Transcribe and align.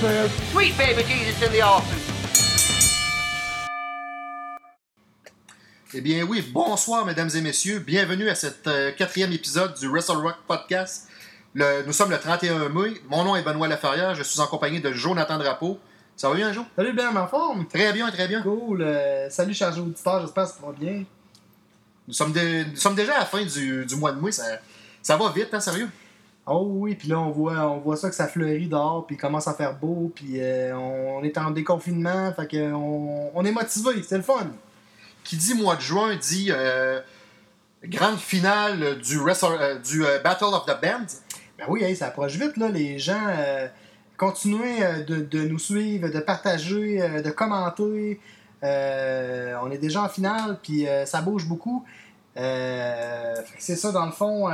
Says. 0.00 0.30
Sweet 0.52 0.76
baby 0.78 1.02
Jesus 1.04 1.42
in 1.42 1.50
the 1.52 1.62
office. 1.62 2.10
Eh 5.94 6.00
bien 6.00 6.22
oui, 6.24 6.40
bonsoir 6.52 7.04
mesdames 7.04 7.30
et 7.34 7.40
messieurs, 7.40 7.78
bienvenue 7.80 8.28
à 8.30 8.34
cet 8.34 8.66
euh, 8.66 8.92
quatrième 8.92 9.32
épisode 9.32 9.74
du 9.78 9.88
Wrestle 9.88 10.16
Rock 10.18 10.36
Podcast. 10.46 11.08
Le- 11.54 11.82
nous 11.84 11.92
sommes 11.92 12.10
le 12.10 12.18
31 12.18 12.68
mai, 12.70 12.92
mon 13.10 13.24
nom 13.24 13.36
est 13.36 13.42
Benoît 13.42 13.68
Laferrière, 13.68 14.14
je 14.14 14.22
suis 14.22 14.40
en 14.40 14.46
compagnie 14.46 14.80
de 14.80 14.90
Jonathan 14.92 15.36
Drapeau. 15.36 15.78
Ça 16.16 16.28
va 16.28 16.34
bien, 16.36 16.52
Jo? 16.52 16.64
Salut 16.76 16.92
Ben, 16.94 17.14
en 17.16 17.26
forme? 17.26 17.66
Très 17.66 17.92
bien, 17.92 18.10
très 18.10 18.28
bien. 18.28 18.40
Cool. 18.42 18.82
euh, 18.82 19.28
salut 19.30 19.52
chargé 19.54 19.80
auditeur, 19.80 20.20
j'espère 20.22 20.44
que 20.44 20.50
ça 20.50 20.56
va 20.66 20.72
bien. 20.72 21.04
Nous 22.08 22.14
sommes, 22.14 22.32
dé- 22.32 22.64
nous 22.70 22.76
sommes 22.76 22.94
déjà 22.94 23.16
à 23.16 23.18
la 23.20 23.26
fin 23.26 23.44
du, 23.44 23.84
du 23.84 23.96
mois 23.96 24.12
de 24.12 24.20
mai, 24.20 24.32
ça, 24.32 24.44
ça 25.02 25.16
va 25.16 25.30
vite, 25.30 25.48
hein, 25.52 25.60
sérieux? 25.60 25.88
Oh 26.46 26.66
oui, 26.68 26.96
puis 26.96 27.08
là 27.08 27.20
on 27.20 27.30
voit, 27.30 27.70
on 27.70 27.78
voit 27.78 27.96
ça 27.96 28.08
que 28.08 28.16
ça 28.16 28.26
fleurit 28.26 28.66
dehors, 28.66 29.06
puis 29.06 29.14
il 29.14 29.18
commence 29.18 29.46
à 29.46 29.54
faire 29.54 29.78
beau, 29.78 30.10
puis 30.12 30.40
euh, 30.40 30.76
on 30.76 31.22
est 31.22 31.38
en 31.38 31.52
déconfinement, 31.52 32.32
fait 32.34 32.48
que 32.48 32.72
on, 32.72 33.30
on 33.32 33.44
est 33.44 33.52
motivé, 33.52 34.02
c'est 34.02 34.16
le 34.16 34.22
fun. 34.24 34.48
Qui 35.22 35.36
dit 35.36 35.54
mois 35.54 35.76
de 35.76 35.80
juin 35.82 36.16
dit 36.16 36.48
euh, 36.50 37.00
grande 37.84 38.18
finale 38.18 38.98
du, 38.98 39.18
wrestle- 39.18 39.56
euh, 39.60 39.78
du 39.78 40.04
euh, 40.04 40.18
Battle 40.18 40.46
of 40.46 40.66
the 40.66 40.80
Bands. 40.82 41.14
Ben 41.58 41.66
oui, 41.68 41.84
hey, 41.84 41.94
ça 41.94 42.06
approche 42.06 42.32
vite 42.32 42.56
là, 42.56 42.68
les 42.68 42.98
gens. 42.98 43.24
continuez 44.16 44.80
de, 45.06 45.16
de 45.20 45.46
nous 45.46 45.60
suivre, 45.60 46.08
de 46.08 46.18
partager, 46.18 46.98
de 47.22 47.30
commenter. 47.30 48.18
On 48.62 49.70
est 49.70 49.78
déjà 49.80 50.02
en 50.02 50.08
finale, 50.08 50.58
puis 50.60 50.86
ça 51.04 51.20
bouge 51.20 51.46
beaucoup. 51.46 51.84
C'est 52.34 53.76
ça, 53.76 53.92
dans 53.92 54.06
le 54.06 54.12
fond. 54.12 54.48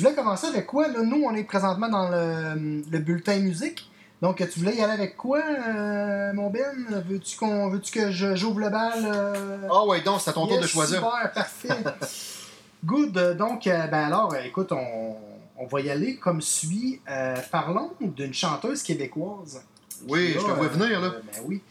Euh, 0.00 0.02
tu 0.02 0.02
voulais 0.02 0.14
commencer 0.14 0.46
avec 0.46 0.66
quoi? 0.66 0.88
Là? 0.88 1.02
Nous, 1.02 1.22
on 1.24 1.34
est 1.34 1.44
présentement 1.44 1.88
dans 1.88 2.08
le, 2.08 2.82
le 2.90 2.98
bulletin 2.98 3.38
musique. 3.38 3.90
Donc, 4.22 4.36
tu 4.36 4.58
voulais 4.60 4.76
y 4.76 4.82
aller 4.82 4.92
avec 4.92 5.16
quoi, 5.16 5.40
euh, 5.40 6.32
mon 6.34 6.50
Ben? 6.50 6.62
Veux-tu 7.08 7.38
qu'on, 7.38 7.70
veux-tu 7.70 7.90
que 7.90 8.10
je, 8.10 8.34
j'ouvre 8.36 8.60
le 8.60 8.68
bal? 8.68 8.92
euh? 9.06 9.56
Ah 9.70 9.86
ouais, 9.86 10.02
donc 10.02 10.20
c'est 10.20 10.28
à 10.30 10.32
ton 10.34 10.46
tour 10.46 10.60
de 10.60 10.66
choisir. 10.66 10.96
Super, 10.98 11.32
parfait. 11.32 11.68
Good. 12.84 13.16
euh, 13.16 13.34
Donc, 13.34 13.66
euh, 13.66 13.86
ben 13.86 14.04
alors, 14.04 14.34
euh, 14.34 14.40
écoute, 14.44 14.72
on, 14.72 15.16
on 15.56 15.66
va 15.66 15.80
y 15.80 15.88
aller 15.90 16.16
comme 16.16 16.42
suit. 16.42 17.00
Euh, 17.10 17.36
parlons 17.50 17.92
d'une 18.00 18.34
chanteuse 18.34 18.82
québécoise. 18.82 19.62
Oui, 20.08 20.32
je 20.34 20.38
te 20.38 20.50
vois 20.50 20.66
euh, 20.66 20.68
venir, 20.68 21.00
là. 21.00 21.10
Ben 21.10 21.40
oui. 21.46 21.62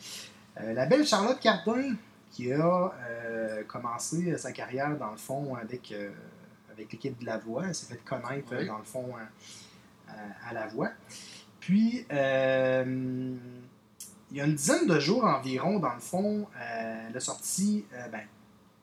Euh, 0.61 0.73
la 0.73 0.85
belle 0.87 1.05
Charlotte 1.05 1.39
Cardin, 1.39 1.93
qui 2.31 2.51
a 2.51 2.91
euh, 3.25 3.63
commencé 3.67 4.35
sa 4.37 4.51
carrière, 4.51 4.97
dans 4.99 5.11
le 5.11 5.17
fond, 5.17 5.55
avec, 5.61 5.91
euh, 5.91 6.09
avec 6.79 6.91
l'équipe 6.93 7.19
de 7.19 7.25
La 7.25 7.37
Voix. 7.37 7.63
Elle 7.67 7.75
s'est 7.75 7.85
fait 7.87 7.97
connaître, 8.03 8.55
Oui. 8.57 8.65
dans 8.65 8.77
le 8.77 8.83
fond, 8.83 9.09
à, 10.07 10.53
La 10.53 10.67
Voix. 10.67 10.89
Puis, 11.59 12.05
euh, 12.11 13.35
il 14.31 14.37
y 14.37 14.41
a 14.41 14.45
une 14.45 14.55
dizaine 14.55 14.87
de 14.87 14.99
jours 14.99 15.23
environ, 15.25 15.79
dans 15.79 15.93
le 15.93 15.99
fond, 15.99 16.47
euh, 16.59 17.07
elle 17.09 17.15
a 17.15 17.19
sorti, 17.19 17.85
euh, 17.93 18.07
ben, 18.07 18.21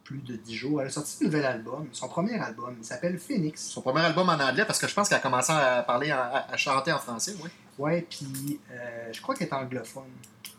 plus 0.04 0.18
de 0.18 0.36
dix 0.36 0.54
jours, 0.54 0.80
elle 0.80 0.86
a 0.86 0.90
sorti 0.90 1.16
un 1.22 1.24
nouvel 1.26 1.44
album, 1.44 1.88
son 1.90 2.06
premier 2.08 2.38
album, 2.38 2.76
il 2.78 2.84
s'appelle 2.84 3.18
Phoenix. 3.18 3.60
Son 3.60 3.82
premier 3.82 4.02
album 4.02 4.28
en 4.28 4.34
anglais, 4.38 4.64
parce 4.64 4.78
que 4.78 4.86
je 4.86 4.94
pense 4.94 5.08
qu'elle 5.08 5.18
a 5.18 5.20
commencé 5.20 5.52
à 5.52 5.82
parler, 5.82 6.12
en- 6.12 6.30
à, 6.48 6.56
chanter 6.56 6.92
en 6.92 6.98
français, 6.98 7.34
oui. 7.42 7.50
Ouais, 7.78 8.06
puis 8.08 8.60
je 9.12 9.20
crois 9.20 9.34
qu'elle 9.34 9.48
est 9.48 9.52
anglophone 9.52 10.04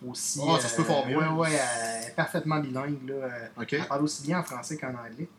aussi. 0.06 0.42
Ah, 0.46 0.60
ça 0.60 0.68
se 0.68 0.76
peut 0.76 0.84
fort 0.84 1.06
bien. 1.06 1.18
Ouais, 1.18 1.28
ouais, 1.50 1.52
elle 1.54 2.08
est 2.10 2.16
parfaitement 2.16 2.60
bilingue, 2.60 3.08
là. 3.08 3.30
Elle 3.72 3.86
parle 3.88 4.04
aussi 4.04 4.24
bien 4.24 4.40
en 4.40 4.44
français 4.44 4.76
qu'en 4.78 4.90
anglais. 4.90 5.30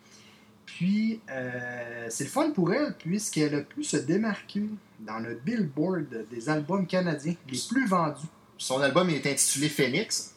Puis, 0.77 1.19
euh, 1.31 2.07
c'est 2.11 2.25
le 2.25 2.31
fun 2.31 2.51
pour 2.51 2.75
elle, 2.75 2.95
puisqu'elle 2.99 3.55
a 3.55 3.63
pu 3.63 3.83
se 3.83 3.97
démarquer 3.97 4.65
dans 5.01 5.19
le 5.19 5.35
Billboard 5.35 6.27
des 6.31 6.49
albums 6.51 6.87
canadiens 6.87 7.35
les 7.51 7.59
plus 7.71 7.87
vendus. 7.87 8.27
Son 8.59 8.79
album 8.83 9.09
est 9.09 9.27
intitulé 9.27 9.71
Phoenix. 9.71 10.35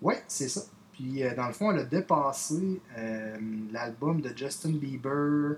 Ouais, 0.00 0.22
c'est 0.28 0.48
ça. 0.48 0.62
Puis, 0.92 1.24
euh, 1.24 1.34
dans 1.34 1.48
le 1.48 1.52
fond, 1.52 1.72
elle 1.72 1.80
a 1.80 1.84
dépassé 1.84 2.80
euh, 2.96 3.36
l'album 3.72 4.20
de 4.20 4.32
Justin 4.36 4.70
Bieber, 4.70 5.56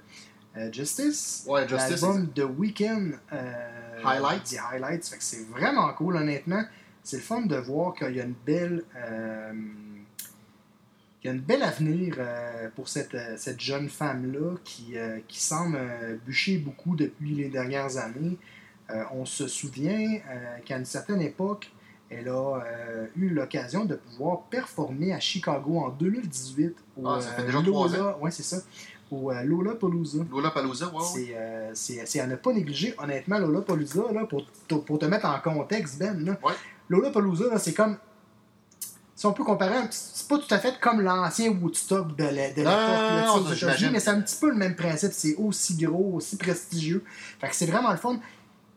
Justice. 0.72 1.44
Ouais, 1.46 1.69
Justice. 1.69 2.00
L'album 2.00 2.32
The 2.34 2.46
Weeknd. 2.58 3.10
Highlights. 4.02 4.44
The 4.44 4.58
Highlights. 4.72 5.06
Fait 5.06 5.19
que 5.19 5.22
c'est 5.22 5.46
vraiment 5.50 5.92
cool, 5.92 6.16
honnêtement. 6.16 6.64
C'est 7.04 7.19
le 7.19 7.22
fun 7.22 7.42
de 7.42 7.56
voir 7.56 7.94
qu'il 7.94 8.16
y 8.16 8.20
a 8.20 8.25
une 8.25 8.34
belle. 8.46 8.84
Qu'il 11.21 11.31
y 11.31 11.33
a 11.33 11.37
une 11.37 11.43
belle 11.43 11.62
avenir 11.62 12.15
euh, 12.19 12.69
pour 12.77 12.89
cette, 12.89 13.15
euh, 13.15 13.34
cette 13.37 13.61
jeune 13.61 13.89
femme-là 13.89 14.55
qui, 14.65 14.97
euh, 14.97 15.19
qui 15.27 15.41
semble 15.41 15.77
euh, 15.77 16.17
bûcher 16.27 16.59
beaucoup 16.59 16.95
depuis 16.97 17.34
les 17.34 17.49
dernières 17.49 17.97
années. 17.97 18.37
On 19.12 19.27
se 19.27 19.49
souvient 19.49 20.19
qu'à 20.65 20.79
une 20.79 20.87
certaine 20.87 21.21
époque, 21.21 21.71
elle 22.09 22.27
a 22.31 22.62
eu 23.17 23.29
l'occasion 23.29 23.84
de 23.84 23.97
pouvoir 23.97 24.45
performer 24.45 25.12
à 25.12 25.21
Chicago 25.21 25.79
en 25.81 25.91
2018 25.91 26.75
au 26.97 27.06
Ah, 27.06 27.21
ça 27.21 27.33
fait 27.33 27.43
déjà 27.45 27.61
Lola, 27.61 28.17
ouais, 28.17 28.31
c'est 28.31 28.43
ça, 28.43 28.56
au 29.11 29.31
euh, 29.31 29.43
Lollapalooza. 29.43 30.21
Lola 30.31 30.50
Palooza, 30.53 30.87
ouais. 30.87 31.03
C'est, 31.75 32.09
euh, 32.09 32.23
à 32.23 32.27
ne 32.27 32.37
pas 32.37 32.50
négliger, 32.55 32.95
honnêtement, 32.97 33.39
Lollapalooza, 33.39 34.11
là, 34.11 34.25
pour, 34.25 34.47
te- 34.67 34.75
pour 34.77 34.99
te 34.99 35.05
mettre 35.05 35.27
en 35.27 35.39
contexte, 35.41 35.99
Ben. 35.99 36.25
Là, 36.25 36.39
Ouais. 36.43 36.55
Lollapalooza, 36.89 37.49
là, 37.50 37.59
c'est 37.59 37.75
comme. 37.75 37.99
Si 39.19 39.27
on 39.27 39.33
peut 39.33 39.43
comparer, 39.43 39.75
c'est 39.91 40.29
pas 40.29 40.39
tout 40.39 40.55
à 40.55 40.61
fait 40.61 40.79
comme 40.81 41.01
l'ancien 41.01 41.51
Woodstock 41.51 42.15
de, 42.17 42.23
la- 42.23 42.53
de 42.53 42.62
Non, 42.62 42.71
non, 42.71 43.41
non, 43.41 43.91
mais 43.93 43.99
c'est 43.99 44.11
un 44.11 44.21
petit 44.21 44.37
peu 44.41 44.49
le 44.49 44.55
même 44.55 44.77
principe. 44.77 45.11
C'est 45.12 45.34
aussi 45.34 45.75
gros, 45.75 46.12
aussi 46.15 46.37
prestigieux. 46.37 47.03
Fait 47.41 47.49
que 47.49 47.56
c'est 47.56 47.67
vraiment 47.67 47.91
le 47.91 47.97
fun. 47.97 48.21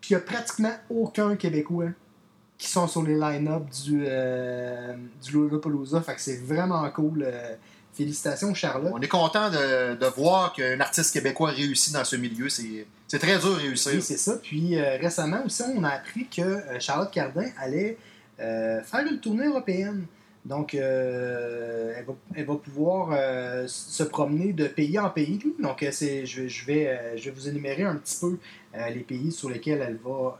Puis 0.02 0.10
il 0.10 0.14
y 0.14 0.16
a 0.16 0.20
pratiquement 0.20 0.74
aucun 0.90 1.36
Québécois 1.36 1.90
qui 2.58 2.68
sont 2.68 2.88
sur 2.88 3.04
les 3.04 3.14
line-up 3.14 3.70
du, 3.84 4.02
euh, 4.08 4.96
du 5.24 5.32
Lollapalooza. 5.34 6.02
Fait 6.02 6.16
que 6.16 6.22
c'est 6.22 6.38
vraiment 6.44 6.90
cool. 6.90 7.22
euh, 7.24 7.54
félicitations, 7.94 8.52
Charlotte. 8.56 8.94
On 8.96 9.00
est 9.02 9.08
content 9.08 9.52
de, 9.52 9.94
de 9.96 10.06
voir 10.08 10.54
qu'un 10.54 10.80
artiste 10.80 11.14
québécois 11.14 11.52
réussit 11.52 11.94
dans 11.94 12.04
ce 12.06 12.16
milieu. 12.16 12.50
C'est 12.50 13.20
très 13.20 13.38
dur 13.38 13.50
de 13.58 13.60
réussir. 13.60 13.92
Oui, 13.94 14.02
c'est 14.02 14.18
ça. 14.18 14.38
Puis 14.42 14.76
euh, 14.80 14.98
récemment 15.00 15.44
aussi, 15.46 15.62
on 15.76 15.84
a 15.84 15.90
appris 15.90 16.26
que 16.28 16.42
euh, 16.42 16.80
Charlotte 16.80 17.12
Cardin 17.12 17.46
allait 17.60 17.96
faire 18.40 19.06
une 19.08 19.20
tournée 19.20 19.46
européenne. 19.46 20.06
Donc, 20.44 20.74
euh, 20.74 21.94
elle, 21.98 22.06
va, 22.06 22.14
elle 22.36 22.46
va 22.46 22.56
pouvoir 22.56 23.10
euh, 23.14 23.66
se 23.68 24.02
promener 24.04 24.54
de 24.54 24.68
pays 24.68 24.98
en 24.98 25.10
pays. 25.10 25.40
Donc, 25.62 25.84
euh, 25.84 25.90
c'est, 25.92 26.26
je, 26.26 26.42
vais- 26.42 26.50
je, 26.50 26.66
vais, 26.66 27.18
je 27.18 27.26
vais 27.26 27.32
vous 27.32 27.48
énumérer 27.48 27.84
un 27.84 27.96
petit 27.96 28.18
peu 28.20 28.38
euh, 28.76 28.90
les 28.90 29.02
pays 29.02 29.32
sur 29.32 29.50
lesquels 29.50 29.82
elle 29.88 29.98
va 30.04 30.40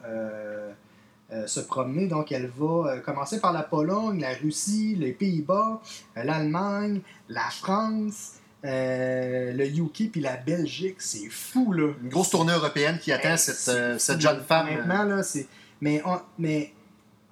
se 1.48 1.60
promener. 1.62 2.08
Donc, 2.08 2.32
elle 2.32 2.48
va 2.58 2.98
commencer 3.06 3.40
par 3.40 3.54
la 3.54 3.64
Pologne, 3.64 4.20
la 4.20 4.34
Russie, 4.34 4.96
les 5.00 5.14
Pays-Bas, 5.14 5.82
l'Allemagne, 6.16 7.00
la 7.30 7.50
France, 7.52 8.34
euh, 8.66 9.54
le 9.54 9.66
UK 9.66 10.12
puis 10.12 10.20
la 10.22 10.36
Belgique. 10.36 10.98
C'est 11.00 11.30
fou, 11.30 11.72
là. 11.72 11.94
Une 12.04 12.10
grosse 12.10 12.32
tournée 12.32 12.52
européenne 12.54 13.00
qui 13.02 13.12
attend 13.14 13.38
cette, 13.38 14.00
cette 14.00 14.20
jeune 14.20 14.42
femme. 14.42 14.68
Honnêtement, 14.68 15.04
là, 15.04 15.24
c'est. 15.24 15.48
Mais, 15.80 16.02
on- 16.06 16.20
mais 16.38 16.74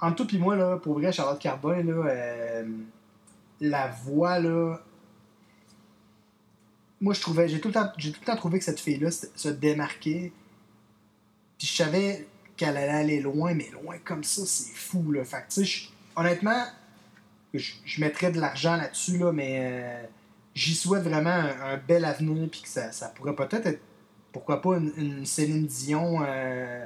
entre 0.01 0.25
toi 0.25 0.37
et 0.37 0.41
moi, 0.41 0.55
là, 0.55 0.77
pour 0.77 0.93
vrai, 0.93 1.11
Charlotte 1.11 1.39
Cardin, 1.39 1.83
là, 1.83 2.05
euh, 2.05 2.63
la 3.59 3.87
voix, 3.87 4.39
là. 4.39 4.77
Moi, 7.01 7.13
je 7.13 7.21
trouvais. 7.21 7.47
J'ai 7.47 7.59
tout, 7.59 7.69
le 7.69 7.73
temps- 7.73 7.91
tout 7.97 8.07
le 8.07 8.25
temps 8.25 8.35
trouvé 8.35 8.59
que 8.59 8.65
cette 8.65 8.79
fille-là 8.79 9.09
se, 9.11 9.49
démarquait. 9.49 10.31
Puis 11.57 11.67
je 11.67 11.75
savais 11.75 12.27
qu'elle 12.55 12.77
allait 12.77 12.89
aller 12.89 13.19
loin, 13.21 13.53
mais 13.53 13.69
loin 13.71 13.97
comme 14.03 14.23
ça, 14.23 14.43
c'est 14.45 14.73
fou, 14.73 15.11
là. 15.11 15.23
Fait 15.23 15.43
que, 15.47 16.19
honnêtement, 16.19 16.65
je, 17.53 17.99
mettrais 17.99 18.31
de 18.31 18.39
l'argent 18.39 18.75
là-dessus, 18.75 19.17
là, 19.17 19.31
mais 19.31 19.59
euh, 19.61 20.07
j'y 20.55 20.75
souhaite 20.75 21.03
vraiment 21.03 21.29
un, 21.29 21.77
bel 21.77 22.05
avenir, 22.05 22.49
puis 22.49 22.61
que 22.61 22.69
ça, 22.69 22.91
ça 22.91 23.09
pourrait 23.09 23.35
peut-être 23.35 23.65
être, 23.65 23.81
pourquoi 24.31 24.61
pas, 24.61 24.77
une, 24.77 24.93
une 24.97 25.25
Céline 25.25 25.65
Dion 25.65 26.21
euh, 26.21 26.85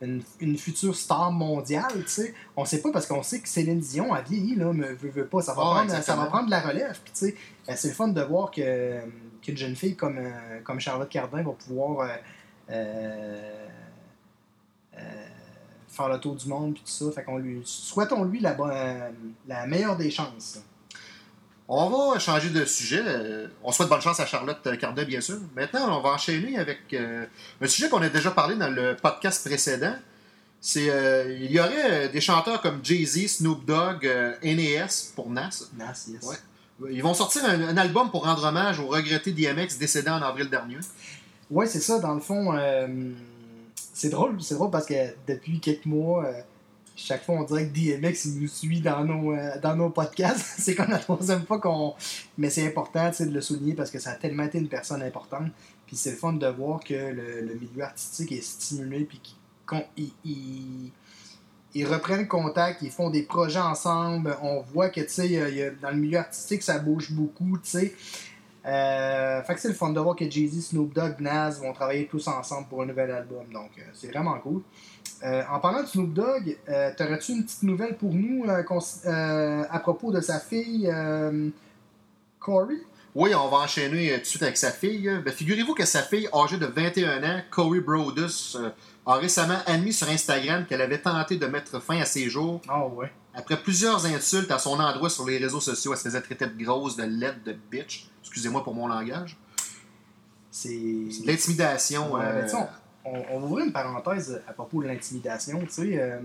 une, 0.00 0.22
une 0.40 0.56
future 0.56 0.96
star 0.96 1.30
mondiale, 1.30 1.92
tu 2.04 2.08
sais. 2.08 2.34
On 2.56 2.64
sait 2.64 2.80
pas 2.80 2.90
parce 2.90 3.06
qu'on 3.06 3.22
sait 3.22 3.40
que 3.40 3.48
Céline 3.48 3.80
Dion 3.80 4.12
a 4.14 4.22
vieilli, 4.22 4.56
là, 4.56 4.72
mais 4.72 4.92
veut, 4.94 5.10
veut 5.10 5.26
pas. 5.26 5.42
Ça 5.42 5.52
va, 5.52 5.60
prendre, 5.62 5.90
ça 5.90 5.98
exactement. 5.98 6.22
va 6.22 6.26
prendre 6.28 6.46
de 6.46 6.50
la 6.50 6.60
relève. 6.60 6.98
Puis, 7.04 7.12
tu 7.12 7.18
sais, 7.26 7.36
euh, 7.68 7.72
c'est 7.76 7.88
le 7.88 7.94
fun 7.94 8.08
de 8.08 8.22
voir 8.22 8.50
que, 8.50 9.00
qu'une 9.42 9.56
jeune 9.56 9.76
fille 9.76 9.96
comme, 9.96 10.18
euh, 10.18 10.60
comme 10.64 10.80
Charlotte 10.80 11.08
Cardin 11.08 11.42
va 11.42 11.52
pouvoir 11.52 12.00
euh, 12.00 12.16
euh, 12.70 13.66
euh, 14.96 15.26
faire 15.88 16.08
le 16.08 16.18
tour 16.18 16.34
du 16.36 16.48
monde, 16.48 16.74
puis 16.74 16.82
tout 16.84 16.90
ça. 16.90 17.12
Fait 17.12 17.24
qu'on 17.24 17.38
lui, 17.38 17.60
souhaitons-lui 17.64 18.40
la, 18.40 18.54
bonne- 18.54 18.70
euh, 18.72 19.10
la 19.46 19.66
meilleure 19.66 19.96
des 19.96 20.10
chances. 20.10 20.62
On 21.72 21.88
va 21.88 22.18
changer 22.18 22.50
de 22.50 22.64
sujet. 22.64 23.00
Euh, 23.06 23.46
On 23.62 23.70
souhaite 23.70 23.88
bonne 23.88 24.00
chance 24.00 24.18
à 24.18 24.26
Charlotte 24.26 24.58
Cardin, 24.76 25.04
bien 25.04 25.20
sûr. 25.20 25.36
Maintenant, 25.54 25.96
on 25.98 26.02
va 26.02 26.10
enchaîner 26.10 26.58
avec 26.58 26.80
euh, 26.94 27.24
un 27.60 27.66
sujet 27.68 27.88
qu'on 27.88 28.02
a 28.02 28.08
déjà 28.08 28.32
parlé 28.32 28.56
dans 28.56 28.70
le 28.70 28.96
podcast 28.96 29.46
précédent. 29.46 29.94
C'est 30.60 30.90
euh, 30.90 31.32
il 31.40 31.50
y 31.52 31.60
aurait 31.60 32.08
des 32.08 32.20
chanteurs 32.20 32.60
comme 32.60 32.80
Jay-Z, 32.82 33.36
Snoop 33.36 33.64
Dogg, 33.64 34.04
euh, 34.04 34.34
NAS 34.42 35.12
pour 35.14 35.30
Nas. 35.30 35.62
Nas, 35.78 36.06
yes. 36.08 36.24
Ouais. 36.24 36.90
Ils 36.90 37.02
vont 37.04 37.14
sortir 37.14 37.44
un, 37.44 37.60
un 37.68 37.76
album 37.76 38.10
pour 38.10 38.24
rendre 38.24 38.44
hommage 38.44 38.80
au 38.80 38.88
regretté 38.88 39.30
DMX 39.30 39.78
décédé 39.78 40.10
en 40.10 40.20
avril 40.22 40.50
dernier. 40.50 40.78
Ouais, 41.52 41.66
c'est 41.66 41.80
ça, 41.80 42.00
dans 42.00 42.14
le 42.14 42.20
fond. 42.20 42.52
euh, 42.56 42.88
c'est 43.94 44.08
drôle, 44.08 44.42
c'est 44.42 44.54
drôle 44.56 44.70
parce 44.70 44.86
que 44.86 44.94
depuis 45.28 45.60
quelques 45.60 45.86
mois, 45.86 46.26
chaque 47.06 47.24
fois 47.24 47.36
on 47.36 47.44
dirait 47.44 47.68
que 47.68 47.72
DMX 47.72 48.26
nous 48.36 48.48
suit 48.48 48.80
dans 48.80 49.04
nos, 49.04 49.32
euh, 49.32 49.58
dans 49.60 49.76
nos 49.76 49.90
podcasts. 49.90 50.46
c'est 50.58 50.74
comme 50.74 50.90
la 50.90 50.98
troisième 50.98 51.44
fois 51.46 51.58
qu'on. 51.58 51.94
Mais 52.38 52.50
c'est 52.50 52.66
important 52.66 53.10
de 53.18 53.30
le 53.30 53.40
souligner 53.40 53.74
parce 53.74 53.90
que 53.90 53.98
ça 53.98 54.10
a 54.10 54.14
tellement 54.14 54.44
été 54.44 54.58
une 54.58 54.68
personne 54.68 55.02
importante. 55.02 55.50
Puis 55.86 55.96
c'est 55.96 56.10
le 56.10 56.16
fun 56.16 56.34
de 56.34 56.46
voir 56.46 56.80
que 56.80 56.94
le, 56.94 57.40
le 57.40 57.54
milieu 57.54 57.82
artistique 57.82 58.32
est 58.32 58.42
stimulé 58.42 59.04
puis 59.04 59.20
qu'ils 61.72 61.86
reprennent 61.86 62.28
contact, 62.28 62.82
ils 62.82 62.90
font 62.90 63.10
des 63.10 63.22
projets 63.22 63.60
ensemble. 63.60 64.36
On 64.42 64.60
voit 64.60 64.90
que 64.90 65.00
tu 65.00 65.08
sais, 65.08 65.74
dans 65.80 65.90
le 65.90 65.96
milieu 65.96 66.18
artistique, 66.18 66.62
ça 66.62 66.78
bouge 66.78 67.12
beaucoup, 67.12 67.58
tu 67.58 67.70
sais. 67.70 67.94
Euh, 68.66 69.42
fait 69.42 69.54
que 69.54 69.60
c'est 69.60 69.68
le 69.68 69.74
fun 69.74 69.90
de 69.90 70.00
voir 70.00 70.14
que 70.14 70.30
Jay-Z, 70.30 70.68
Snoop 70.68 70.92
Dogg, 70.92 71.20
Nas 71.20 71.50
vont 71.50 71.72
travailler 71.72 72.06
tous 72.06 72.28
ensemble 72.28 72.68
pour 72.68 72.82
un 72.82 72.86
nouvel 72.86 73.10
album. 73.10 73.44
Donc, 73.52 73.70
euh, 73.78 73.82
c'est 73.94 74.08
vraiment 74.08 74.38
cool. 74.40 74.62
Euh, 75.22 75.42
en 75.50 75.60
parlant 75.60 75.82
de 75.82 75.86
Snoop 75.86 76.14
Dogg, 76.14 76.56
euh, 76.68 76.90
t'aurais-tu 76.96 77.32
une 77.32 77.44
petite 77.44 77.62
nouvelle 77.62 77.96
pour 77.96 78.12
nous 78.12 78.44
euh, 78.46 79.64
à 79.70 79.78
propos 79.80 80.10
de 80.12 80.20
sa 80.20 80.40
fille 80.40 80.90
Corey? 82.38 82.76
Oui, 83.14 83.34
on 83.34 83.48
va 83.48 83.58
enchaîner 83.58 84.14
tout 84.14 84.20
de 84.20 84.24
suite 84.24 84.42
avec 84.42 84.56
sa 84.56 84.70
fille. 84.70 85.10
Ben, 85.24 85.32
Figurez-vous 85.32 85.74
que 85.74 85.84
sa 85.84 86.02
fille, 86.02 86.28
âgée 86.32 86.58
de 86.58 86.66
21 86.66 87.22
ans, 87.24 87.40
Corey 87.50 87.80
Brodus, 87.80 88.56
a 89.04 89.14
récemment 89.16 89.58
admis 89.66 89.92
sur 89.92 90.08
Instagram 90.08 90.64
qu'elle 90.66 90.80
avait 90.80 91.00
tenté 91.00 91.36
de 91.36 91.46
mettre 91.46 91.80
fin 91.82 92.00
à 92.00 92.04
ses 92.04 92.30
jours 92.30 92.60
Ah 92.68 92.86
ouais. 92.86 93.10
après 93.34 93.60
plusieurs 93.60 94.06
insultes 94.06 94.50
à 94.50 94.58
son 94.58 94.78
endroit 94.78 95.10
sur 95.10 95.26
les 95.26 95.38
réseaux 95.38 95.60
sociaux. 95.60 95.92
Elle 95.92 95.98
se 95.98 96.04
faisait 96.04 96.20
traiter 96.20 96.46
de 96.46 96.64
grosse, 96.64 96.96
de 96.96 97.02
laide, 97.02 97.42
de 97.44 97.54
bitch. 97.70 98.08
Excusez-moi 98.22 98.62
pour 98.62 98.74
mon 98.74 98.86
langage. 98.86 99.36
C'est. 100.50 100.68
C'est 101.10 101.22
de 101.22 101.26
l'intimidation. 101.26 102.14
Ouais, 102.14 102.46
on, 103.12 103.36
on 103.36 103.40
va 103.40 103.46
ouvrir 103.46 103.66
une 103.66 103.72
parenthèse 103.72 104.42
à 104.46 104.52
propos 104.52 104.82
de 104.82 104.88
l'intimidation. 104.88 105.60
Tu 105.60 105.70
sais, 105.70 106.00
euh, 106.00 106.20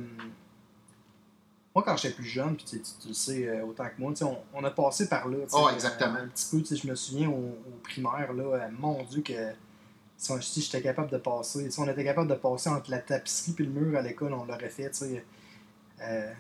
moi, 1.74 1.84
quand 1.84 1.98
j'étais 1.98 2.14
plus 2.16 2.24
jeune, 2.26 2.56
puis 2.56 2.66
tu, 2.66 2.78
sais, 2.78 2.82
tu- 3.02 3.08
le 3.10 3.14
sais 3.14 3.48
euh, 3.48 3.66
autant 3.66 3.86
que 3.86 4.00
moi, 4.00 4.12
tu 4.12 4.18
sais, 4.20 4.24
on, 4.26 4.38
on 4.54 4.64
a 4.64 4.72
passé 4.72 5.10
par 5.10 5.28
là. 5.28 5.38
Oh, 5.52 5.68
euh, 5.70 5.74
exactement. 5.74 6.16
un 6.16 6.28
petit 6.28 6.48
peu, 6.50 6.62
tu 6.62 6.68
sais, 6.68 6.76
je 6.78 6.88
me 6.88 6.96
souviens 6.96 7.30
au, 7.30 7.34
au 7.34 7.80
primaire, 7.84 8.32
là, 8.34 8.44
euh, 8.44 8.70
mon 8.80 9.04
Dieu, 9.04 9.22
que 9.22 9.34
si, 10.18 10.62
j'étais 10.62 10.82
capable 10.82 11.12
de 11.12 11.18
passer, 11.18 11.70
si 11.70 11.80
on 11.80 11.88
était 11.90 12.04
capable 12.06 12.30
de 12.30 12.36
passer 12.36 12.70
entre 12.70 12.90
la 12.92 13.00
tapisserie 13.00 13.56
et 13.60 13.64
le 13.64 13.70
mur 13.70 13.98
à 14.00 14.02
l'école, 14.02 14.34
on 14.34 14.46
l'aurait 14.46 14.70
fait. 14.70 14.90
tu 14.92 14.98
sais. 15.00 15.26
Euh, 16.02 16.32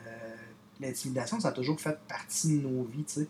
L'intimidation, 0.79 1.39
ça 1.39 1.49
a 1.49 1.51
toujours 1.53 1.79
fait 1.79 1.97
partie 2.07 2.59
de 2.59 2.67
nos 2.67 2.83
vies. 2.83 3.05
tu 3.05 3.21
sais. 3.21 3.27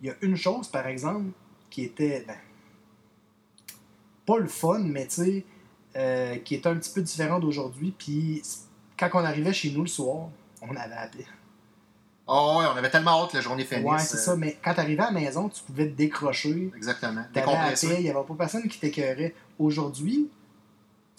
Il 0.00 0.08
y 0.08 0.10
a 0.10 0.14
une 0.22 0.36
chose, 0.36 0.68
par 0.68 0.86
exemple, 0.86 1.26
qui 1.70 1.82
était. 1.84 2.24
ben, 2.26 2.36
pas 4.24 4.38
le 4.38 4.48
fun, 4.48 4.78
mais 4.80 5.06
tu 5.06 5.14
sais, 5.24 5.44
euh, 5.96 6.36
qui 6.36 6.54
est 6.54 6.66
un 6.66 6.74
petit 6.76 6.92
peu 6.92 7.02
différent 7.02 7.38
d'aujourd'hui. 7.38 7.94
Puis 7.96 8.42
quand 8.98 9.10
on 9.14 9.24
arrivait 9.24 9.52
chez 9.52 9.70
nous 9.70 9.82
le 9.82 9.88
soir, 9.88 10.28
on 10.60 10.74
avait 10.76 10.94
appelé. 10.94 11.26
Oh, 12.26 12.56
ouais, 12.58 12.66
on 12.72 12.76
avait 12.76 12.90
tellement 12.90 13.22
hâte 13.22 13.32
que 13.32 13.36
la 13.36 13.42
journée 13.42 13.64
finisse. 13.64 13.84
Ouais, 13.84 13.98
c'est 13.98 14.16
euh, 14.16 14.20
ça. 14.20 14.36
Mais 14.36 14.56
quand 14.62 14.74
t'arrivais 14.74 15.02
à 15.02 15.06
la 15.06 15.20
maison, 15.20 15.48
tu 15.48 15.62
pouvais 15.62 15.88
te 15.88 15.96
décrocher. 15.96 16.70
Exactement. 16.76 17.24
Décompresser. 17.34 17.96
il 17.98 18.04
n'y 18.04 18.10
avait 18.10 18.24
pas 18.26 18.34
personne 18.34 18.68
qui 18.68 18.78
t'écœurait. 18.78 19.34
Aujourd'hui, 19.58 20.28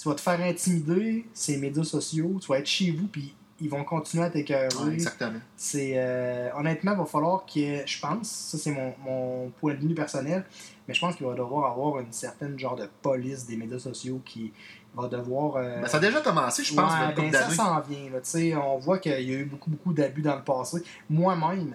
tu 0.02 0.08
vas 0.08 0.16
te 0.16 0.22
faire 0.22 0.40
intimider 0.42 1.26
ces 1.34 1.58
médias 1.58 1.84
sociaux, 1.84 2.40
tu 2.42 2.48
vas 2.48 2.60
être 2.60 2.68
chez 2.68 2.92
vous, 2.92 3.08
puis 3.08 3.34
ils 3.64 3.70
vont 3.70 3.84
continuer 3.84 4.26
à 4.26 4.30
t'écœurer. 4.30 4.68
Ouais, 4.86 4.94
exactement. 4.94 5.40
C'est 5.56 5.94
euh, 5.96 6.50
honnêtement, 6.56 6.92
il 6.92 6.98
va 6.98 7.06
falloir 7.06 7.46
que 7.46 7.86
je 7.86 8.00
pense, 8.00 8.30
ça 8.30 8.58
c'est 8.58 8.72
mon, 8.72 8.94
mon 9.04 9.50
point 9.60 9.74
de 9.74 9.80
vue 9.80 9.96
personnel, 9.96 10.46
mais 10.88 10.94
je 10.94 11.00
pense 11.00 11.16
qu'il 11.16 11.26
va 11.26 11.34
devoir 11.34 11.72
avoir 11.72 12.00
une 12.00 12.12
certaine 12.12 12.60
genre 12.60 12.76
de 12.76 12.88
police 13.02 13.46
des 13.48 13.56
médias 13.58 13.80
sociaux 13.80 14.22
qui 14.26 14.52
va 14.96 15.08
devoir. 15.08 15.56
euh, 15.56 15.82
Ben, 15.82 15.88
ça 15.88 15.98
a 15.98 16.00
déjà 16.00 16.22
commencé, 16.22 16.64
je 16.64 16.76
pense, 16.76 16.92
ouais, 16.94 17.14
ben, 17.16 17.32
ça 17.32 17.50
s'en 17.50 17.80
vient. 17.80 18.10
Là, 18.12 18.60
on 18.66 18.78
voit 18.78 19.00
qu'il 19.00 19.12
y 19.14 19.34
a 19.34 19.40
eu 19.40 19.46
beaucoup, 19.46 19.70
beaucoup 19.72 19.94
d'abus 19.94 20.22
dans 20.22 20.36
le 20.36 20.44
passé. 20.44 20.84
Moi-même, 21.10 21.74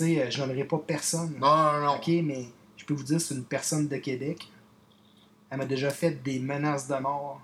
euh, 0.00 0.30
je 0.30 0.40
n'aimerais 0.42 0.64
pas 0.64 0.78
personne. 0.78 1.34
Non, 1.40 1.54
non, 1.72 1.80
non. 1.86 1.94
OK, 1.96 2.08
mais 2.22 2.46
je 2.76 2.84
peux 2.84 2.94
vous 2.94 3.02
dire, 3.04 3.20
c'est 3.20 3.34
une 3.34 3.44
personne 3.44 3.88
de 3.88 3.96
Québec. 3.96 4.50
Elle 5.50 5.58
m'a 5.58 5.66
déjà 5.66 5.90
fait 5.90 6.10
des 6.22 6.38
menaces 6.38 6.88
de 6.88 6.96
mort. 6.96 7.40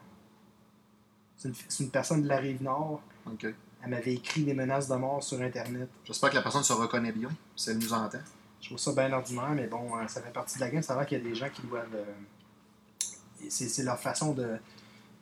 C'est 1.37 1.48
une, 1.48 1.54
c'est 1.69 1.84
une 1.84 1.90
personne 1.90 2.22
de 2.22 2.28
la 2.28 2.38
Rive-Nord. 2.38 3.00
Ok. 3.26 3.46
Elle 3.82 3.90
m'avait 3.90 4.14
écrit 4.14 4.42
des 4.42 4.54
menaces 4.54 4.88
de 4.88 4.94
mort 4.96 5.22
sur 5.22 5.40
Internet. 5.40 5.88
J'espère 6.04 6.30
que 6.30 6.34
la 6.36 6.42
personne 6.42 6.62
se 6.62 6.72
reconnaît 6.72 7.12
bien, 7.12 7.30
si 7.56 7.70
elle 7.70 7.78
nous 7.78 7.92
entend. 7.92 8.18
Je 8.60 8.66
trouve 8.66 8.78
ça 8.78 8.92
bien 8.92 9.10
ordinaire, 9.12 9.50
mais 9.54 9.66
bon, 9.68 9.96
euh, 9.96 10.06
ça 10.06 10.20
fait 10.20 10.32
partie 10.32 10.56
de 10.56 10.60
la 10.60 10.68
game. 10.70 10.82
Ça 10.82 10.94
va 10.94 11.06
qu'il 11.06 11.16
y 11.18 11.20
a 11.20 11.24
des 11.24 11.34
gens 11.34 11.48
qui 11.48 11.62
doivent. 11.62 11.86
euh, 11.94 12.04
c'est, 13.48 13.82
leur 13.82 13.98
façon 13.98 14.32
de, 14.32 14.56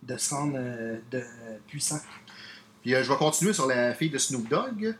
de 0.02 0.16
se 0.16 0.34
rendre 0.34 0.54
euh, 0.56 0.98
de, 1.10 1.22
puissant. 1.68 2.00
Puis 2.82 2.90
je 2.92 3.08
vais 3.12 3.16
continuer 3.16 3.52
sur 3.52 3.66
la 3.66 3.94
fille 3.94 4.10
de 4.10 4.18
Snoop 4.18 4.48
Dogg. 4.48 4.96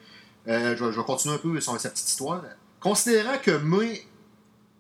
Je, 0.47 0.53
vais, 0.53 0.77
je 0.77 0.85
vais 0.99 1.05
continuer 1.05 1.35
un 1.35 1.39
peu 1.39 1.61
sur 1.61 1.79
sa 1.81 1.91
petite 1.91 2.09
histoire. 2.09 2.43
Considérant 2.81 3.39
que 3.43 3.51
mai 3.51 4.03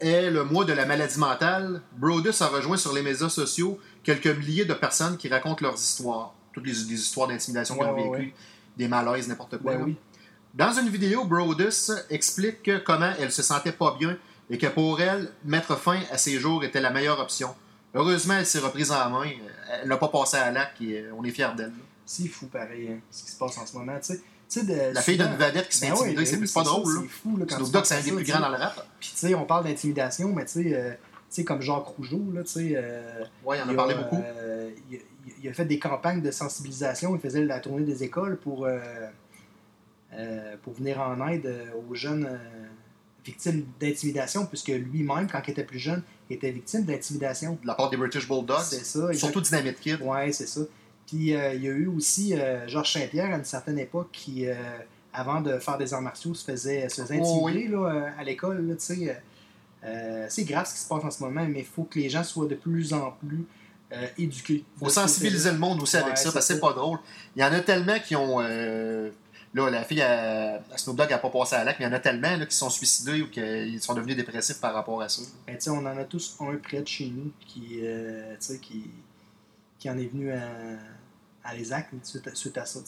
est 0.00 0.30
le 0.30 0.44
mois 0.44 0.64
de 0.64 0.72
la 0.72 0.86
maladie 0.86 1.18
mentale, 1.18 1.82
Brodus 1.96 2.40
a 2.40 2.46
rejoint 2.46 2.76
sur 2.76 2.92
les 2.92 3.02
médias 3.02 3.28
sociaux 3.28 3.78
quelques 4.04 4.28
milliers 4.28 4.64
de 4.64 4.74
personnes 4.74 5.16
qui 5.16 5.28
racontent 5.28 5.62
leurs 5.66 5.74
histoires. 5.74 6.32
Toutes 6.52 6.64
les, 6.66 6.72
les 6.72 6.94
histoires 7.00 7.26
d'intimidation 7.28 7.74
qu'ils 7.74 7.82
Ouais, 7.84 7.90
ont 7.90 8.10
ouais, 8.10 8.18
vécues, 8.18 8.28
ouais. 8.28 8.34
Des 8.78 8.88
malaises, 8.88 9.28
n'importe 9.28 9.58
quoi. 9.58 9.74
Ben 9.74 9.82
oui. 9.84 9.96
Dans 10.54 10.72
une 10.72 10.88
vidéo, 10.88 11.24
Brodus 11.24 11.90
explique 12.10 12.82
comment 12.84 13.12
elle 13.20 13.30
se 13.32 13.42
sentait 13.42 13.72
pas 13.72 13.96
bien 13.98 14.16
et 14.50 14.56
que 14.58 14.66
pour 14.66 15.00
elle, 15.00 15.30
mettre 15.44 15.76
fin 15.78 16.00
à 16.10 16.16
ses 16.18 16.38
jours 16.38 16.64
était 16.64 16.80
la 16.80 16.90
meilleure 16.90 17.20
option. 17.20 17.54
Heureusement, 17.94 18.34
elle 18.34 18.46
s'est 18.46 18.58
reprise 18.58 18.90
en 18.90 19.10
main. 19.10 19.30
Elle 19.82 19.88
n'a 19.88 19.96
pas 19.96 20.08
passé 20.08 20.36
à 20.38 20.50
l'acte 20.50 20.80
et 20.80 21.00
euh, 21.00 21.12
on 21.16 21.24
est 21.24 21.30
fiers 21.30 21.48
d'elle. 21.56 21.72
C'est 22.06 22.26
fou, 22.28 22.46
pareil, 22.46 22.88
hein, 22.92 22.98
ce 23.10 23.24
qui 23.24 23.30
se 23.32 23.36
passe 23.36 23.58
en 23.58 23.66
ce 23.66 23.76
moment. 23.76 23.98
Tu 24.00 24.14
sais, 24.48 24.62
de- 24.64 24.94
La 24.94 25.02
fille 25.02 25.18
d'une 25.18 25.36
vedette 25.36 25.68
qui 25.68 25.76
se 25.76 25.84
fait 25.84 25.90
Ben 25.90 25.96
intimider, 25.98 26.16
ben 26.16 26.26
c'est 26.26 26.36
oui, 26.38 26.50
pas 26.54 26.62
drôle. 26.62 26.98
C'est 27.02 27.08
fou, 27.08 27.36
là, 27.36 27.44
quand 27.48 27.56
Snoop 27.56 27.70
Dogg, 27.70 27.84
c'est 27.84 27.94
un 27.96 28.00
des 28.00 28.12
plus 28.12 28.24
grands 28.24 28.40
dans 28.40 28.48
le 28.48 28.56
rap. 28.56 28.86
Puis, 28.98 29.10
tu 29.12 29.16
sais, 29.18 29.34
on 29.34 29.44
parle 29.44 29.64
d'intimidation, 29.64 30.32
mais 30.34 30.46
tu 30.46 30.64
sais, 30.64 30.74
euh, 30.74 31.44
comme 31.44 31.60
Jacques 31.60 31.84
Rougeau, 31.84 32.22
là, 32.32 32.42
tu 32.42 32.48
sais. 32.52 32.72
euh, 32.76 33.24
Ouais, 33.44 33.58
il 33.58 33.62
en 33.62 33.72
a 33.72 33.74
parlé 33.74 33.94
beaucoup. 33.94 34.22
euh, 34.24 34.70
il, 34.90 35.00
il 35.42 35.48
a 35.48 35.52
fait 35.52 35.64
des 35.64 35.78
campagnes 35.78 36.22
de 36.22 36.30
sensibilisation. 36.30 37.14
Il 37.14 37.20
faisait 37.20 37.44
la 37.44 37.60
tournée 37.60 37.84
des 37.84 38.04
écoles 38.04 38.36
pour, 38.38 38.64
euh, 38.64 38.78
euh, 40.14 40.56
pour 40.62 40.74
venir 40.74 41.00
en 41.00 41.26
aide 41.28 41.46
euh, 41.46 41.66
aux 41.88 41.94
jeunes 41.94 42.38
victimes 43.24 43.66
d'intimidation, 43.78 44.46
puisque 44.46 44.68
lui-même, 44.68 45.28
quand 45.30 45.40
il 45.46 45.50
était 45.50 45.64
plus 45.64 45.78
jeune, 45.78 46.02
il 46.30 46.36
était 46.36 46.50
victime 46.50 46.84
d'intimidation. 46.84 47.58
De 47.62 47.66
la 47.66 47.74
part 47.74 47.90
des 47.90 47.96
British 47.96 48.26
Bulldogs. 48.26 48.62
C'est 48.62 48.84
ça. 48.84 49.12
Surtout 49.12 49.40
Dynamite 49.40 49.80
Kid. 49.80 50.00
Ouais, 50.00 50.32
c'est 50.32 50.46
ça. 50.46 50.62
Puis 51.08 51.34
euh, 51.34 51.54
il 51.54 51.62
y 51.62 51.68
a 51.68 51.72
eu 51.72 51.86
aussi 51.86 52.34
euh, 52.34 52.68
Georges 52.68 52.92
Saint-Pierre 52.92 53.32
à 53.32 53.38
une 53.38 53.44
certaine 53.44 53.78
époque 53.78 54.10
qui, 54.12 54.46
euh, 54.46 54.54
avant 55.12 55.40
de 55.40 55.58
faire 55.58 55.78
des 55.78 55.94
arts 55.94 56.02
martiaux, 56.02 56.34
se 56.34 56.44
faisait, 56.44 56.88
se 56.90 57.00
faisait 57.00 57.18
Oh, 57.22 57.48
intimider 57.48 57.68
là, 57.68 58.12
à 58.18 58.24
l'école. 58.24 58.76
c'est 58.78 60.44
grave 60.44 60.66
ce 60.66 60.74
qui 60.74 60.80
se 60.80 60.88
passe 60.88 61.04
en 61.04 61.10
ce 61.10 61.22
moment, 61.22 61.46
mais 61.48 61.60
il 61.60 61.64
faut 61.64 61.84
que 61.84 61.98
les 61.98 62.10
gens 62.10 62.22
soient 62.22 62.46
de 62.46 62.54
plus 62.54 62.92
en 62.92 63.12
plus 63.12 63.46
euh, 63.92 64.06
éduqués. 64.18 64.64
faut 64.78 64.86
De 64.86 64.90
ce 64.90 64.94
sensibiliser 64.96 65.52
le 65.52 65.58
monde 65.58 65.82
aussi 65.82 65.96
Ouais, 65.96 66.02
avec 66.02 66.18
ça, 66.18 66.30
parce 66.32 66.46
que 66.46 66.54
c'est 66.54 66.60
pas 66.60 66.72
drôle. 66.72 66.98
Il 67.36 67.42
y 67.42 67.44
en 67.44 67.52
a 67.52 67.60
tellement 67.60 67.98
qui 68.00 68.16
ont. 68.16 68.40
euh, 68.40 69.10
Là, 69.54 69.70
la 69.70 69.82
fille 69.82 70.02
à, 70.02 70.56
à 70.70 70.76
Snoop 70.76 70.94
Dogg 70.94 71.08
n'a 71.08 71.16
pas 71.16 71.30
passé 71.30 71.56
à 71.56 71.64
l'acte, 71.64 71.80
mais 71.80 71.86
il 71.86 71.88
y 71.88 71.90
en 71.90 71.96
a 71.96 72.00
tellement 72.00 72.36
là, 72.36 72.44
qui 72.44 72.54
sont 72.54 72.68
suicidés 72.68 73.22
ou 73.22 73.28
qui 73.30 73.80
sont 73.80 73.94
devenus 73.94 74.14
dépressifs 74.14 74.60
par 74.60 74.74
rapport 74.74 75.00
à 75.00 75.08
ça. 75.08 75.22
Ben, 75.46 75.56
tu 75.56 75.62
sais, 75.62 75.70
on 75.70 75.78
en 75.78 75.86
a 75.96 76.04
tous 76.04 76.36
un 76.40 76.54
près 76.56 76.82
de 76.82 76.86
chez 76.86 77.06
nous 77.06 77.32
qui, 77.46 77.80
euh, 77.82 78.36
qui, 78.60 78.90
qui 79.78 79.88
en 79.88 79.96
est 79.96 80.12
venu 80.12 80.30
à, 80.32 80.42
à 81.42 81.54
les 81.54 81.72
actes 81.72 81.94
suite 82.02 82.28
à, 82.28 82.34
suite 82.34 82.58
à 82.58 82.66
ça. 82.66 82.80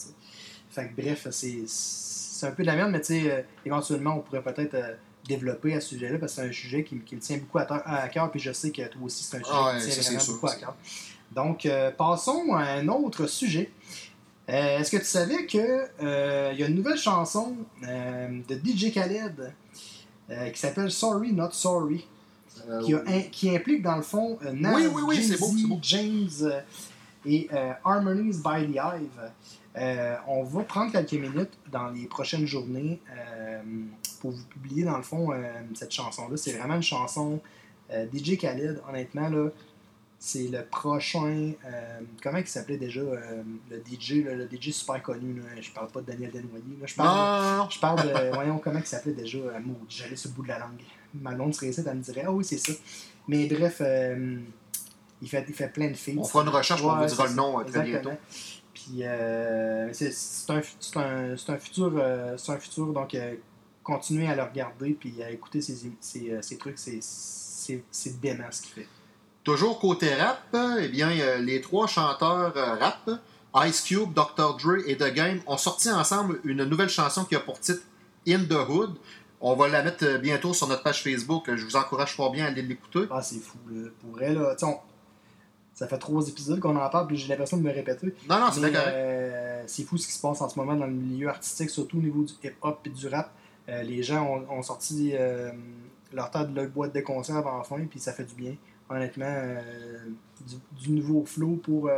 Fait 0.69 0.87
que 0.87 1.01
bref, 1.01 1.27
c'est 1.31 1.63
c'est 1.65 2.45
un 2.45 2.51
peu 2.51 2.61
de 2.61 2.67
la 2.67 2.75
merde, 2.75 2.91
mais 2.91 3.01
tu 3.01 3.19
sais, 3.19 3.31
euh, 3.31 3.41
éventuellement, 3.65 4.17
on 4.17 4.19
pourrait 4.19 4.43
peut-être 4.43 4.75
développer 5.35 5.73
à 5.75 5.81
ce 5.81 5.89
sujet-là 5.89 6.17
parce 6.17 6.33
que 6.35 6.41
c'est 6.41 6.47
un 6.47 6.51
sujet 6.51 6.83
qui, 6.83 6.95
me- 6.95 7.01
qui 7.01 7.15
me 7.15 7.21
tient 7.21 7.37
beaucoup 7.37 7.59
à, 7.59 8.07
cœur, 8.09 8.29
puis 8.31 8.39
je 8.39 8.51
sais 8.51 8.71
que 8.71 8.81
toi 8.87 9.01
aussi, 9.03 9.23
c'est 9.23 9.37
un 9.37 9.43
sujet 9.43 9.51
Ah 9.55 9.73
qui 9.77 9.83
ça, 9.83 9.91
tient 9.91 10.03
vraiment 10.03 10.19
sûr, 10.19 10.33
beaucoup 10.33 10.47
à 10.47 10.55
cœur. 10.55 10.75
Donc, 11.31 11.65
euh, 11.65 11.91
passons 11.91 12.53
à 12.53 12.63
un 12.79 12.87
autre 12.87 13.25
sujet. 13.27 13.71
Euh, 14.49 14.79
Est-ce 14.79 14.91
que 14.91 14.97
tu 14.97 15.05
savais 15.05 15.45
que 15.45 15.85
euh, 16.03 16.53
y 16.57 16.63
a 16.63 16.67
une 16.67 16.75
nouvelle 16.75 16.97
chanson 16.97 17.55
euh, 17.87 18.39
de 18.49 18.55
DJ 18.55 18.91
Khaled 18.93 19.53
qui 20.53 20.59
s'appelle 20.59 20.89
Sorry 20.91 21.33
Not 21.33 21.51
Sorry, 21.51 22.07
qui, 22.85 22.93
a 22.93 23.03
un- 23.05 23.21
qui 23.31 23.53
implique 23.55 23.81
dans 23.81 23.95
le 23.97 24.01
fond 24.01 24.37
Nas, 24.53 24.73
Oui, 24.75 24.85
oui. 25.07 25.77
James 25.81 26.51
et 27.25 27.49
Harmonies 27.83 28.37
by 28.43 28.65
the 28.71 28.77
Hive. 28.77 29.19
On 30.27 30.43
va 30.43 30.63
prendre 30.63 30.91
quelques 30.91 31.11
minutes 31.13 31.51
dans 31.71 31.89
les 31.89 32.05
prochaines 32.07 32.45
journées 32.45 32.99
pour 34.21 34.31
vous 34.31 34.45
publier 34.45 34.83
dans 34.83 34.97
le 34.97 35.03
fond 35.03 35.33
euh, 35.33 35.37
cette 35.73 35.91
chanson-là. 35.91 36.37
C'est 36.37 36.53
vraiment 36.53 36.75
une 36.75 36.83
chanson 36.83 37.39
euh, 37.91 38.05
DJ 38.13 38.37
Khaled, 38.37 38.81
honnêtement 38.87 39.27
là. 39.29 39.49
C'est 40.23 40.49
le 40.49 40.63
prochain. 40.63 41.51
euh, 41.65 41.99
comment 42.21 42.37
il 42.37 42.45
s'appelait 42.45 42.77
déjà 42.77 42.99
euh, 43.01 43.41
le 43.71 43.77
DJ, 43.77 44.23
là, 44.23 44.35
le 44.35 44.47
DJ 44.47 44.69
super 44.69 45.01
connu. 45.01 45.39
Là, 45.39 45.59
je 45.59 45.71
parle 45.71 45.87
pas 45.87 46.01
de 46.01 46.05
Daniel 46.05 46.29
Desnoyers. 46.29 46.63
Là, 46.79 46.85
je 46.85 46.93
parle 46.93 47.57
Non, 47.57 47.69
je 47.71 47.79
parle 47.79 48.07
de. 48.07 48.29
voyons 48.35 48.59
comment 48.59 48.77
il 48.77 48.85
s'appelait 48.85 49.13
déjà. 49.13 49.39
Euh, 49.39 49.59
j'allais 49.89 50.15
sur 50.15 50.29
le 50.29 50.35
bout 50.35 50.43
de 50.43 50.49
la 50.49 50.59
langue. 50.59 50.79
Ma 51.15 51.31
blonde 51.31 51.55
serait 51.55 51.69
ici, 51.69 51.81
elle 51.83 51.97
me 51.97 52.03
dirait 52.03 52.23
Ah 52.23 52.31
oui, 52.31 52.45
c'est 52.45 52.59
ça. 52.59 52.71
Mais 53.27 53.47
bref, 53.47 53.81
il, 55.21 55.27
fait, 55.27 55.43
il 55.47 55.55
fait 55.55 55.69
plein 55.73 55.89
de 55.89 55.95
filles. 55.95 56.17
On 56.19 56.23
fera 56.23 56.43
une 56.43 56.49
recherche, 56.49 56.83
on 56.83 56.95
vous 56.95 57.05
dira 57.05 57.27
le 57.27 57.33
nom 57.33 57.63
très 57.63 57.81
bientôt. 57.81 58.11
Puis 58.75 58.99
euh, 59.01 59.89
c'est 59.91 60.51
un, 60.51 60.61
c'est 60.79 60.97
un, 60.97 61.33
un 61.33 61.57
futur. 61.57 61.93
c'est 62.37 62.51
un 62.51 62.57
futur, 62.59 62.93
donc 62.93 63.17
continuez 63.95 64.27
à 64.27 64.35
le 64.35 64.43
regarder 64.43 64.91
puis 64.93 65.21
à 65.23 65.29
écouter 65.31 65.61
ses, 65.61 65.91
ses, 65.99 66.31
euh, 66.31 66.41
ses 66.41 66.57
trucs. 66.57 66.77
C'est- 66.77 68.19
dément 68.21 68.45
ce 68.51 68.61
qu'il 68.63 68.71
fait. 68.73 68.87
Toujours 69.43 69.79
côté 69.79 70.13
rap, 70.15 70.55
eh 70.79 70.87
bien, 70.89 71.09
euh, 71.11 71.37
les 71.37 71.61
trois 71.61 71.87
chanteurs 71.87 72.53
euh, 72.57 72.75
rap, 72.75 73.09
Ice 73.67 73.81
Cube, 73.81 74.13
Dr. 74.13 74.55
Dre 74.57 74.77
et 74.87 74.97
The 74.97 75.13
Game, 75.13 75.41
ont 75.47 75.57
sorti 75.57 75.89
ensemble 75.91 76.39
une 76.43 76.63
nouvelle 76.65 76.89
chanson 76.89 77.23
qui 77.25 77.35
a 77.35 77.39
pour 77.39 77.59
titre 77.59 77.81
In 78.27 78.43
the 78.45 78.67
Hood. 78.69 78.95
On 79.39 79.55
va 79.55 79.67
la 79.67 79.83
mettre 79.83 80.17
bientôt 80.19 80.53
sur 80.53 80.67
notre 80.67 80.83
page 80.83 81.03
Facebook. 81.03 81.49
Je 81.55 81.65
vous 81.65 81.75
encourage 81.75 82.15
fort 82.15 82.31
bien 82.31 82.45
à 82.45 82.47
aller 82.49 82.61
l'écouter. 82.61 83.05
Ah, 83.09 83.21
c'est 83.21 83.39
fou, 83.39 83.57
là. 83.71 83.89
Pour 83.99 84.21
elle, 84.21 84.35
là. 84.37 84.55
on- 84.63 84.77
Ça 85.73 85.87
fait 85.87 85.97
trois 85.97 86.27
épisodes 86.27 86.59
qu'on 86.59 86.75
en 86.75 86.89
parle, 86.89 87.07
puis 87.07 87.17
j'ai 87.17 87.27
l'impression 87.27 87.57
de 87.57 87.63
me 87.63 87.71
répéter. 87.71 88.13
Non, 88.29 88.39
non, 88.39 88.47
c'est 88.51 88.59
correct. 88.59 88.75
euh, 88.87 89.63
c'est 89.67 89.83
fou 89.83 89.97
ce 89.97 90.05
qui 90.05 90.13
se 90.13 90.21
passe 90.21 90.39
en 90.41 90.49
ce 90.49 90.59
moment 90.59 90.75
dans 90.75 90.85
le 90.85 90.91
milieu 90.93 91.29
artistique, 91.29 91.69
surtout 91.71 91.97
au 91.97 92.01
niveau 92.01 92.23
du 92.23 92.33
hip-hop 92.43 92.79
et 92.85 92.89
du 92.89 93.07
rap. 93.07 93.31
Euh, 93.69 93.83
les 93.83 94.01
gens 94.03 94.25
ont, 94.25 94.57
ont 94.57 94.63
sorti 94.63 95.11
euh, 95.13 95.51
leur 96.13 96.31
tas 96.31 96.43
de 96.45 96.55
leur 96.55 96.67
boîte 96.69 96.93
de 96.95 97.01
conserve 97.01 97.45
enfin, 97.47 97.77
puis 97.89 97.99
ça 97.99 98.13
fait 98.13 98.25
du 98.25 98.35
bien. 98.35 98.55
Honnêtement, 98.89 99.25
euh, 99.27 99.61
du, 100.45 100.55
du 100.83 100.91
nouveau 100.91 101.23
flow 101.25 101.55
pour, 101.63 101.89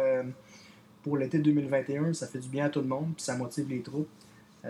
pour 1.02 1.18
l'été 1.18 1.40
2021, 1.40 2.14
ça 2.14 2.28
fait 2.28 2.40
du 2.40 2.50
bien 2.50 2.66
à 2.66 2.70
tout 2.70 2.82
le 2.82 2.88
monde, 2.88 3.14
puis 3.16 3.24
ça 3.24 3.36
motive 3.36 3.68
les 3.70 3.82
troupes. 3.82 4.10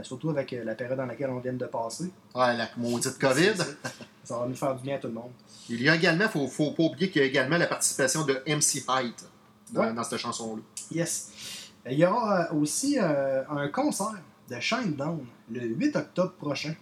Surtout 0.01 0.31
avec 0.31 0.51
la 0.51 0.73
période 0.73 0.97
dans 0.97 1.05
laquelle 1.05 1.29
on 1.29 1.37
vient 1.39 1.53
de 1.53 1.65
passer. 1.67 2.05
Ouais, 2.33 2.57
la 2.57 2.67
maudite 2.77 3.19
COVID. 3.19 3.55
Ça. 3.55 3.65
Ça 4.23 4.39
va 4.39 4.47
nous 4.47 4.55
faire 4.55 4.73
du 4.75 4.81
bien 4.81 4.95
à 4.95 4.99
tout 4.99 5.07
le 5.07 5.13
monde. 5.13 5.29
Il 5.69 5.83
y 5.83 5.87
a 5.89 5.95
également, 5.95 6.27
faut, 6.29 6.47
faut 6.47 6.71
pas 6.71 6.83
oublier 6.83 7.11
qu'il 7.11 7.21
y 7.21 7.25
a 7.25 7.27
également 7.27 7.57
la 7.57 7.67
participation 7.67 8.23
de 8.25 8.33
MC 8.47 8.83
Height 8.89 9.23
dans, 9.71 9.81
Ouais. 9.81 9.93
dans 9.93 10.03
cette 10.03 10.17
chanson-là. 10.17 10.61
Yes. 10.91 11.31
Il 11.87 11.99
y 11.99 12.05
aura 12.05 12.51
aussi 12.53 12.97
un 12.97 13.67
concert 13.67 14.19
de 14.49 14.59
Shinedown 14.59 15.25
le 15.51 15.61
8 15.61 15.95
octobre 15.95 16.33
prochain. 16.33 16.75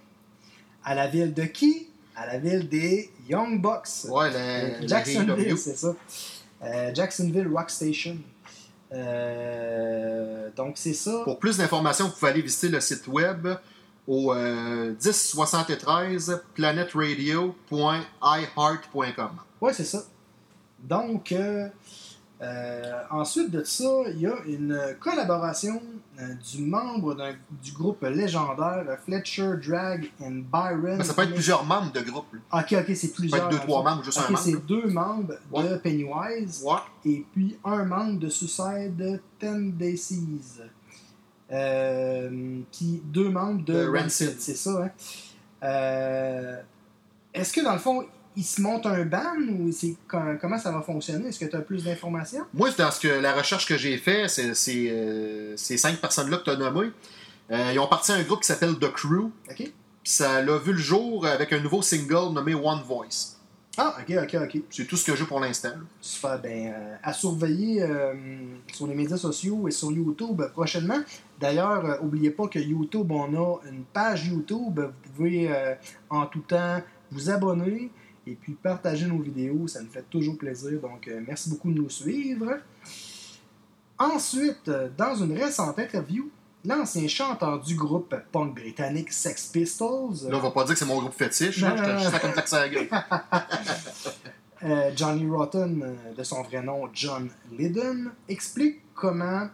À 0.83 0.95
la 0.95 1.07
ville 1.07 1.33
de 1.33 1.43
qui? 1.43 1.87
À 2.15 2.25
la 2.27 2.39
ville 2.39 2.67
des 2.67 3.09
Young 3.29 3.61
Bucks. 3.61 4.05
Ouais, 4.09 4.29
Euh, 4.33 4.71
la, 4.71 4.79
la 4.81 4.87
Jacksonville, 4.87 5.57
c'est 5.57 5.77
ça. 5.77 5.95
Euh, 6.63 6.91
Jacksonville 6.93 7.47
Rock 7.47 7.69
Station. 7.69 8.17
Euh, 8.93 10.49
donc, 10.55 10.73
c'est 10.77 10.93
ça. 10.93 11.21
Pour 11.23 11.39
plus 11.39 11.57
d'informations, 11.57 12.07
vous 12.07 12.13
pouvez 12.13 12.31
aller 12.31 12.41
visiter 12.41 12.69
le 12.69 12.79
site 12.81 13.07
web 13.07 13.47
au 14.07 14.33
euh, 14.33 14.93
1073 15.03 16.41
planetradio.iheart.com. 16.53 19.29
Ouais, 19.61 19.73
c'est 19.73 19.85
ça. 19.85 20.03
Donc, 20.79 21.33
euh, 22.41 23.01
ensuite 23.11 23.51
de 23.51 23.63
ça, 23.63 23.87
il 24.13 24.21
y 24.21 24.25
a 24.27 24.35
une 24.47 24.79
collaboration 24.99 25.81
euh, 26.19 26.33
du 26.51 26.63
membre 26.63 27.15
du 27.63 27.71
groupe 27.71 28.01
légendaire 28.03 28.83
euh, 28.89 28.95
Fletcher 29.05 29.51
Drag 29.63 30.09
and 30.21 30.41
Byron. 30.51 30.97
Mais 30.97 31.03
ça 31.03 31.13
peut 31.13 31.21
être 31.23 31.33
plusieurs 31.33 31.63
membres 31.63 31.91
de 31.91 32.01
groupe. 32.01 32.25
là. 32.33 32.59
Ok, 32.61 32.73
ok, 32.79 32.85
c'est 32.87 32.95
Ça 32.95 33.07
peut 33.09 33.13
plusieurs. 33.15 33.45
être 33.45 33.49
deux, 33.51 33.59
trois 33.59 33.83
membres 33.83 34.03
juste 34.03 34.17
Ok, 34.19 34.31
un 34.31 34.35
c'est 34.37 34.53
membre. 34.53 34.65
deux 34.65 34.87
membres 34.87 35.33
de. 35.69 35.77
Pennywise 35.77 36.63
Ouais. 36.65 36.79
et 37.05 37.25
puis 37.31 37.57
un 37.63 37.85
membre 37.85 38.19
de 38.19 38.29
Suicide 38.29 39.21
Tendencies. 39.39 40.61
Euh, 41.51 42.59
puis 42.71 43.01
deux 43.05 43.29
membres 43.29 43.63
de, 43.65 43.73
De 43.73 43.87
Rancid, 43.87 44.35
c'est 44.39 44.55
ça. 44.55 44.85
Hein? 45.61 46.57
Est-ce 47.33 47.53
que 47.53 47.61
dans 47.61 47.73
le 47.73 47.79
fond, 47.79 48.05
il 48.35 48.43
se 48.43 48.61
monte 48.61 48.85
un 48.85 49.03
ban 49.03 49.35
ou 49.59 49.71
c'est 49.71 49.95
com- 50.07 50.37
comment 50.39 50.57
ça 50.57 50.71
va 50.71 50.81
fonctionner? 50.81 51.29
Est-ce 51.29 51.39
que 51.39 51.45
tu 51.45 51.55
as 51.55 51.61
plus 51.61 51.83
d'informations? 51.83 52.45
Moi, 52.53 52.69
dans 52.77 52.91
ce 52.91 52.99
que, 52.99 53.07
la 53.07 53.33
recherche 53.33 53.65
que 53.65 53.77
j'ai 53.77 53.97
fait, 53.97 54.27
c'est 54.27 54.89
euh, 54.89 55.55
ces 55.57 55.77
cinq 55.77 55.97
personnes-là 55.97 56.37
que 56.37 56.43
tu 56.43 56.49
as 56.49 56.55
nommées. 56.55 56.91
Euh, 57.51 57.71
ils 57.73 57.79
ont 57.79 57.87
parti 57.87 58.11
à 58.11 58.15
un 58.15 58.23
groupe 58.23 58.41
qui 58.41 58.47
s'appelle 58.47 58.75
The 58.79 58.91
Crew. 58.91 59.31
OK? 59.49 59.55
Puis 59.55 59.73
ça 60.03 60.41
l'a 60.41 60.57
vu 60.57 60.71
le 60.71 60.79
jour 60.79 61.25
avec 61.27 61.51
un 61.53 61.59
nouveau 61.59 61.81
single 61.81 62.33
nommé 62.33 62.55
One 62.55 62.81
Voice. 62.87 63.37
Ah, 63.77 63.95
ok, 63.99 64.17
ok, 64.23 64.37
ok. 64.43 64.61
C'est 64.69 64.85
tout 64.85 64.97
ce 64.97 65.05
que 65.05 65.15
j'ai 65.15 65.25
pour 65.25 65.39
l'instant. 65.39 65.71
Super, 66.01 66.39
ben, 66.41 66.73
euh, 66.73 66.95
à 67.03 67.13
surveiller 67.13 67.83
euh, 67.83 68.13
sur 68.73 68.85
les 68.87 68.95
médias 68.95 69.15
sociaux 69.17 69.67
et 69.67 69.71
sur 69.71 69.91
YouTube 69.91 70.41
prochainement. 70.51 70.99
D'ailleurs, 71.39 71.85
euh, 71.85 71.97
n'oubliez 72.01 72.31
pas 72.31 72.47
que 72.47 72.59
YouTube, 72.59 73.11
on 73.11 73.33
a 73.33 73.59
une 73.69 73.83
page 73.83 74.27
YouTube. 74.27 74.79
Vous 74.79 75.11
pouvez 75.15 75.49
en 76.09 76.25
tout 76.25 76.41
temps 76.41 76.81
vous 77.11 77.29
abonner 77.29 77.91
et 78.27 78.35
puis 78.35 78.53
partager 78.53 79.05
nos 79.07 79.19
vidéos. 79.19 79.67
Ça 79.67 79.81
nous 79.81 79.89
fait 79.89 80.05
toujours 80.09 80.37
plaisir. 80.37 80.79
Donc, 80.79 81.07
euh, 81.07 81.21
merci 81.27 81.49
beaucoup 81.49 81.71
de 81.71 81.77
nous 81.79 81.89
suivre. 81.89 82.59
Ensuite, 83.97 84.67
euh, 84.67 84.89
dans 84.97 85.15
une 85.15 85.37
récente 85.37 85.77
interview, 85.77 86.29
l'ancien 86.65 87.07
chanteur 87.07 87.59
du 87.59 87.75
groupe 87.75 88.15
punk 88.31 88.55
britannique 88.55 89.11
Sex 89.11 89.47
Pistols, 89.47 90.27
Là, 90.29 90.37
on 90.37 90.39
va 90.39 90.51
pas 90.51 90.63
dire 90.63 90.73
que 90.73 90.79
c'est 90.79 90.85
mon 90.85 90.99
groupe 90.99 91.13
fétiche. 91.13 91.61
là. 91.61 91.75
Je 91.99 92.09
te- 92.09 92.21
comme 92.21 92.31
à 92.51 92.59
la 92.59 92.69
gueule. 92.69 92.89
Euh, 94.63 94.91
Johnny 94.95 95.27
Rotten, 95.27 95.81
euh, 95.83 96.13
de 96.15 96.23
son 96.23 96.43
vrai 96.43 96.61
nom 96.61 96.87
John 96.93 97.29
Lydon, 97.57 98.11
explique 98.29 98.79
comment 98.93 99.47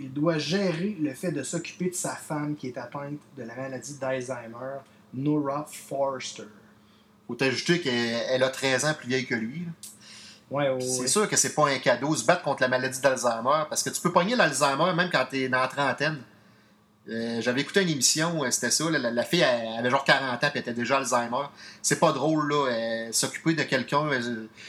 il 0.00 0.12
doit 0.12 0.38
gérer 0.38 0.96
le 1.00 1.12
fait 1.14 1.30
de 1.30 1.44
s'occuper 1.44 1.90
de 1.90 1.94
sa 1.94 2.16
femme 2.16 2.56
qui 2.56 2.66
est 2.68 2.76
atteinte 2.78 3.20
de 3.36 3.42
la 3.44 3.54
maladie 3.54 3.94
d'Alzheimer, 3.98 4.78
Nora 5.14 5.64
Forster. 5.70 6.44
Faut 7.28 7.34
t'ajouter 7.36 7.80
qu'elle 7.80 8.22
elle 8.30 8.42
a 8.42 8.48
13 8.48 8.84
ans 8.86 8.94
plus 8.94 9.08
vieille 9.08 9.26
que 9.26 9.34
lui. 9.36 9.62
Ouais, 10.50 10.68
ouais, 10.70 10.80
C'est 10.80 11.00
ouais. 11.02 11.06
sûr 11.08 11.28
que 11.28 11.36
c'est 11.36 11.54
pas 11.54 11.68
un 11.68 11.78
cadeau 11.78 12.16
se 12.16 12.24
battre 12.24 12.42
contre 12.42 12.62
la 12.62 12.68
maladie 12.68 13.00
d'Alzheimer 13.00 13.64
parce 13.68 13.82
que 13.82 13.90
tu 13.90 14.00
peux 14.00 14.10
pogner 14.12 14.34
l'Alzheimer 14.34 14.94
même 14.94 15.10
quand 15.12 15.26
t'es 15.30 15.48
dans 15.48 15.60
la 15.60 15.68
trentaine. 15.68 16.18
Euh, 17.10 17.40
J'avais 17.40 17.62
écouté 17.62 17.80
une 17.82 17.88
émission, 17.88 18.44
euh, 18.44 18.50
c'était 18.50 18.70
ça. 18.70 18.90
la, 18.90 19.10
la 19.10 19.24
fille 19.24 19.40
elle 19.40 19.78
avait 19.78 19.88
genre 19.90 20.04
40 20.04 20.44
ans 20.44 20.50
elle 20.54 20.60
était 20.60 20.72
déjà 20.74 20.98
Alzheimer. 20.98 21.46
C'est 21.82 21.98
pas 22.00 22.12
drôle, 22.12 22.48
là. 22.50 22.66
euh, 22.70 23.08
s'occuper 23.12 23.54
de 23.54 23.62
quelqu'un. 23.62 24.08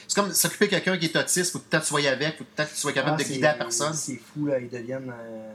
c'est 0.08 0.16
comme 0.16 0.32
s'occuper 0.34 0.66
de 0.66 0.72
quelqu'un 0.72 0.98
qui 0.98 1.06
est 1.06 1.16
autiste. 1.18 1.52
Faut 1.54 1.60
que 1.60 1.78
tu 1.78 1.86
sois 1.86 2.08
avec, 2.08 2.38
faut 2.38 2.44
que 2.46 2.62
tu 2.64 2.76
sois 2.76 2.94
capable 2.94 3.18
Ah, 3.20 3.24
de 3.24 3.28
guider 3.28 3.42
la 3.42 3.54
personne. 3.56 3.94
C'est 3.94 4.16
fou, 4.34 4.46
là, 4.48 4.60
ils 4.60 4.70
deviennent. 4.70 5.14
euh, 5.18 5.52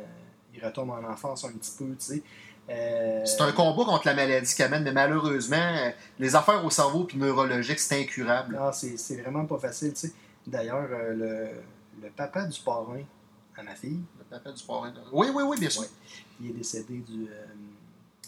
ils 0.54 0.64
retombent 0.64 0.90
en 0.90 1.04
enfance 1.11 1.44
un 1.44 1.52
petit 1.52 1.73
peu, 1.78 1.84
tu 1.87 1.94
sais. 1.99 2.23
Euh, 2.71 3.23
C'est 3.26 3.40
un 3.42 3.52
combat 3.52 3.85
contre 3.85 4.06
la 4.06 4.14
maladie 4.14 4.54
qu'elle 4.54 4.71
mène, 4.71 4.85
mais 4.85 4.92
malheureusement, 4.92 5.56
euh, 5.56 5.90
les 6.18 6.35
affaires 6.35 6.64
au 6.64 6.71
cerveau 6.71 7.04
puis 7.04 7.18
neurologique, 7.18 7.78
c'est 7.78 8.00
incurable. 8.02 8.59
ah, 8.61 8.73
c'est 8.73 9.21
vraiment 9.21 9.44
pas 9.44 9.59
facile, 9.59 9.92
tu 9.92 10.00
sais. 10.09 10.12
D'ailleurs, 10.47 10.88
euh, 10.90 11.12
le, 11.14 12.02
le 12.06 12.11
papa 12.11 12.44
du 12.47 12.59
parrain 12.61 13.02
à 13.56 13.62
ma 13.62 13.75
fille, 13.75 14.00
Le 14.18 14.25
papa 14.25 14.50
du 14.52 14.62
parrain. 14.64 14.92
Oui, 15.12 15.28
oui, 15.35 15.42
oui, 15.47 15.59
bien 15.61 15.68
sûr. 15.71 15.83
Ouais. 15.83 15.88
il 16.40 16.50
est 16.50 16.54
décédé 16.54 16.99
du, 16.99 17.26
euh, 17.28 17.44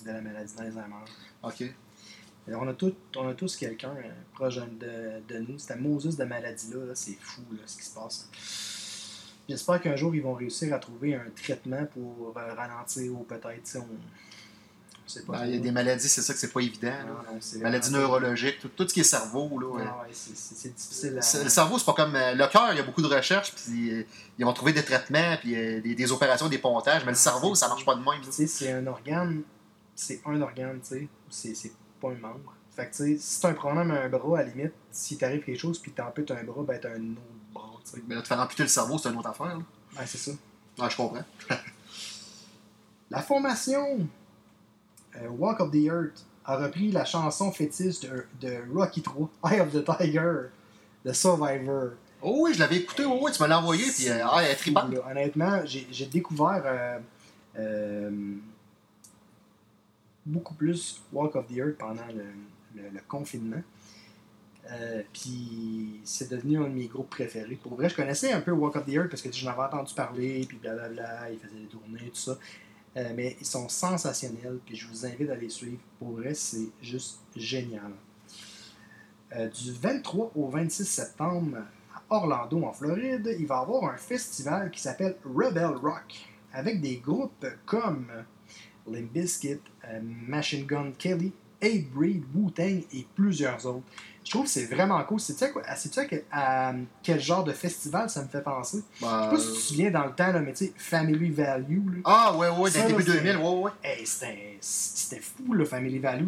de 0.05 0.11
la 0.11 0.21
maladie 0.21 0.55
d'Alzheimer. 0.55 1.05
OK. 1.43 1.61
Et 1.63 2.55
On 2.55 2.69
a, 2.69 2.75
tout- 2.75 2.95
on 3.17 3.29
a 3.29 3.35
tous 3.35 3.57
quelqu'un 3.57 3.93
proche 4.35 4.57
de, 4.57 5.21
de 5.27 5.39
nous. 5.41 5.59
Cette 5.59 5.81
Moses 5.81 6.17
de 6.17 6.25
maladie-là, 6.25 6.85
là, 6.87 6.93
c'est 6.95 7.17
fou 7.21 7.43
là, 7.53 7.59
ce 7.67 7.77
qui 7.77 7.85
se 7.85 7.95
passe. 7.95 8.29
J'espère 9.49 9.81
qu'un 9.81 9.97
jour, 9.97 10.15
ils 10.15 10.23
vont 10.23 10.35
réussir 10.35 10.75
à 10.75 10.79
trouver 10.79 11.15
un 11.15 11.25
traitement 11.41 11.85
pour 11.87 12.35
euh, 12.37 12.55
ralentir 12.55 13.13
ou 13.13 13.25
peut-être. 13.25 13.79
Ben, 15.29 15.47
Il 15.47 15.55
y 15.55 15.57
a 15.57 15.61
des 15.61 15.71
maladies, 15.71 16.09
c'est 16.09 16.21
ça 16.21 16.33
que 16.33 16.39
c'est 16.41 16.53
pas 16.53 16.61
évident. 16.61 16.91
Maladies 17.61 17.93
neurologiques, 17.93 18.59
tout, 18.59 18.69
tout 18.69 18.89
ce 18.89 18.93
qui 18.93 19.01
est 19.01 19.05
cerveau. 19.05 19.49
Là. 19.61 19.85
Ah 19.87 20.03
ouais, 20.03 20.09
c'est- 20.13 20.75
difficile 20.75 21.11
à. 21.23 21.45
Le 21.45 21.49
cerveau, 21.49 21.79
c'est 21.79 21.85
pas 21.85 21.93
comme. 21.93 22.17
euh, 22.17 22.35
le 22.35 22.47
cœur, 22.49 22.73
il 22.73 22.77
y 22.77 22.81
a 22.81 22.83
beaucoup 22.83 23.03
de 23.03 23.07
recherches, 23.07 23.55
puis 23.55 23.93
euh, 23.93 24.03
ils 24.37 24.45
vont 24.45 24.53
trouver 24.53 24.73
des 24.73 24.83
traitements, 24.85 25.37
puis 25.41 25.53
des, 25.53 25.95
des 25.95 26.13
opérations, 26.13 26.49
des 26.49 26.59
pontages, 26.59 27.05
mais 27.05 27.13
le 27.13 27.17
cerveau, 27.17 27.55
ça 27.55 27.69
marche 27.69 27.85
pas 27.85 27.95
de 27.95 28.01
même. 28.01 28.21
C'est 28.49 28.73
un 28.73 28.85
organe, 28.89 29.43
c'est 29.95 30.21
un 30.27 30.41
organe, 30.43 30.81
tu 30.81 30.89
sais, 30.89 31.09
c'est 31.31 31.55
c'est 31.55 31.73
pas 32.01 32.09
un 32.09 32.17
membre. 32.17 32.53
Fait 32.75 32.87
que, 32.91 32.97
tu 32.97 32.97
sais, 32.97 33.17
si 33.19 33.41
t'as 33.41 33.51
un 33.51 33.55
problème 33.55 33.91
à 33.93 34.03
un 34.03 34.09
bras, 34.09 34.41
à 34.41 34.43
la 34.43 34.49
limite, 34.51 34.73
si 34.91 35.17
t'arrive 35.17 35.45
quelque 35.45 35.59
chose 35.59 35.79
puis 35.79 35.93
t'amputes 35.93 36.33
un 36.33 36.43
bras, 36.43 36.65
ben 36.65 36.79
t'as 36.83 36.91
un 36.91 37.13
autre 37.13 37.21
Mais 38.07 38.15
là, 38.15 38.23
te 38.23 38.29
faire 38.29 38.41
amputer 38.41 38.63
le 38.65 38.69
cerveau, 38.69 38.99
c'est 38.99 39.11
une 39.11 39.17
autre 39.19 39.29
affaire. 39.29 39.47
Là. 39.59 39.63
Ouais, 39.99 40.07
c'est 40.07 40.19
ça. 40.19 40.33
Ah, 40.79 40.89
je 40.91 40.97
comprends. 40.97 41.23
La 43.11 43.23
formation 43.23 44.07
euh, 45.17 45.29
Walk 45.29 45.61
of 45.61 45.71
the 45.71 45.77
Earth 45.87 46.25
a 46.45 46.57
repris 46.57 46.91
la 46.93 47.05
chanson 47.05 47.51
fétiche 47.53 48.01
de, 48.01 48.27
de 48.41 48.59
Rocky 48.75 49.03
3, 49.03 49.31
Eye 49.51 49.61
of 49.61 49.73
the 49.73 49.85
Tiger, 49.85 50.49
de 51.05 51.13
Survivor. 51.13 51.91
Oh 52.23 52.39
oui, 52.41 52.55
je 52.55 52.59
l'avais 52.61 52.77
écouté, 52.79 53.05
oh, 53.05 53.19
oui, 53.23 53.31
tu 53.33 53.43
me 53.43 53.49
l'as 53.49 53.59
envoyé, 53.61 53.85
puis 53.93 54.09
euh, 54.09 54.27
ah, 54.27 54.43
elle 54.43 54.51
est 54.53 54.57
tripante. 54.57 54.93
Honnêtement, 55.09 55.61
j'ai 55.65 55.87
j'ai 55.91 56.07
découvert 56.07 56.63
euh, 56.65 56.99
euh, 57.59 58.11
beaucoup 60.25 60.55
plus 60.55 61.01
Walk 61.13 61.37
of 61.37 61.47
the 61.47 61.57
Earth 61.59 61.77
pendant 61.79 62.07
le, 62.09 62.25
le- 62.83 62.89
le 62.91 63.01
confinement. 63.07 63.63
Euh, 64.73 65.03
puis 65.13 66.01
c'est 66.05 66.31
devenu 66.31 66.59
un 66.59 66.65
de 66.65 66.75
mes 66.75 66.87
groupes 66.87 67.11
préférés. 67.11 67.57
Pour 67.57 67.75
vrai, 67.77 67.89
je 67.89 67.95
connaissais 67.95 68.33
un 68.33 68.41
peu 68.41 68.51
Walk 68.51 68.77
of 68.77 68.87
the 68.87 68.91
Earth 68.91 69.11
parce 69.11 69.23
que 69.23 69.33
j'en 69.33 69.51
avais 69.51 69.63
entendu 69.63 69.95
parler, 69.95 70.45
puis 70.49 70.59
blablabla, 70.59 71.31
ils 71.31 71.39
faisaient 71.39 71.61
des 71.61 71.67
tournées, 71.67 72.11
tout 72.11 72.17
ça. 72.17 72.39
Euh, 72.97 73.13
mais 73.15 73.37
ils 73.41 73.47
sont 73.47 73.69
sensationnels, 73.69 74.59
puis 74.65 74.75
je 74.75 74.89
vous 74.89 75.07
invite 75.07 75.31
à 75.31 75.37
les 75.37 75.51
suivre. 75.51 75.79
Pour 75.99 76.13
vrai, 76.13 76.35
c'est 76.35 76.69
juste 76.81 77.21
génial. 77.37 77.93
Euh, 79.37 79.49
du 79.49 79.73
23 79.73 80.33
au 80.35 80.49
26 80.49 80.85
septembre, 80.85 81.59
à 81.95 82.03
Orlando, 82.17 82.65
en 82.65 82.73
Floride, 82.73 83.37
il 83.39 83.47
va 83.47 83.59
y 83.59 83.59
avoir 83.59 83.93
un 83.93 83.97
festival 83.97 84.71
qui 84.71 84.81
s'appelle 84.81 85.17
Rebel 85.25 85.77
Rock, 85.77 86.29
avec 86.53 86.81
des 86.81 86.97
groupes 86.97 87.47
comme 87.67 88.07
Limp 88.87 89.13
Bizkit, 89.13 89.61
Machine 90.03 90.65
Gun 90.65 90.93
Kelly, 90.97 91.33
Ape 91.63 91.91
Breed, 91.93 92.25
Wu-Tang 92.35 92.85
et 92.93 93.07
plusieurs 93.15 93.65
autres. 93.67 93.87
Je 94.27 94.31
trouve 94.33 94.43
que 94.43 94.51
c'est 94.51 94.67
vraiment 94.67 95.01
cool. 95.05 95.21
C'est 95.21 95.37
tu 95.37 95.53
quoi, 95.53 95.63
sais-tu 95.77 96.01
à, 96.33 96.71
à 96.71 96.75
quel 97.01 97.21
genre 97.21 97.45
de 97.45 97.53
festival 97.53 98.11
ça 98.11 98.23
me 98.25 98.29
fait 98.29 98.41
penser? 98.43 98.83
Bah, 99.01 99.31
Je 99.33 99.37
sais 99.37 99.37
pas 99.37 99.39
si 99.41 99.47
tu 99.47 99.53
te 99.61 99.67
souviens 99.69 99.91
dans 99.93 100.05
le 100.05 100.13
temps, 100.17 100.33
là, 100.33 100.41
mais 100.41 100.53
tu 100.53 100.67
sais, 100.67 100.73
Family 100.77 101.31
Value. 101.31 101.95
Là. 101.99 102.01
Ah, 102.05 102.37
ouais, 102.37 102.49
ouais, 102.49 102.71
dans 102.73 102.83
le 102.83 102.87
début 102.89 103.03
c'est- 103.05 103.13
2000, 103.23 103.37
ouais, 103.37 103.61
ouais. 103.63 103.71
Hey, 103.85 104.05
c'était 104.05 104.59
c'était 104.61 105.21
fou, 105.23 105.53
le 105.53 105.65
Family 105.65 106.01
Value. 106.01 106.27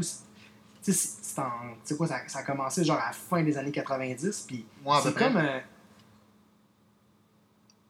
Tu 0.84 0.92
sais, 0.92 1.08
sais 1.82 1.96
quoi, 1.96 2.06
ça, 2.06 2.20
ça 2.28 2.38
a 2.38 2.42
commencé 2.44 2.84
genre 2.84 2.98
à 2.98 3.06
la 3.08 3.12
fin 3.12 3.42
des 3.42 3.58
années 3.58 3.72
90, 3.72 4.44
puis 4.46 4.64
Ouais, 4.84 4.96
c'est 5.02 5.14
comme 5.16 5.36
un... 5.36 5.60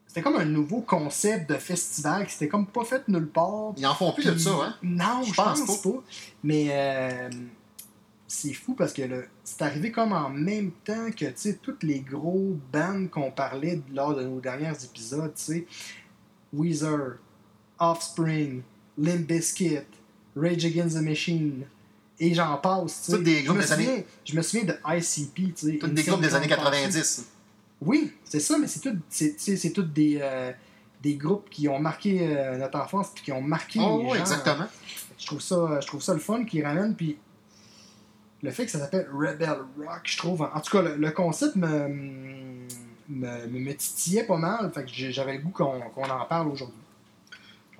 C'était 0.07 0.23
comme 0.23 0.37
un 0.37 0.45
nouveau 0.45 0.81
concept 0.81 1.47
de 1.51 1.55
festival 1.55 2.25
qui 2.25 2.33
s'était 2.33 2.47
comme 2.47 2.65
pas 2.65 2.83
fait 2.83 3.07
nulle 3.07 3.27
part. 3.29 3.73
Ils 3.77 3.85
en 3.85 3.93
font 3.93 4.11
plus 4.11 4.25
de 4.25 4.35
ça, 4.39 4.49
hein? 4.59 4.75
Non, 4.81 5.21
Je 5.21 5.31
pense 5.35 5.61
pense, 5.61 5.81
pas. 5.83 6.03
Mais 6.43 6.69
euh, 6.71 7.29
c'est 8.31 8.53
fou 8.53 8.75
parce 8.75 8.93
que 8.93 9.01
c'est 9.43 9.61
arrivé 9.63 9.91
comme 9.91 10.13
en 10.13 10.29
même 10.29 10.69
temps 10.85 11.09
que 11.09 11.25
tu 11.25 11.31
sais, 11.35 11.59
toutes 11.61 11.81
les 11.81 12.01
gros 12.01 12.55
bands 12.71 13.07
qu'on 13.11 13.31
parlait 13.31 13.81
lors 13.91 14.15
de 14.15 14.23
nos 14.23 14.39
derniers 14.39 14.71
épisodes, 14.83 15.33
tu 15.35 15.41
sais, 15.43 15.65
Weezer, 16.53 17.17
Offspring, 17.79 18.61
Limp 18.97 19.27
Bizkit, 19.27 19.79
Rage 20.35 20.63
Against 20.65 20.95
the 20.97 21.01
Machine, 21.01 21.65
et 22.19 22.33
j'en 22.33 22.57
passe. 22.57 23.01
tu 23.05 23.11
sais. 23.11 23.17
Toutes 23.17 23.23
des 23.23 23.43
groupes 23.43 23.57
je 23.57 23.61
me 23.61 23.65
des 23.67 23.71
années- 23.73 23.85
souviens- 23.85 24.03
Je 24.25 24.35
me 24.35 24.41
souviens 24.41 24.65
de 24.65 24.75
ICP, 24.97 25.35
tu 25.35 25.53
sais. 25.71 25.77
Tous 25.79 25.87
des 25.87 26.03
groupes 26.03 26.21
des 26.21 26.35
années 26.35 26.47
Clown 26.47 26.59
Posse. 26.59 26.71
90. 26.71 27.25
Oui, 27.81 28.11
c'est 28.25 28.41
ça, 28.41 28.57
mais 28.57 28.67
c'est 28.67 28.81
tout, 28.81 28.97
c'est, 29.09 29.71
tous 29.73 29.83
des, 29.83 30.19
euh, 30.21 30.51
des 31.01 31.15
groupes 31.15 31.49
qui 31.49 31.67
ont 31.69 31.79
marqué 31.79 32.19
euh, 32.37 32.57
notre 32.57 32.77
enfance 32.77 33.07
puis 33.15 33.23
qui 33.23 33.31
ont 33.31 33.41
marqué 33.41 33.79
Oh, 33.81 34.01
les 34.03 34.09
gens. 34.09 34.15
exactement. 34.25 34.67
Je 35.17 35.25
trouve 35.25 35.39
ça, 35.41 35.79
je 35.81 35.87
trouve 35.87 36.01
ça 36.01 36.13
le 36.13 36.19
fun 36.19 36.43
qu'ils 36.43 36.65
ramènent, 36.65 36.93
puis 36.95 37.17
le 38.41 38.51
fait 38.51 38.65
que 38.65 38.71
ça 38.71 38.79
s'appelle 38.79 39.07
Rebel 39.13 39.49
Rock, 39.77 40.01
je 40.03 40.17
trouve, 40.17 40.41
en 40.41 40.59
tout 40.59 40.71
cas, 40.77 40.81
le, 40.81 40.95
le 40.95 41.11
concept 41.11 41.55
me, 41.55 41.87
me, 43.09 43.47
me- 43.47 43.73
titillait 43.75 44.23
pas 44.23 44.37
mal, 44.37 44.71
fait 44.73 44.85
que 44.85 45.11
j'avais 45.11 45.33
le 45.33 45.39
goût 45.39 45.49
qu'on, 45.51 45.81
en 45.81 46.25
parle 46.25 46.47
aujourd'hui. 46.49 46.75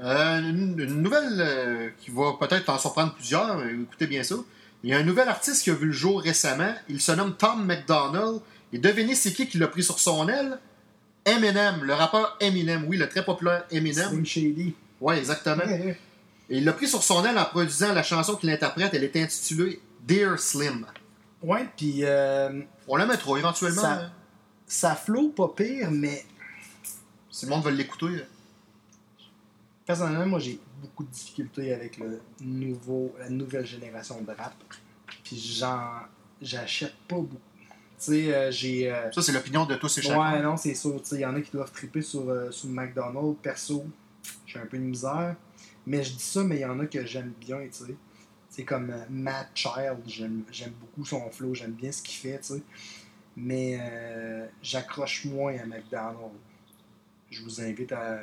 Euh, 0.01 0.39
une, 0.39 0.79
une 0.79 1.01
nouvelle 1.01 1.37
euh, 1.39 1.89
qui 1.99 2.11
va 2.11 2.33
peut-être 2.39 2.69
en 2.69 2.77
surprendre 2.77 3.13
plusieurs, 3.15 3.63
écoutez 3.65 4.07
bien 4.07 4.23
ça. 4.23 4.35
Il 4.83 4.89
y 4.89 4.93
a 4.93 4.97
un 4.97 5.03
nouvel 5.03 5.27
artiste 5.27 5.63
qui 5.63 5.71
a 5.71 5.73
vu 5.73 5.87
le 5.87 5.91
jour 5.91 6.21
récemment. 6.21 6.73
Il 6.87 7.01
se 7.01 7.11
nomme 7.11 7.35
Tom 7.35 7.65
McDonald. 7.65 8.39
Et 8.71 8.77
devinez 8.77 9.13
c'est 9.13 9.33
qui 9.33 9.45
qui 9.45 9.57
l'a 9.57 9.67
pris 9.67 9.83
sur 9.83 9.99
son 9.99 10.29
aile? 10.29 10.57
Eminem, 11.25 11.83
le 11.83 11.93
rappeur 11.93 12.37
Eminem. 12.39 12.85
Oui, 12.87 12.95
le 12.95 13.09
très 13.09 13.25
populaire 13.25 13.65
Eminem. 13.71 14.07
Slim 14.07 14.25
Shady. 14.25 14.73
Oui, 15.01 15.15
exactement. 15.15 15.65
Ouais, 15.65 15.81
ouais. 15.85 15.99
Et 16.49 16.59
il 16.59 16.63
l'a 16.63 16.71
pris 16.71 16.87
sur 16.87 17.03
son 17.03 17.25
aile 17.25 17.37
en 17.37 17.43
produisant 17.43 17.93
la 17.93 18.03
chanson 18.03 18.35
qu'il 18.35 18.49
interprète. 18.49 18.93
Elle 18.93 19.03
est 19.03 19.17
intitulée 19.17 19.81
Dear 20.05 20.39
Slim. 20.39 20.85
Ouais, 21.41 21.67
puis 21.77 21.99
euh, 22.03 22.61
On 22.87 22.95
la 22.97 23.05
mettra 23.05 23.37
éventuellement. 23.37 23.81
Ça- 23.81 23.93
hein. 24.05 24.11
ça 24.67 24.95
flow 24.95 25.29
pas 25.29 25.49
pire, 25.55 25.89
mais 25.91 26.25
Si 27.29 27.45
le 27.45 27.51
monde 27.51 27.63
veut 27.63 27.71
l'écouter. 27.71 28.23
personnellement, 29.85 30.25
moi, 30.25 30.39
j'ai 30.39 30.59
beaucoup 30.81 31.03
de 31.03 31.09
difficultés 31.09 31.73
avec 31.73 31.97
le 31.97 32.21
nouveau, 32.41 33.15
la 33.19 33.29
nouvelle 33.29 33.65
génération 33.65 34.21
de 34.21 34.27
rap. 34.31 34.53
Puis 35.23 35.37
j'en, 35.39 36.01
j'achète 36.41 36.95
pas 37.07 37.15
beaucoup. 37.15 37.35
Tu 37.97 38.05
sais, 38.05 38.33
euh, 38.33 38.51
j'ai... 38.51 38.91
euh, 38.91 39.11
Ça, 39.11 39.21
c'est 39.21 39.31
l'opinion 39.33 39.65
de 39.65 39.75
tous 39.75 39.97
et 39.97 40.01
chacun. 40.01 40.19
Ouais, 40.35 40.41
non, 40.41 40.55
c'est 40.55 40.73
sûr. 40.75 41.01
Il 41.11 41.19
y 41.19 41.25
en 41.25 41.35
a 41.35 41.41
qui 41.41 41.51
doivent 41.51 41.71
triper 41.71 42.01
sur, 42.01 42.23
sur 42.53 42.69
McDonald's. 42.69 43.37
Perso, 43.41 43.85
j'ai 44.45 44.59
un 44.59 44.65
peu 44.65 44.77
de 44.77 44.83
misère. 44.83 45.35
Mais 45.85 46.03
je 46.03 46.13
dis 46.13 46.23
ça, 46.23 46.43
mais 46.43 46.57
il 46.57 46.61
y 46.61 46.65
en 46.65 46.79
a 46.79 46.85
que 46.85 47.05
j'aime 47.05 47.33
bien, 47.39 47.57
tu 47.67 47.85
sais. 47.85 47.95
C'est 48.59 48.65
comme 48.65 48.89
euh, 48.89 49.05
Matt 49.09 49.47
Child, 49.55 49.99
j'aime 50.51 50.73
beaucoup 50.81 51.05
son 51.05 51.29
flow, 51.31 51.53
j'aime 51.55 51.71
bien 51.71 51.93
ce 51.93 52.01
qu'il 52.01 52.17
fait, 52.17 52.39
tu 52.39 52.55
sais. 52.55 52.61
Mais 53.37 53.77
euh, 53.79 54.45
j'accroche 54.61 55.23
moins 55.23 55.53
à 55.57 55.65
McDonald's. 55.65 56.35
Je 57.31 57.41
vous 57.41 57.61
invite 57.61 57.93
à, 57.93 58.19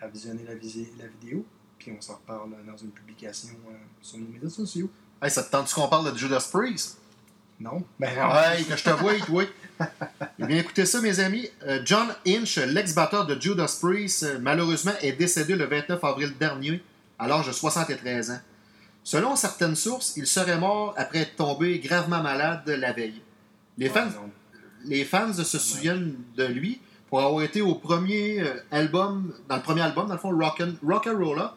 à 0.00 0.06
visionner 0.06 0.44
la, 0.46 0.54
visi- 0.54 0.86
la 1.00 1.08
vidéo, 1.08 1.44
puis 1.80 1.92
on 1.98 2.00
s'en 2.00 2.14
reparle 2.14 2.50
dans 2.64 2.76
une 2.76 2.92
publication 2.92 3.48
euh, 3.68 3.72
sur 4.00 4.18
nos 4.18 4.28
médias 4.28 4.48
sociaux. 4.50 4.88
Hey, 5.20 5.32
ça 5.32 5.42
te 5.42 5.50
tente 5.50 5.72
qu'on 5.72 5.88
parle 5.88 6.12
de 6.12 6.16
Judas 6.16 6.48
Priest? 6.52 6.98
Non? 7.58 7.82
Ben 7.98 8.14
non. 8.16 8.32
Ouais, 8.32 8.62
que 8.62 8.76
je 8.76 8.84
te 8.84 8.90
vois, 8.90 9.14
oui. 9.30 9.48
Eh 10.38 10.46
bien, 10.46 10.58
écoutez 10.58 10.86
ça, 10.86 11.00
mes 11.00 11.18
amis. 11.18 11.48
Euh, 11.64 11.80
John 11.84 12.06
Inch, 12.24 12.56
l'ex-batteur 12.58 13.26
de 13.26 13.40
Judas 13.40 13.78
Priest, 13.82 14.22
euh, 14.22 14.38
malheureusement, 14.40 14.92
est 15.02 15.14
décédé 15.14 15.56
le 15.56 15.64
29 15.64 16.04
avril 16.04 16.32
dernier, 16.38 16.80
à 17.18 17.26
l'âge 17.26 17.48
de 17.48 17.52
73 17.52 18.30
ans. 18.30 18.38
Selon 19.04 19.36
certaines 19.36 19.76
sources, 19.76 20.16
il 20.16 20.26
serait 20.26 20.58
mort 20.58 20.94
après 20.96 21.20
être 21.20 21.36
tombé 21.36 21.78
gravement 21.78 22.22
malade 22.22 22.66
la 22.68 22.92
veille. 22.92 23.20
Les 23.78 23.88
fans, 23.90 24.06
Ouais, 24.06 24.12
non. 24.14 24.30
les 24.86 25.04
fans 25.04 25.32
se 25.32 25.58
souviennent 25.58 26.16
de 26.36 26.44
lui 26.46 26.80
pour 27.10 27.20
avoir 27.20 27.42
été 27.42 27.60
au 27.60 27.74
premier 27.74 28.40
euh, 28.40 28.54
album, 28.70 29.34
dans 29.48 29.56
le 29.56 29.62
premier 29.62 29.82
album, 29.82 30.06
dans 30.08 30.14
le 30.14 30.18
fond, 30.20 30.32
Rock'n- 30.32 30.76
Rock'n'Rolla. 30.82 31.54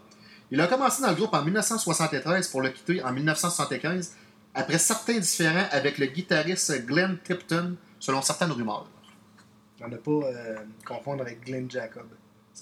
Il 0.51 0.60
a 0.62 0.67
commencé 0.67 1.01
dans 1.01 1.10
le 1.10 1.15
groupe 1.15 1.33
en 1.33 1.43
1973 1.43 2.49
pour 2.49 2.62
le 2.62 2.69
quitter 2.69 3.01
en 3.03 3.12
1975, 3.13 4.13
après 4.53 4.77
certains 4.77 5.19
différends 5.19 5.67
avec 5.71 5.97
le 5.99 6.07
guitariste 6.07 6.86
Glenn 6.86 7.17
Tipton, 7.23 7.75
selon 7.99 8.21
certaines 8.21 8.51
rumeurs. 8.51 8.88
On 9.81 9.88
n'a 9.88 9.97
pas 9.97 10.12
euh, 10.12 10.55
confondre 10.86 11.21
avec 11.21 11.45
Glenn 11.45 11.69
Jacob. 11.71 12.07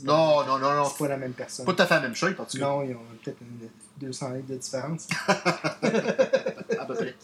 Non, 0.03 0.45
non, 0.45 0.59
non, 0.59 0.73
non. 0.75 0.85
C'est 0.85 0.97
pas 0.97 1.07
la 1.07 1.17
même 1.17 1.31
personne. 1.33 1.65
Pas 1.65 1.73
tout 1.73 1.81
à 1.81 1.85
fait 1.85 1.95
la 1.95 2.01
même 2.01 2.15
chose, 2.15 2.33
en 2.37 2.43
tout 2.43 2.57
cas. 2.57 2.65
Non, 2.65 2.83
ils 2.83 2.93
ont 2.93 2.99
peut-être 3.23 3.37
une 3.41 3.69
200 3.99 4.29
livres 4.31 4.47
de 4.47 4.55
différence. 4.55 5.07
À 5.27 6.85
peu 6.85 6.93
près. 6.93 7.15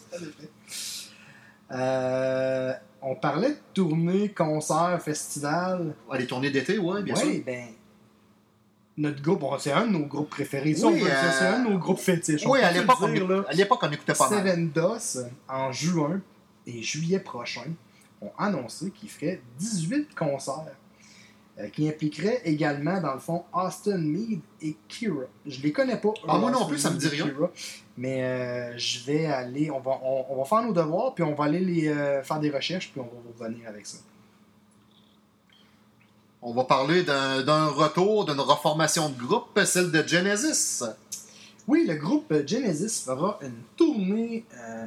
Euh, 1.72 2.72
on 3.00 3.14
parlait 3.16 3.50
de 3.50 3.58
tournée, 3.74 4.28
concert, 4.30 5.00
festival. 5.02 5.94
Ouais, 6.08 6.18
les 6.18 6.26
tournées 6.26 6.50
d'été, 6.50 6.78
oui, 6.78 7.02
bien 7.02 7.14
oui, 7.14 7.34
sûr. 7.34 7.42
ben. 7.44 7.68
Notre 8.98 9.22
groupe, 9.22 9.42
c'est 9.58 9.72
un 9.72 9.86
de 9.86 9.92
nos 9.92 10.06
groupes 10.06 10.28
préférés. 10.28 10.74
Oui, 10.82 11.02
euh, 11.02 11.32
c'est 11.38 11.46
un 11.46 11.64
de 11.64 11.70
nos 11.70 11.78
groupes 11.78 11.98
fétiches. 11.98 12.44
Oui, 12.46 12.60
à 12.60 12.70
l'époque, 12.72 12.98
on, 13.00 13.06
à 13.06 13.08
on 13.08 13.90
écoutait 13.90 14.12
pas 14.12 14.28
mal. 14.28 14.38
Seven 14.38 14.70
DOS, 14.70 15.18
en 15.48 15.72
juin 15.72 16.20
et 16.66 16.82
juillet 16.82 17.18
prochain, 17.18 17.72
ont 18.20 18.32
annoncé 18.36 18.90
qu'ils 18.90 19.08
feraient 19.08 19.40
18 19.58 20.14
concerts 20.14 20.76
euh, 21.62 21.68
qui 21.68 21.88
impliqueraient 21.88 22.40
également, 22.44 23.00
dans 23.00 23.14
le 23.14 23.20
fond, 23.20 23.44
Austin 23.52 23.98
Mead 23.98 24.40
et 24.60 24.76
Kira. 24.88 25.24
Je 25.46 25.60
les 25.60 25.70
connais 25.70 25.96
pas. 25.96 26.12
Ah, 26.26 26.38
moi 26.38 26.50
non 26.50 26.66
plus, 26.66 26.78
ça 26.78 26.90
me 26.90 26.96
dit 26.96 27.08
rien. 27.08 27.24
Kira, 27.28 27.50
mais 27.96 28.24
euh, 28.24 28.78
je 28.78 29.04
vais 29.04 29.26
aller, 29.26 29.70
on 29.70 29.78
va, 29.78 30.00
on, 30.02 30.26
on 30.30 30.36
va 30.38 30.44
faire 30.44 30.62
nos 30.62 30.72
devoirs, 30.72 31.14
puis 31.14 31.22
on 31.22 31.34
va 31.34 31.44
aller 31.44 31.60
les, 31.60 31.88
euh, 31.88 32.22
faire 32.22 32.40
des 32.40 32.50
recherches, 32.50 32.90
puis 32.90 33.00
on 33.00 33.04
va 33.04 33.10
vous 33.10 33.32
revenir 33.38 33.68
avec 33.68 33.86
ça. 33.86 33.98
On 36.40 36.52
va 36.52 36.64
parler 36.64 37.04
d'un 37.04 37.66
retour, 37.68 38.24
d'une 38.24 38.40
reformation 38.40 39.08
de 39.08 39.14
groupe, 39.16 39.60
celle 39.64 39.92
de 39.92 40.02
Genesis. 40.04 40.82
Oui, 41.68 41.84
le 41.86 41.94
groupe 41.94 42.34
Genesis 42.44 43.04
fera 43.04 43.38
une 43.42 43.62
tournée 43.76 44.44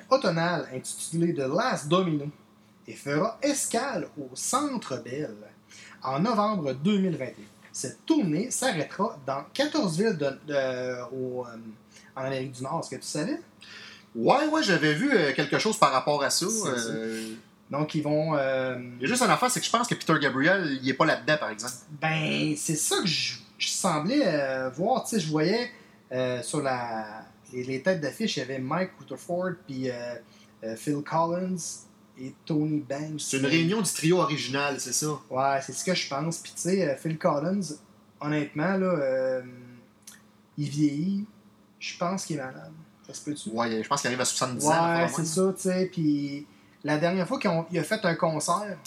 automnale 0.09 0.67
intitulée 0.75 1.33
The 1.33 1.47
Last 1.47 1.87
Domino 1.87 2.25
et 2.85 2.93
fera 2.93 3.37
escale 3.41 4.09
au 4.17 4.29
Centre 4.33 4.97
Bell 4.97 5.33
en 6.05 6.19
novembre 6.19 6.73
2021. 6.73 7.33
Cette 7.71 8.05
tournée 8.05 8.51
s'arrêtera 8.51 9.17
dans 9.25 9.43
14 9.53 9.97
villes 9.97 10.17
de- 10.17 10.37
de- 10.47 11.03
au, 11.13 11.45
euh, 11.45 11.57
en 12.15 12.21
Amérique 12.23 12.53
du 12.53 12.63
Nord. 12.63 12.79
Est-ce 12.81 12.89
que 12.95 13.01
tu 13.01 13.07
savais? 13.07 13.39
Ouais, 14.15 14.47
ouais, 14.47 14.63
j'avais 14.63 14.93
vu 14.93 15.11
euh, 15.13 15.33
quelque 15.33 15.59
chose 15.59 15.77
par 15.77 15.91
rapport 15.91 16.23
à 16.23 16.29
ça. 16.29 16.45
Euh, 16.45 17.33
Donc, 17.69 17.95
ils 17.95 18.03
vont. 18.03 18.35
euh, 18.37 18.77
Il 18.97 19.01
y 19.01 19.05
a 19.05 19.07
juste 19.07 19.23
une 19.23 19.29
affaire, 19.31 19.49
c'est 19.51 19.59
que 19.59 19.65
je 19.65 19.71
pense 19.71 19.87
que 19.87 19.95
Peter 19.95 20.13
Gabriel, 20.21 20.79
il 20.81 20.87
est 20.89 20.93
pas 20.93 21.05
là-dedans, 21.05 21.35
par 21.37 21.49
exemple. 21.49 21.73
ben, 21.99 22.53
c'est 22.57 22.75
ça 22.75 22.97
que 23.01 23.07
je 23.07 23.35
je 23.57 23.69
semblais 23.69 24.21
euh, 24.25 24.69
voir, 24.69 25.03
tu 25.05 25.11
sais, 25.11 25.19
je 25.19 25.29
voyais 25.29 25.71
euh, 26.11 26.41
sur 26.43 26.61
la, 26.61 27.23
les, 27.53 27.63
les 27.63 27.81
têtes 27.81 28.01
d'affiche, 28.01 28.35
il 28.37 28.41
y 28.41 28.43
avait 28.43 28.59
Mike 28.59 28.91
Rutherford, 28.99 29.51
puis 29.65 29.89
Phil 30.77 31.01
Collins 31.03 31.55
et 32.19 32.33
Tony 32.45 32.79
Banks. 32.87 33.19
C'est 33.19 33.37
une 33.37 33.45
réunion 33.45 33.81
du 33.81 33.91
trio 33.91 34.17
original, 34.19 34.79
c'est 34.79 34.93
ça? 34.93 35.07
Ouais, 35.29 35.59
c'est 35.61 35.73
ce 35.73 35.83
que 35.83 35.93
je 35.93 36.07
pense. 36.07 36.37
Puis 36.37 36.53
tu 36.55 36.61
sais, 36.61 36.89
euh, 36.89 36.95
Phil 36.95 37.17
Collins, 37.17 37.61
honnêtement, 38.21 38.77
là, 38.77 38.87
euh, 38.87 39.41
il 40.57 40.69
vieillit. 40.69 41.25
Je 41.79 41.97
pense 41.97 42.25
qu'il 42.25 42.37
est 42.37 42.39
malade. 42.41 42.71
Ça 43.05 43.13
se 43.13 43.21
peut-tu? 43.23 43.49
Ouais, 43.49 43.83
je 43.83 43.87
pense 43.87 44.01
qu'il 44.01 44.07
arrive 44.07 44.21
à 44.21 44.25
70 44.25 44.65
ans. 44.65 44.95
Ouais, 44.97 45.07
c'est 45.15 45.25
ça, 45.25 45.53
tu 45.55 45.61
sais. 45.61 45.89
Puis 45.91 46.47
la 46.83 46.97
dernière 46.97 47.27
fois 47.27 47.39
qu'il 47.39 47.79
a 47.79 47.83
fait 47.83 48.03
un 48.05 48.15
concert 48.15 48.77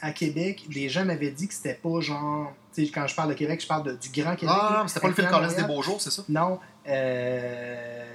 à 0.00 0.12
Québec, 0.12 0.64
les 0.70 0.88
gens 0.88 1.04
m'avaient 1.04 1.30
dit 1.30 1.46
que 1.48 1.54
c'était 1.54 1.74
pas 1.74 2.00
genre. 2.00 2.52
Tu 2.74 2.86
sais, 2.86 2.90
quand 2.92 3.06
je 3.06 3.14
parle 3.14 3.28
de 3.30 3.34
Québec, 3.34 3.60
je 3.60 3.66
parle 3.66 3.82
de- 3.84 3.92
du 3.96 4.08
Grand 4.10 4.34
Québec. 4.36 4.54
Ah, 4.58 4.74
non, 4.78 4.82
mais 4.82 4.88
c'était 4.88 5.00
pas 5.00 5.08
le 5.08 5.14
Phil 5.14 5.26
Collins 5.28 5.54
des 5.54 5.62
beaux 5.64 5.82
jours, 5.82 6.00
c'est 6.00 6.10
ça? 6.10 6.24
Non, 6.28 6.58
euh, 6.88 8.07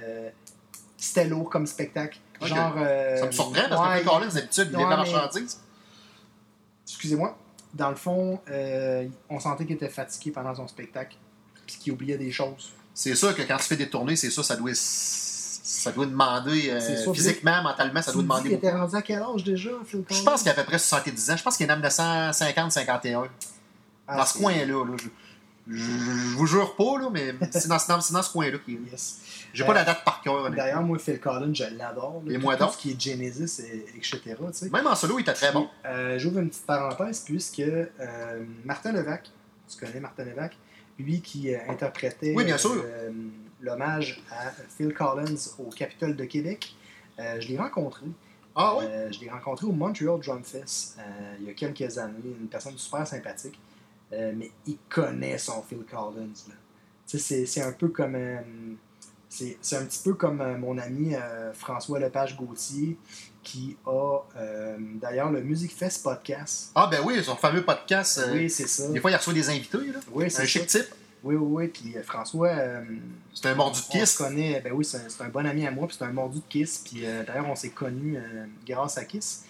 c'était 1.04 1.26
lourd 1.26 1.48
comme 1.50 1.66
spectacle. 1.66 2.18
Genre. 2.42 2.74
euh, 2.78 3.16
Ça 3.18 3.26
me 3.26 3.32
surprend 3.32 3.62
parce 3.68 3.88
ouais, 3.94 4.02
que 4.02 4.08
Collins, 4.08 4.28
d'habitude, 4.34 4.68
il 4.72 4.80
est 4.80 4.82
la 4.90 4.96
marchandise. 4.96 5.60
Excusez-moi. 6.86 7.36
Dans 7.72 7.90
le 7.90 7.96
fond, 7.96 8.40
euh, 8.50 9.06
on 9.28 9.40
sentait 9.40 9.64
qu'il 9.66 9.76
était 9.76 9.88
fatigué 9.88 10.30
pendant 10.30 10.54
son 10.54 10.68
spectacle. 10.68 11.16
Puis 11.66 11.76
qu'il 11.78 11.92
oubliait 11.92 12.18
des 12.18 12.30
choses. 12.30 12.72
C'est 12.92 13.14
sûr 13.14 13.34
que 13.34 13.42
quand 13.42 13.56
tu 13.56 13.64
fais 13.64 13.76
des 13.76 13.88
tournées, 13.88 14.16
c'est 14.16 14.30
ça, 14.30 14.42
ça 14.42 14.54
doit, 14.56 14.70
ça 14.74 15.90
doit 15.92 16.06
demander 16.06 16.70
euh, 16.70 17.02
sûr, 17.02 17.14
physiquement, 17.14 17.62
mentalement, 17.62 18.02
ça 18.02 18.12
doit 18.12 18.22
demander 18.22 18.42
qu'il 18.50 18.52
était 18.58 18.70
rendu 18.70 18.94
à 18.94 19.02
quel 19.02 19.22
âge 19.22 19.42
déjà, 19.42 19.70
Phil 19.86 20.04
Collins 20.04 20.20
Je 20.20 20.24
pense 20.24 20.40
qu'il 20.42 20.50
a 20.50 20.52
à 20.52 20.54
peu 20.56 20.64
près 20.64 20.78
70 20.78 21.30
ans. 21.30 21.36
Je 21.36 21.42
pense 21.42 21.56
qu'il 21.56 21.64
est 21.68 21.74
né 21.74 21.82
en 21.82 21.88
1950-51. 21.88 23.28
Ah, 24.06 24.18
dans 24.18 24.26
ce 24.26 24.34
c'est- 24.34 24.38
coin-là. 24.40 24.66
là. 24.84 24.96
Je, 25.02 25.08
je, 25.68 26.36
vous 26.36 26.46
jure 26.46 26.76
pas, 26.76 26.98
là, 27.00 27.08
mais 27.10 27.34
c'est 27.50 27.68
dans, 27.68 27.78
ce 27.78 28.32
coin-là 28.32 28.58
qu'il 28.58 28.74
est. 28.74 28.90
Yes. 28.90 29.20
J'ai 29.54 29.62
Euh, 29.62 29.66
pas 29.66 29.74
la 29.74 29.84
date 29.84 30.04
par 30.04 30.20
cœur. 30.20 30.50
D'ailleurs, 30.50 30.82
moi, 30.82 30.98
Phil 30.98 31.18
Collins, 31.20 31.54
je 31.54 31.64
l'adore. 31.76 32.22
Et 32.28 32.34
Tout- 32.34 32.40
moi 32.40 32.56
tout 32.56 32.64
donc? 32.64 32.72
ce 32.74 32.78
qui 32.78 32.90
est 32.90 33.00
Genesis, 33.00 33.60
et, 33.62 33.86
etc. 33.96 34.20
tu 34.24 34.34
sais. 34.52 34.70
Même 34.70 34.86
en 34.86 34.94
solo, 34.94 35.18
il 35.18 35.22
était 35.22 35.32
très 35.32 35.52
bon. 35.52 35.68
Euh, 35.86 36.18
J'ouvre 36.18 36.40
une 36.40 36.48
petite 36.50 36.66
parenthèse 36.66 37.20
puisque 37.20 37.60
euh, 37.60 38.44
Martin 38.64 38.92
Levac, 38.92 39.30
tu 39.68 39.78
connais 39.78 40.00
Martin 40.00 40.24
Levac, 40.24 40.56
lui 40.98 41.20
qui 41.22 41.54
euh, 41.54 41.58
interprétait 41.68 42.34
Oui, 42.36 42.44
euh, 42.50 43.10
l'hommage 43.60 44.22
à 44.30 44.50
Phil 44.76 44.92
Collins 44.92 45.34
au 45.58 45.70
Capitole 45.70 46.14
de 46.16 46.24
Québec, 46.24 46.74
euh, 47.18 47.40
je 47.40 47.48
l'ai 47.48 47.56
rencontré. 47.58 48.06
Ah 48.56 48.76
oui? 48.76 48.84
Euh, 48.86 49.10
je 49.10 49.20
l'ai 49.20 49.30
rencontré 49.30 49.66
au 49.66 49.72
Montreal 49.72 50.20
Drum 50.20 50.44
Fest 50.44 50.96
euh, 50.98 51.34
il 51.40 51.46
y 51.46 51.50
a 51.50 51.54
quelques 51.54 51.96
années. 51.98 52.14
Une 52.40 52.48
personne 52.48 52.76
super 52.76 53.06
sympathique. 53.06 53.58
Euh, 54.14 54.32
mais 54.36 54.50
il 54.66 54.78
connaît 54.88 55.38
son 55.38 55.62
Phil 55.62 55.84
Collins. 55.90 56.32
C'est 57.06 57.60
un 57.62 57.72
peu 57.72 57.88
comme. 57.88 58.14
euh, 58.14 58.38
c'est 59.28 59.76
un 59.76 59.84
petit 59.84 60.00
peu 60.04 60.14
comme 60.14 60.40
euh, 60.40 60.56
mon 60.56 60.78
ami 60.78 61.14
François 61.54 61.98
Lepage-Gauthier 61.98 62.96
qui 63.42 63.76
a 63.86 64.20
d'ailleurs 65.00 65.30
le 65.30 65.42
Music 65.42 65.74
Fest 65.74 66.02
podcast. 66.02 66.70
Ah 66.74 66.88
ben 66.90 67.00
oui, 67.04 67.22
son 67.22 67.36
fameux 67.36 67.62
podcast. 67.64 68.24
oui, 68.32 68.48
c'est 68.48 68.68
ça. 68.68 68.88
Des 68.88 69.00
fois, 69.00 69.10
il 69.10 69.16
reçoit 69.16 69.32
des 69.34 69.50
invités. 69.50 69.78
Là. 69.78 69.98
Oui, 70.12 70.30
c'est 70.30 70.38
Un 70.38 70.40
ça. 70.42 70.46
chic 70.46 70.66
type. 70.66 70.86
Oui, 71.24 71.34
oui, 71.36 71.64
oui. 71.64 71.68
Puis 71.68 71.94
François, 72.04 72.54
C'est 73.34 73.46
un 73.48 73.54
mordu 73.54 73.80
de 73.80 73.84
on 73.86 73.90
se 73.92 73.98
kiss. 73.98 74.16
connaît. 74.16 74.60
Ben 74.60 74.72
oui, 74.72 74.84
c'est 74.84 74.98
un, 74.98 75.26
un 75.26 75.28
bon 75.28 75.44
ami 75.46 75.66
à 75.66 75.70
moi, 75.70 75.86
puis 75.88 75.96
c'est 75.98 76.04
un 76.04 76.12
mordu 76.12 76.38
de 76.38 76.44
Kiss. 76.48 76.78
Puis 76.84 77.02
d'ailleurs, 77.26 77.48
on 77.48 77.54
s'est 77.56 77.70
connus 77.70 78.18
grâce 78.66 78.96
à 78.98 79.04
Kiss. 79.04 79.44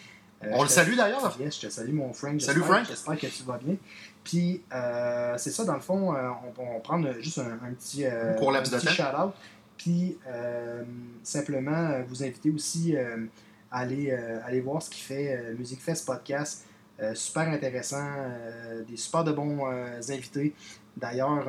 Euh, 0.46 0.50
On 0.52 0.62
le 0.62 0.68
salue 0.68 0.96
d'ailleurs. 0.96 1.36
Yes, 1.40 1.60
je 1.60 1.66
te 1.66 1.72
salue, 1.72 1.92
mon 1.92 2.12
Frank. 2.12 2.40
Salut, 2.40 2.62
Frank. 2.62 2.86
J'espère 2.86 3.18
que 3.18 3.26
tu 3.26 3.42
vas 3.44 3.58
bien. 3.58 3.76
Puis, 4.22 4.62
euh, 4.72 5.34
c'est 5.36 5.50
ça, 5.50 5.64
dans 5.64 5.74
le 5.74 5.80
fond, 5.80 6.14
euh, 6.14 6.30
on 6.58 6.74
va 6.74 6.80
prendre 6.80 7.12
juste 7.20 7.38
un, 7.38 7.58
un 7.66 7.72
petit, 7.72 8.06
Un 8.06 8.34
petit 8.34 8.86
shout-out. 8.86 9.32
Puis, 9.76 10.18
simplement, 11.22 12.00
vous 12.08 12.22
inviter 12.22 12.50
aussi 12.50 12.96
à 12.96 13.78
aller, 13.78 14.12
aller 14.12 14.60
voir 14.60 14.82
ce 14.82 14.90
qu'il 14.90 15.02
fait 15.02 15.54
Music 15.58 15.80
Fest 15.80 16.06
Podcast. 16.06 16.64
Euh, 17.02 17.12
super 17.14 17.48
intéressant, 17.48 18.06
euh, 18.06 18.84
des 18.84 18.96
super 18.96 19.24
de 19.24 19.32
bons 19.32 19.66
euh, 19.66 20.00
invités. 20.10 20.54
D'ailleurs, 20.96 21.48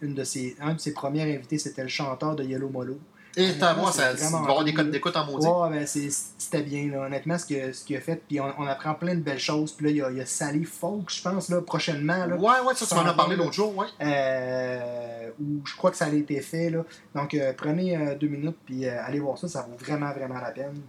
une 0.00 0.14
de 0.14 0.22
ses, 0.22 0.54
un 0.60 0.74
de 0.74 0.78
ses 0.78 0.94
premiers 0.94 1.34
invités, 1.34 1.58
c'était 1.58 1.82
le 1.82 1.88
chanteur 1.88 2.36
de 2.36 2.44
Yellow 2.44 2.68
Molo. 2.68 3.00
Et 3.36 3.56
t'as 3.58 3.74
moi, 3.74 3.90
c'est 3.92 4.16
ça, 4.16 4.28
va 4.30 4.38
avoir 4.38 4.64
des 4.64 4.74
codes 4.74 4.90
d'écoute 4.90 5.16
en 5.16 5.24
maudit. 5.24 5.46
Ouais, 5.46 5.70
ben 5.70 5.86
c'est- 5.86 6.10
c'était 6.36 6.62
bien, 6.62 6.90
là. 6.90 7.06
honnêtement, 7.06 7.38
ce 7.38 7.46
que- 7.46 7.72
ce 7.72 7.84
qu'il 7.84 7.96
a 7.96 8.00
fait. 8.00 8.20
Puis 8.28 8.40
on, 8.40 8.52
on 8.58 8.66
apprend 8.66 8.94
plein 8.94 9.14
de 9.14 9.20
belles 9.20 9.38
choses. 9.38 9.72
Puis 9.72 9.86
là, 9.86 9.90
il 9.92 9.96
y 9.98 10.02
a, 10.02 10.10
il 10.10 10.16
y 10.18 10.20
a 10.20 10.26
Sally 10.26 10.64
Folk, 10.64 11.08
je 11.10 11.22
pense, 11.22 11.48
là, 11.48 11.60
prochainement. 11.62 12.26
Là, 12.26 12.36
Ouais, 12.36 12.60
ouais, 12.66 12.74
ça, 12.74 12.86
tu 12.86 12.94
m'en 12.94 13.06
as 13.08 13.14
parlé 13.14 13.36
l'autre 13.36 13.52
jour, 13.52 13.76
ouais. 13.76 13.86
euh, 14.02 15.30
où 15.40 15.64
je 15.64 15.76
crois 15.76 15.90
que 15.92 15.96
ça 15.96 16.06
a 16.06 16.12
été 16.12 16.40
fait. 16.40 16.70
Là. 16.70 16.84
Donc, 17.14 17.34
euh, 17.34 17.52
prenez 17.56 17.96
euh, 17.96 18.14
deux 18.16 18.28
minutes, 18.28 18.56
puis 18.66 18.86
allez 18.88 19.20
voir 19.20 19.38
ça. 19.38 19.46
Ça 19.48 19.62
vaut 19.70 19.76
vraiment, 19.78 20.12
vraiment 20.12 20.40
la 20.40 20.50
peine. 20.50 20.80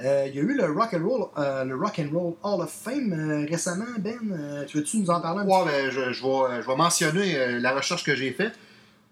Il 0.00 0.04
y 0.04 0.38
a 0.38 0.42
eu 0.42 0.54
le 0.56 0.64
Rock 0.72 0.94
and 0.94 1.04
Roll, 1.04 1.24
euh, 1.38 1.64
le 1.64 1.74
Rock 1.74 1.98
and 1.98 2.16
Roll 2.16 2.34
Hall 2.44 2.60
of 2.62 2.70
Fame 2.70 3.44
récemment, 3.50 3.84
Ben. 3.98 4.64
Tu 4.68 4.76
veux-tu 4.78 4.98
nous 5.00 5.10
en 5.10 5.20
parler 5.20 5.40
un 5.40 5.44
petit 5.44 5.52
Ouais, 5.52 5.64
ben, 5.66 5.90
je, 5.90 6.12
je 6.12 6.22
vais, 6.24 6.62
je 6.62 6.66
vais 6.68 6.76
mentionner 6.76 7.58
la 7.58 7.74
recherche 7.74 8.04
que 8.04 8.14
j'ai 8.14 8.30
faite. 8.32 8.52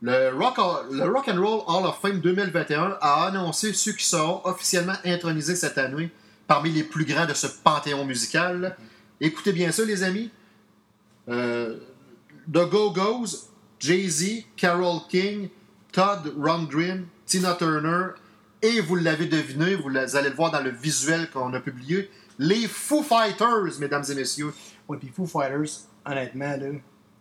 Le 0.02 0.28
Rock, 0.36 0.58
and 1.28 1.40
Roll 1.40 1.62
Hall 1.66 1.86
of 1.86 1.98
Fame 2.00 2.20
2021 2.20 2.98
a 3.00 3.26
annoncé 3.26 3.72
ceux 3.72 3.92
qui 3.92 4.04
seront 4.04 4.42
officiellement 4.44 4.96
intronisés 5.04 5.56
cette 5.56 5.78
année 5.78 6.10
parmi 6.46 6.70
les 6.70 6.84
plus 6.84 7.04
grands 7.04 7.26
de 7.26 7.32
ce 7.32 7.46
panthéon 7.46 8.04
musical. 8.04 8.76
Écoutez 9.20 9.52
bien 9.52 9.72
ça, 9.72 9.84
les 9.84 10.02
amis. 10.02 10.30
Euh, 11.28 11.78
The 12.52 12.68
Go-Go's, 12.68 13.48
Jay-Z, 13.80 14.44
Carole 14.56 15.00
King, 15.08 15.48
Todd 15.92 16.32
Rundgren, 16.38 17.06
Tina 17.24 17.54
Turner, 17.54 18.08
et 18.62 18.80
vous 18.80 18.96
l'avez 18.96 19.26
deviné, 19.26 19.74
vous 19.74 19.88
allez 19.96 20.28
le 20.28 20.36
voir 20.36 20.50
dans 20.50 20.60
le 20.60 20.70
visuel 20.70 21.30
qu'on 21.30 21.52
a 21.54 21.60
publié, 21.60 22.10
les 22.38 22.68
Foo 22.68 23.02
Fighters, 23.02 23.80
mesdames 23.80 24.04
et 24.10 24.14
messieurs. 24.14 24.52
Ouais, 24.88 24.98
puis 24.98 25.08
Foo 25.08 25.26
Fighters, 25.26 25.86
honnêtement, 26.04 26.56
là, 26.56 26.66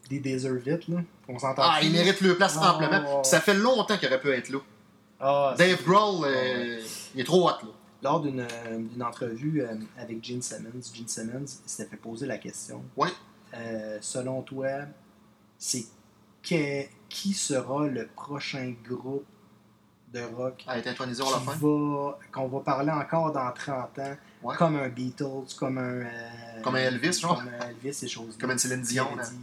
des 0.09 0.19
deserve 0.19 0.67
it, 0.67 0.87
là. 0.87 0.97
On 1.27 1.39
s'entend. 1.39 1.63
Ah, 1.65 1.79
il 1.81 1.91
mérite 1.91 2.21
le 2.21 2.35
place 2.35 2.55
amplement. 2.57 3.21
Puis 3.21 3.29
Ça 3.29 3.41
fait 3.41 3.53
longtemps 3.55 3.97
qu'il 3.97 4.07
aurait 4.07 4.19
pu 4.21 4.31
être 4.31 4.49
là. 4.49 4.59
Ah, 5.19 5.55
Dave 5.57 5.83
Grohl, 5.83 6.25
euh, 6.27 6.81
il 7.15 7.21
est 7.21 7.23
trop 7.23 7.47
hot, 7.49 7.53
là. 7.63 7.69
Lors 8.03 8.19
d'une 8.21 8.41
euh, 8.41 8.77
d'une 8.77 9.01
entrevue 9.01 9.61
euh, 9.61 9.73
avec 9.97 10.23
Gene 10.23 10.41
Simmons, 10.41 10.69
Gene 10.93 11.07
Simmons 11.07 11.45
s'était 11.65 11.89
fait 11.89 11.97
poser 11.97 12.27
la 12.27 12.37
question 12.37 12.83
euh, 13.55 13.97
selon 14.01 14.41
toi, 14.43 14.67
c'est 15.57 15.85
que- 16.47 16.83
qui 17.09 17.33
sera 17.33 17.87
le 17.87 18.05
prochain 18.07 18.75
groupe 18.87 19.25
de 20.13 20.21
rock 20.21 20.63
À 20.67 20.77
être 20.77 20.87
intronisé 20.87 21.23
qui 21.23 21.29
à 21.29 21.31
la 21.31 21.39
fin. 21.39 21.51
va- 21.53 22.19
qu'on 22.31 22.47
va 22.47 22.59
parler 22.59 22.91
encore 22.91 23.31
dans 23.31 23.51
30 23.51 23.97
ans, 23.99 24.15
Ouais. 24.43 24.55
comme 24.57 24.75
un 24.75 24.89
Beatles, 24.89 25.55
comme 25.57 25.77
un. 25.77 26.01
euh, 26.01 26.61
Comme 26.63 26.75
un 26.75 26.79
Elvis, 26.79 27.19
genre? 27.19 27.37
Comme 27.37 27.47
un 27.47 27.69
Elvis, 27.69 27.93
ces 27.93 28.07
choses-là. 28.07 28.35
Comme 28.39 28.51
une 28.51 28.59
Céline 28.59 28.81
Dion, 28.83 29.07
dit 29.15 29.37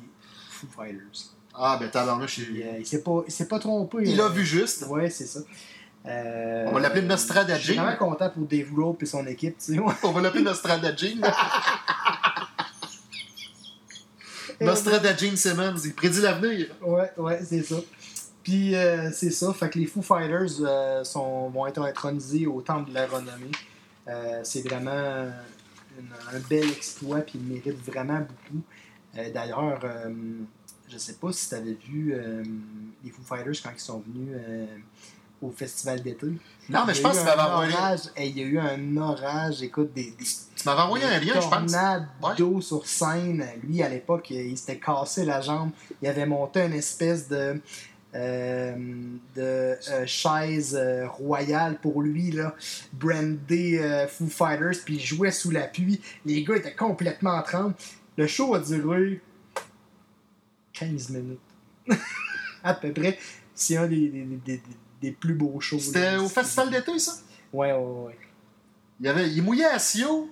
Foo 0.50 0.66
Fighters. 0.68 1.30
Ah, 1.54 1.76
ben 1.78 1.90
tabarnouche, 1.90 2.38
il, 2.38 2.62
euh, 2.62 2.78
il 2.78 2.86
s'est 2.86 3.02
pas, 3.02 3.22
il 3.26 3.32
s'est 3.32 3.46
pas 3.48 3.58
trompé. 3.58 3.98
il 4.04 4.20
a 4.20 4.24
euh, 4.24 4.28
vu 4.30 4.44
juste. 4.44 4.86
Ouais, 4.88 5.10
c'est 5.10 5.26
ça. 5.26 5.40
Euh, 6.06 6.64
On 6.68 6.72
va 6.72 6.80
l'appeler 6.80 7.02
Je 7.02 7.06
Nostradagine. 7.06 7.64
suis 7.64 7.74
vraiment 7.76 7.96
content 7.96 8.30
pour 8.30 8.44
Dave 8.46 8.72
Grohl 8.72 8.96
et 9.00 9.06
son 9.06 9.26
équipe. 9.26 9.56
Tu 9.58 9.74
sais. 9.74 9.80
On 10.02 10.10
va 10.12 10.20
l'appeler 10.20 10.42
Nostradagine. 10.42 11.20
Nostradagine 14.60 15.36
Simmons, 15.36 15.76
il 15.84 15.94
prédit 15.94 16.20
l'avenir. 16.20 16.66
Ouais, 16.82 17.10
ouais, 17.16 17.40
c'est 17.44 17.62
ça. 17.62 17.76
Puis 18.42 18.74
euh, 18.74 19.10
c'est 19.12 19.30
ça, 19.30 19.52
fait 19.52 19.70
que 19.70 19.78
les 19.78 19.86
Foo 19.86 20.02
Fighters 20.02 20.60
euh, 20.60 21.04
sont, 21.04 21.48
vont 21.50 21.66
être 21.66 21.80
intronisés 21.82 22.46
au 22.46 22.60
temple 22.60 22.90
de 22.90 22.94
la 22.94 23.06
renommée. 23.06 23.50
C'est 24.42 24.62
vraiment 24.66 24.90
une- 25.98 26.36
un 26.36 26.40
bel 26.48 26.68
exploit, 26.70 27.20
puis 27.20 27.34
ils 27.38 27.42
méritent 27.54 27.84
vraiment 27.86 28.18
beaucoup. 28.20 28.62
D'ailleurs, 29.32 29.78
je 30.92 30.98
sais 30.98 31.14
pas 31.14 31.32
si 31.32 31.48
tu 31.48 31.54
avais 31.54 31.72
vu 31.88 32.12
euh, 32.14 32.42
les 33.04 33.10
Foo 33.10 33.22
Fighters 33.22 33.62
quand 33.62 33.70
ils 33.74 33.80
sont 33.80 34.02
venus 34.06 34.28
euh, 34.34 34.66
au 35.40 35.50
festival 35.50 36.02
d'été. 36.02 36.26
Non, 36.68 36.84
mais 36.86 36.94
je 36.94 37.00
y 37.00 37.04
a 37.04 37.08
pense 37.08 37.16
eu 37.16 37.24
que 37.24 37.30
tu 37.30 37.36
m'avais 37.36 37.40
un 37.40 37.52
envoyé. 37.54 37.74
orage. 37.74 38.00
Hey, 38.14 38.30
il 38.30 38.38
y 38.38 38.42
a 38.42 38.46
eu 38.46 38.58
un 38.58 38.96
orage, 38.98 39.62
écoute, 39.62 39.92
des, 39.94 40.10
des, 40.10 40.24
Tu 40.24 40.66
m'avais 40.66 40.82
envoyé 40.82 41.04
un 41.04 41.18
lien, 41.18 41.40
je 41.40 41.48
pense. 41.48 41.72
Ouais. 42.22 42.36
d'eau 42.36 42.60
sur 42.60 42.86
scène. 42.86 43.44
Lui, 43.64 43.82
à 43.82 43.88
l'époque, 43.88 44.30
il 44.30 44.56
s'était 44.56 44.78
cassé 44.78 45.24
la 45.24 45.40
jambe. 45.40 45.70
Il 46.00 46.08
avait 46.08 46.26
monté 46.26 46.60
une 46.60 46.74
espèce 46.74 47.28
de, 47.28 47.60
euh, 48.14 48.76
de 49.34 49.40
euh, 49.40 50.06
chaise 50.06 50.76
euh, 50.78 51.08
royale 51.08 51.78
pour 51.80 52.02
lui, 52.02 52.30
là, 52.30 52.54
brandé 52.92 54.06
Foo 54.10 54.26
Fighters, 54.26 54.84
puis 54.84 54.96
il 54.96 55.00
jouait 55.00 55.30
sous 55.30 55.50
la 55.50 55.62
pluie. 55.62 56.00
Les 56.26 56.44
gars 56.44 56.56
étaient 56.56 56.74
complètement 56.74 57.32
en 57.32 57.42
tremble. 57.42 57.74
Le 58.18 58.26
show 58.26 58.54
a 58.54 58.58
duré 58.58 59.22
15 60.74 61.10
minutes. 61.10 61.38
à 62.64 62.74
peu 62.74 62.92
près. 62.92 63.18
C'est 63.54 63.76
un 63.76 63.86
des, 63.86 64.08
des, 64.08 64.24
des- 64.44 64.62
des- 65.00 65.12
plus 65.12 65.34
beaux 65.34 65.60
shows. 65.60 65.78
C'était 65.78 66.16
au 66.16 66.28
festival 66.28 66.70
d'été, 66.70 66.98
ça? 66.98 67.12
Ouais, 67.52 67.72
ouais, 67.72 67.78
ouais. 68.06 68.18
Il, 69.00 69.06
y 69.06 69.08
avait, 69.08 69.28
il 69.30 69.42
mouillait 69.42 69.64
à 69.66 69.78
Sio, 69.78 70.30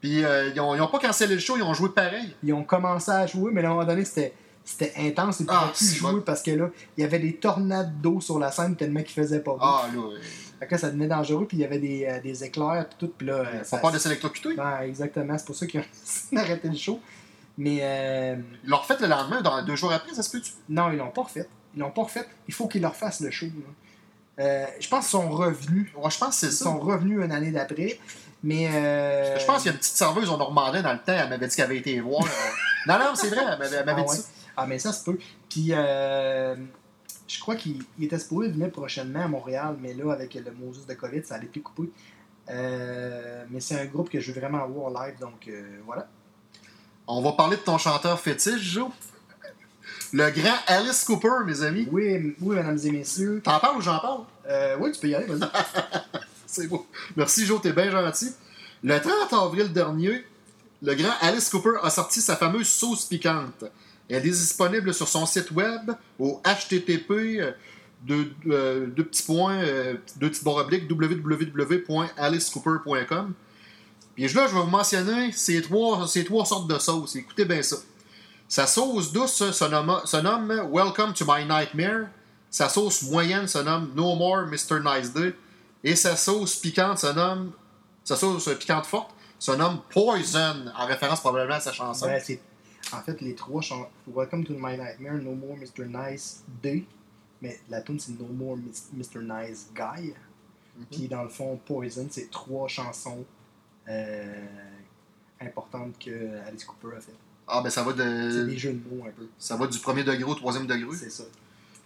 puis 0.00 0.24
euh, 0.24 0.50
ils, 0.54 0.60
ont, 0.60 0.74
ils 0.74 0.80
ont 0.80 0.86
pas 0.88 1.00
cancellé 1.00 1.34
le 1.34 1.40
show, 1.40 1.56
ils 1.56 1.62
ont 1.62 1.74
joué 1.74 1.88
pareil. 1.90 2.34
ils 2.42 2.52
ont 2.52 2.62
commencé 2.64 3.10
à 3.10 3.26
jouer, 3.26 3.50
mais 3.52 3.62
à 3.64 3.66
un 3.66 3.70
moment 3.70 3.84
donné, 3.84 4.04
c'était 4.04 4.32
c'était 4.64 4.92
intense 4.96 5.40
et 5.40 5.44
tu 5.44 5.50
Ah, 5.52 5.72
plus 5.76 5.92
jouer 5.96 6.20
parce 6.24 6.40
que 6.40 6.52
là, 6.52 6.70
il 6.96 7.00
y 7.00 7.04
avait 7.04 7.18
des 7.18 7.34
tornades 7.34 8.00
d'eau 8.00 8.20
sur 8.20 8.38
la 8.38 8.52
scène 8.52 8.76
tellement 8.76 9.00
qu'il 9.02 9.10
faisait 9.20 9.40
pas 9.40 9.50
beau. 9.54 9.58
Ah, 9.60 9.88
là, 9.92 10.00
Fait 10.60 10.66
que 10.68 10.70
là, 10.72 10.78
ça 10.78 10.86
devenait 10.86 11.08
dangereux, 11.08 11.46
puis 11.48 11.56
il 11.56 11.60
y 11.60 11.64
avait 11.64 11.80
des, 11.80 12.06
euh, 12.08 12.20
des 12.20 12.44
éclairs, 12.44 12.86
puis 12.88 12.96
tout, 13.00 13.12
puis 13.18 13.26
là... 13.26 13.38
euh, 13.38 13.64
ça- 13.64 13.80
de 13.90 13.98
s'électrocuter. 13.98 14.54
Ben, 14.54 14.82
exactement, 14.82 15.36
c'est 15.36 15.46
pour 15.46 15.56
ça 15.56 15.66
qu'ils 15.66 15.80
ont 15.80 16.36
arrêté 16.36 16.68
le 16.68 16.76
show. 16.76 17.00
Mais 17.58 17.78
euh, 17.82 18.36
Ils 18.64 18.70
l'ont 18.70 18.78
refait 18.78 18.96
le 19.00 19.06
lendemain, 19.08 19.40
dans, 19.42 19.62
deux 19.64 19.76
jours 19.76 19.92
après, 19.92 20.14
ça 20.14 20.22
se 20.22 20.30
peut-tu? 20.30 20.52
non, 20.68 20.90
ils 20.90 20.96
l'ont 20.98 21.10
pas 21.10 21.22
refait. 21.22 21.46
Ils 21.74 21.80
l'ont 21.80 21.90
pas 21.90 22.02
refait. 22.02 22.26
Il 22.48 22.54
faut 22.54 22.66
qu'ils 22.68 22.82
leur 22.82 22.96
fassent 22.96 23.20
le 23.20 23.30
show. 23.30 23.46
Euh, 24.38 24.64
je 24.80 24.88
pense 24.88 25.00
qu'ils 25.04 25.10
sont 25.10 25.28
revenus. 25.30 25.88
Ouais, 25.94 26.10
je 26.10 26.18
pense 26.18 26.36
c'est 26.38 26.46
Ils 26.46 26.52
ça. 26.52 26.64
sont 26.64 26.78
revenus 26.80 27.22
une 27.22 27.32
année 27.32 27.50
d'après. 27.50 27.98
Mais. 28.42 28.68
euh, 28.72 29.38
Je 29.38 29.44
pense 29.44 29.58
qu'il 29.62 29.66
y 29.66 29.68
a 29.68 29.72
une 29.72 29.78
petite 29.78 29.94
serveuse 29.94 30.30
au 30.30 30.36
Normandin 30.38 30.82
dans 30.82 30.92
le 30.94 30.98
temps, 30.98 31.12
elle 31.12 31.28
m'avait 31.28 31.46
dit 31.46 31.54
qu'elle 31.54 31.66
avait 31.66 31.78
été 31.78 32.00
voir. 32.00 32.24
euh. 32.24 32.28
non, 32.88 32.98
non, 32.98 33.14
c'est 33.14 33.28
vrai, 33.28 33.42
elle 33.52 33.58
m'avait, 33.58 33.76
elle 33.76 33.86
m'avait 33.86 34.00
Ah, 34.00 34.04
dit 34.04 34.10
ouais. 34.10 34.16
ça. 34.16 34.28
Ah, 34.56 34.66
mais 34.66 34.78
ça 34.78 34.92
se 34.92 35.04
peut. 35.04 35.18
Puis, 35.50 35.68
euh, 35.72 36.56
je 37.28 37.38
crois 37.40 37.56
qu'il 37.56 37.82
il 37.98 38.04
était 38.06 38.18
supposé 38.18 38.50
venir 38.50 38.70
prochainement 38.70 39.24
à 39.24 39.28
Montréal, 39.28 39.76
mais 39.80 39.92
là, 39.94 40.12
avec 40.12 40.34
le 40.34 40.50
Moses 40.52 40.86
de 40.86 40.94
COVID, 40.94 41.22
ça 41.24 41.34
allait 41.36 41.46
plus 41.46 41.62
couper. 41.62 41.90
Mais 42.48 43.60
c'est 43.60 43.78
un 43.78 43.84
groupe 43.86 44.08
que 44.10 44.18
je 44.20 44.32
veux 44.32 44.40
vraiment 44.40 44.66
voir 44.66 44.90
live, 45.06 45.18
donc 45.20 45.48
voilà. 45.86 46.08
On 47.06 47.22
va 47.22 47.32
parler 47.32 47.56
de 47.56 47.62
ton 47.62 47.78
chanteur 47.78 48.20
fétiche, 48.20 48.60
Joe. 48.60 48.90
Le 50.12 50.30
grand 50.30 50.56
Alice 50.66 51.04
Cooper, 51.04 51.44
mes 51.46 51.62
amis. 51.62 51.88
Oui, 51.90 52.34
oui 52.40 52.56
mesdames 52.56 52.78
et 52.84 52.90
messieurs. 52.90 53.40
T'en 53.42 53.58
parles 53.58 53.78
ou 53.78 53.80
j'en 53.80 53.98
parle? 53.98 54.24
Euh, 54.48 54.76
oui, 54.78 54.92
tu 54.92 55.00
peux 55.00 55.08
y 55.08 55.14
aller, 55.14 55.26
vas-y. 55.26 55.40
C'est 56.46 56.68
beau. 56.68 56.86
Merci, 57.16 57.46
Joe, 57.46 57.60
t'es 57.62 57.72
bien 57.72 57.90
gentil. 57.90 58.32
Le 58.84 58.98
30 58.98 59.32
avril 59.32 59.72
dernier, 59.72 60.24
le 60.82 60.94
grand 60.94 61.14
Alice 61.20 61.48
Cooper 61.48 61.78
a 61.82 61.90
sorti 61.90 62.20
sa 62.20 62.36
fameuse 62.36 62.68
sauce 62.68 63.06
piquante. 63.06 63.64
Elle 64.08 64.26
est 64.26 64.30
disponible 64.30 64.92
sur 64.92 65.06
son 65.08 65.24
site 65.24 65.52
web 65.52 65.92
au 66.18 66.42
http 66.44 67.40
euh, 67.40 67.52
deux, 68.02 68.32
euh, 68.48 68.86
deux 68.86 69.04
petits 69.04 69.22
points, 69.22 69.62
euh, 69.62 69.94
deux 70.16 70.28
petites 70.28 70.44
barres 70.44 70.56
obliques, 70.56 70.90
www.alicecooper.com. 70.90 73.32
Puis 74.14 74.28
là, 74.28 74.46
je 74.46 74.54
vais 74.54 74.60
vous 74.60 74.66
mentionner 74.66 75.32
ces 75.32 75.62
trois, 75.62 76.06
ces 76.06 76.24
trois 76.24 76.44
sortes 76.44 76.68
de 76.68 76.78
sauces. 76.78 77.16
Écoutez 77.16 77.44
bien 77.44 77.62
ça. 77.62 77.76
Sa 78.46 78.66
sauce 78.66 79.12
douce 79.12 79.50
se 79.50 79.64
nomme, 79.64 80.00
se 80.04 80.18
nomme 80.18 80.68
Welcome 80.70 81.14
to 81.14 81.24
my 81.26 81.46
nightmare. 81.46 82.08
Sa 82.50 82.68
sauce 82.68 83.02
moyenne 83.04 83.48
se 83.48 83.58
nomme 83.58 83.92
No 83.94 84.14
More 84.14 84.46
Mr. 84.46 84.80
Nice 84.84 85.12
Day. 85.12 85.34
Et 85.82 85.96
sa 85.96 86.16
sauce 86.16 86.56
piquante 86.56 86.98
se 86.98 87.06
nomme. 87.14 87.52
Sa 88.04 88.16
sauce 88.16 88.50
piquante 88.58 88.84
forte 88.84 89.14
se 89.38 89.52
nomme 89.52 89.80
Poison, 89.88 90.66
en 90.76 90.86
référence 90.86 91.20
probablement 91.20 91.54
à 91.54 91.60
sa 91.60 91.72
chanson. 91.72 92.06
Ben, 92.06 92.20
en 92.92 93.00
fait, 93.00 93.20
les 93.22 93.34
trois 93.34 93.62
chantent 93.62 93.88
Welcome 94.06 94.44
to 94.44 94.52
My 94.52 94.76
Nightmare, 94.76 95.14
No 95.22 95.34
More 95.34 95.56
Mr. 95.56 95.86
Nice 95.86 96.44
Day. 96.62 96.84
Mais 97.40 97.58
la 97.70 97.80
tune 97.80 97.98
c'est 97.98 98.12
No 98.12 98.26
More 98.26 98.58
Mr. 98.92 99.20
Nice 99.22 99.70
Guy. 99.74 100.12
Mhm. 100.76 100.86
Puis 100.90 101.08
dans 101.08 101.22
le 101.22 101.30
fond, 101.30 101.58
Poison, 101.64 102.06
c'est 102.10 102.30
trois 102.30 102.68
chansons 102.68 103.24
euh, 103.88 104.44
importantes 105.40 105.98
que 105.98 106.38
Alice 106.46 106.64
Cooper 106.64 106.96
a 106.96 107.00
fait. 107.00 107.14
Ah, 107.48 107.60
ben 107.62 107.70
ça 107.70 107.82
va, 107.82 107.92
C'est 107.92 108.04
de, 108.38 108.44
des 108.44 108.58
jeux 108.58 108.72
de 108.72 108.88
mots 108.88 109.04
un 109.06 109.10
peu. 109.10 109.26
ça 109.38 109.56
va 109.56 109.66
du 109.66 109.78
premier 109.78 110.04
degré 110.04 110.24
au 110.24 110.34
troisième 110.34 110.66
degré? 110.66 110.96
C'est 110.96 111.10
ça. 111.10 111.24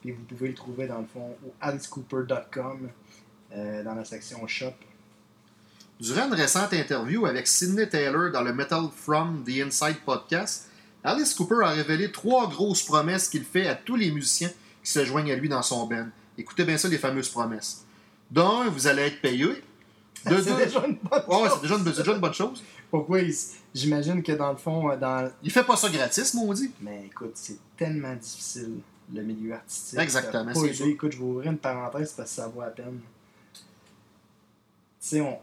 Puis 0.02 0.12
vous 0.12 0.22
pouvez 0.24 0.48
le 0.48 0.54
trouver 0.54 0.86
dans 0.86 1.00
le 1.00 1.06
fond 1.06 1.36
au 1.44 1.52
alicecooper.com 1.60 2.88
euh, 3.52 3.82
dans 3.82 3.94
la 3.94 4.04
section 4.04 4.46
shop. 4.46 4.74
Durant 5.98 6.26
une 6.26 6.34
récente 6.34 6.74
interview 6.74 7.24
avec 7.24 7.46
Sidney 7.46 7.88
Taylor 7.88 8.30
dans 8.30 8.42
le 8.42 8.52
Metal 8.52 8.84
From 8.94 9.44
the 9.44 9.60
Inside 9.66 9.96
podcast, 10.04 10.68
Alice 11.02 11.32
Cooper 11.32 11.64
a 11.64 11.70
révélé 11.70 12.12
trois 12.12 12.48
grosses 12.48 12.82
promesses 12.82 13.28
qu'il 13.28 13.44
fait 13.44 13.66
à 13.66 13.74
tous 13.74 13.96
les 13.96 14.10
musiciens 14.10 14.50
qui 14.84 14.90
se 14.90 15.04
joignent 15.04 15.32
à 15.32 15.36
lui 15.36 15.48
dans 15.48 15.62
son 15.62 15.86
band. 15.86 16.08
Écoutez 16.36 16.64
bien 16.64 16.76
ça, 16.76 16.88
les 16.88 16.98
fameuses 16.98 17.30
promesses. 17.30 17.84
D'un, 18.30 18.68
vous 18.68 18.86
allez 18.86 19.02
être 19.02 19.22
payé. 19.22 19.46
C'est 20.28 20.56
déjà 20.56 20.86
une 20.86 20.96
bonne 20.96 21.22
Ouais, 21.28 21.48
chose. 21.48 21.50
c'est 21.54 21.62
déjà, 21.62 21.74
une- 21.76 21.84
c'est 21.92 21.98
déjà 21.98 22.12
une 22.14 22.20
bonne 22.20 22.34
chose. 22.34 22.62
Pourquoi 22.90 23.20
il 23.20 23.34
J'imagine 23.74 24.22
que 24.22 24.32
dans 24.32 24.50
le 24.50 24.56
fond, 24.56 24.90
euh, 24.90 24.96
dans... 24.96 25.30
Il 25.42 25.50
fait 25.50 25.64
pas 25.64 25.76
ça 25.76 25.88
gratis, 25.90 26.32
maudit. 26.34 26.70
Mais 26.80 27.04
écoute, 27.06 27.32
c'est 27.34 27.58
tellement 27.76 28.14
difficile, 28.14 28.78
le 29.14 29.22
milieu 29.22 29.54
artistique. 29.54 29.98
Exactement, 29.98 30.44
pas 30.46 30.54
ça. 30.54 30.84
Écoute, 30.86 31.12
je 31.12 31.18
vais 31.18 31.24
ouvrir 31.24 31.50
une 31.52 31.58
parenthèse 31.58 32.12
parce 32.12 32.30
que 32.30 32.36
ça 32.36 32.48
vaut 32.48 32.60
la 32.62 32.68
peine. 32.70 33.00
Tu 35.00 35.08
sais, 35.08 35.20
on. 35.20 35.38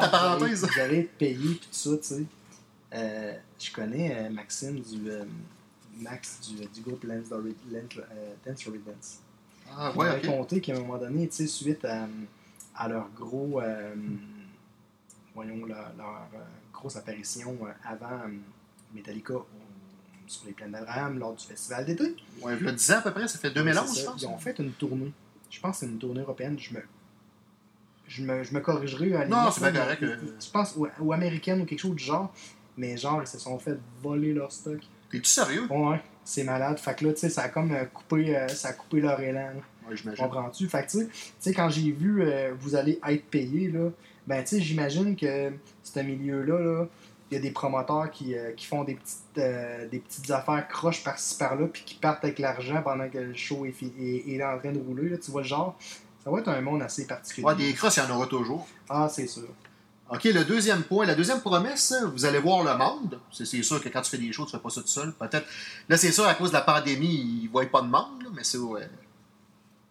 Ta 0.00 0.08
parenthèse. 0.08 0.62
Vous 0.64 0.80
allez 0.80 1.02
payé 1.02 1.36
puis 1.36 1.60
tout 1.60 1.68
ça, 1.70 1.90
tu 1.98 2.02
sais. 2.04 2.24
Euh, 2.94 3.34
je 3.58 3.72
connais 3.72 4.16
euh, 4.16 4.30
Maxime 4.30 4.80
du. 4.80 5.10
euh, 5.10 5.24
Max 6.00 6.40
du, 6.40 6.56
du 6.66 6.80
groupe 6.80 7.04
Lance 7.04 7.28
Dance 8.44 8.64
Dance. 8.84 9.18
Ah, 9.70 9.92
Il 9.94 9.98
ouais, 9.98 10.06
m'avait 10.08 10.28
ok. 10.28 10.34
compté 10.36 10.60
qu'à 10.60 10.74
un 10.74 10.80
moment 10.80 10.98
donné, 10.98 11.28
tu 11.28 11.36
sais, 11.36 11.46
suite 11.46 11.84
à, 11.84 12.08
à 12.76 12.88
leur 12.88 13.08
gros. 13.10 13.60
euh, 13.60 13.94
voyons, 15.34 15.66
leur, 15.66 15.90
leur, 15.96 16.28
euh, 16.34 16.38
grosse 16.72 16.96
apparition 16.96 17.56
euh, 17.62 17.70
avant 17.84 18.20
Metallica 18.94 19.34
sur 20.26 20.46
les 20.46 20.52
plaines 20.52 20.70
d'Abraham 20.72 21.18
lors 21.18 21.34
du 21.34 21.44
festival 21.44 21.84
d'été. 21.84 22.16
Ouais, 22.40 22.56
il 22.58 22.64
y 22.64 22.68
a 22.68 22.72
10 22.72 22.92
ans 22.92 22.98
à 22.98 23.02
peu 23.02 23.10
près, 23.12 23.28
ça 23.28 23.38
fait 23.38 23.50
2011, 23.50 23.88
C'est 23.92 24.00
je 24.00 24.06
pense. 24.06 24.22
Ils 24.22 24.26
ont 24.26 24.38
fait 24.38 24.58
une 24.58 24.72
tournée. 24.72 25.12
Je 25.50 25.60
pense 25.60 25.78
que 25.80 25.86
c'est 25.86 25.92
une 25.92 25.98
tournée 25.98 26.20
européenne. 26.20 26.58
Je 26.58 26.74
me, 26.74 26.82
je 28.08 28.22
me, 28.22 28.42
je 28.42 28.54
me 28.54 28.60
corrigerai. 28.60 29.14
à 29.14 29.18
la 29.20 29.26
Non, 29.26 29.50
c'est 29.50 29.70
là, 29.70 29.96
correct. 29.96 30.04
Je 30.44 30.50
pense 30.50 30.74
ou, 30.76 30.86
ou 31.00 31.12
américaine 31.12 31.60
ou 31.60 31.64
quelque 31.66 31.80
chose 31.80 31.94
du 31.96 32.04
genre. 32.04 32.32
Mais 32.76 32.96
genre, 32.96 33.20
ils 33.22 33.26
se 33.28 33.38
sont 33.38 33.58
fait 33.58 33.78
voler 34.02 34.32
leur 34.32 34.50
stock. 34.50 34.80
T'es-tu 35.10 35.30
sérieux? 35.30 35.66
Ouais, 35.70 36.00
c'est 36.24 36.42
malade. 36.42 36.78
Fait 36.78 36.96
que 36.96 37.06
là, 37.06 37.12
tu 37.12 37.20
sais, 37.20 37.28
ça 37.30 37.42
a 37.42 37.48
comme 37.50 37.72
coupé, 37.92 38.46
ça 38.48 38.68
a 38.68 38.72
coupé 38.72 39.00
leur 39.00 39.20
élan. 39.20 39.40
là. 39.54 39.62
Comprends-tu? 40.16 40.68
Fait 40.68 40.84
que, 40.86 40.90
tu 40.90 40.98
sais- 40.98 41.06
tu 41.06 41.12
sais, 41.40 41.52
quand 41.54 41.68
j'ai 41.68 41.90
vu 41.92 42.22
euh, 42.22 42.52
vous 42.58 42.74
allez 42.74 42.98
être 43.06 43.24
payé, 43.26 43.68
là, 43.70 43.90
ben, 44.26 44.42
tu 44.42 44.56
sais, 44.56 44.60
j'imagine 44.62 45.16
que 45.16 45.52
ce 45.82 46.00
milieu-là, 46.00 46.58
là, 46.58 46.86
il 47.30 47.34
y 47.34 47.36
a 47.38 47.40
des 47.40 47.50
promoteurs 47.50 48.10
qui, 48.10 48.36
euh, 48.36 48.52
qui 48.52 48.66
font 48.66 48.84
des 48.84 48.94
petites, 48.94 49.38
euh, 49.38 49.88
des 49.88 49.98
petites 49.98 50.30
affaires 50.30 50.66
croches 50.68 51.02
par-ci 51.02 51.36
par-là, 51.36 51.66
puis 51.66 51.82
qui 51.84 51.94
partent 51.96 52.22
avec 52.24 52.38
l'argent 52.38 52.80
pendant 52.82 53.08
que 53.08 53.18
le 53.18 53.34
show 53.34 53.64
est, 53.66 53.74
est, 53.82 54.28
est 54.34 54.44
en 54.44 54.58
train 54.58 54.72
de 54.72 54.78
rouler. 54.78 55.08
Là, 55.08 55.18
tu 55.18 55.30
vois 55.30 55.42
le 55.42 55.46
genre? 55.48 55.76
Ça 56.22 56.30
va 56.30 56.38
être 56.38 56.48
un 56.48 56.60
monde 56.60 56.82
assez 56.82 57.06
particulier. 57.06 57.46
Ouais, 57.46 57.54
des 57.54 57.72
crosses, 57.74 57.96
il 57.96 58.02
y 58.02 58.06
en 58.06 58.14
aura 58.16 58.26
toujours. 58.26 58.66
Ah, 58.88 59.08
c'est 59.10 59.26
sûr. 59.26 59.48
OK, 60.10 60.24
le 60.24 60.44
deuxième 60.44 60.82
point, 60.82 61.06
la 61.06 61.14
deuxième 61.14 61.40
promesse, 61.40 61.94
vous 62.12 62.24
allez 62.26 62.38
voir 62.38 62.62
le 62.62 62.76
monde. 62.78 63.18
C'est 63.32 63.46
c'est 63.46 63.62
sûr 63.62 63.82
que 63.82 63.88
quand 63.88 64.02
tu 64.02 64.10
fais 64.10 64.18
des 64.18 64.32
shows, 64.32 64.44
tu 64.44 64.52
fais 64.52 64.58
pas 64.58 64.68
ça 64.70 64.82
tout 64.82 64.86
seul. 64.86 65.12
Peut-être. 65.14 65.46
Là, 65.88 65.96
c'est 65.96 66.12
sûr, 66.12 66.24
à 66.26 66.34
cause 66.34 66.50
de 66.50 66.54
la 66.54 66.60
pandémie, 66.60 67.40
ils 67.40 67.44
ne 67.44 67.50
voient 67.50 67.64
pas 67.66 67.80
de 67.80 67.88
monde, 67.88 68.22
là, 68.22 68.28
mais 68.34 68.44
c'est. 68.44 68.58
ouais. 68.58 68.86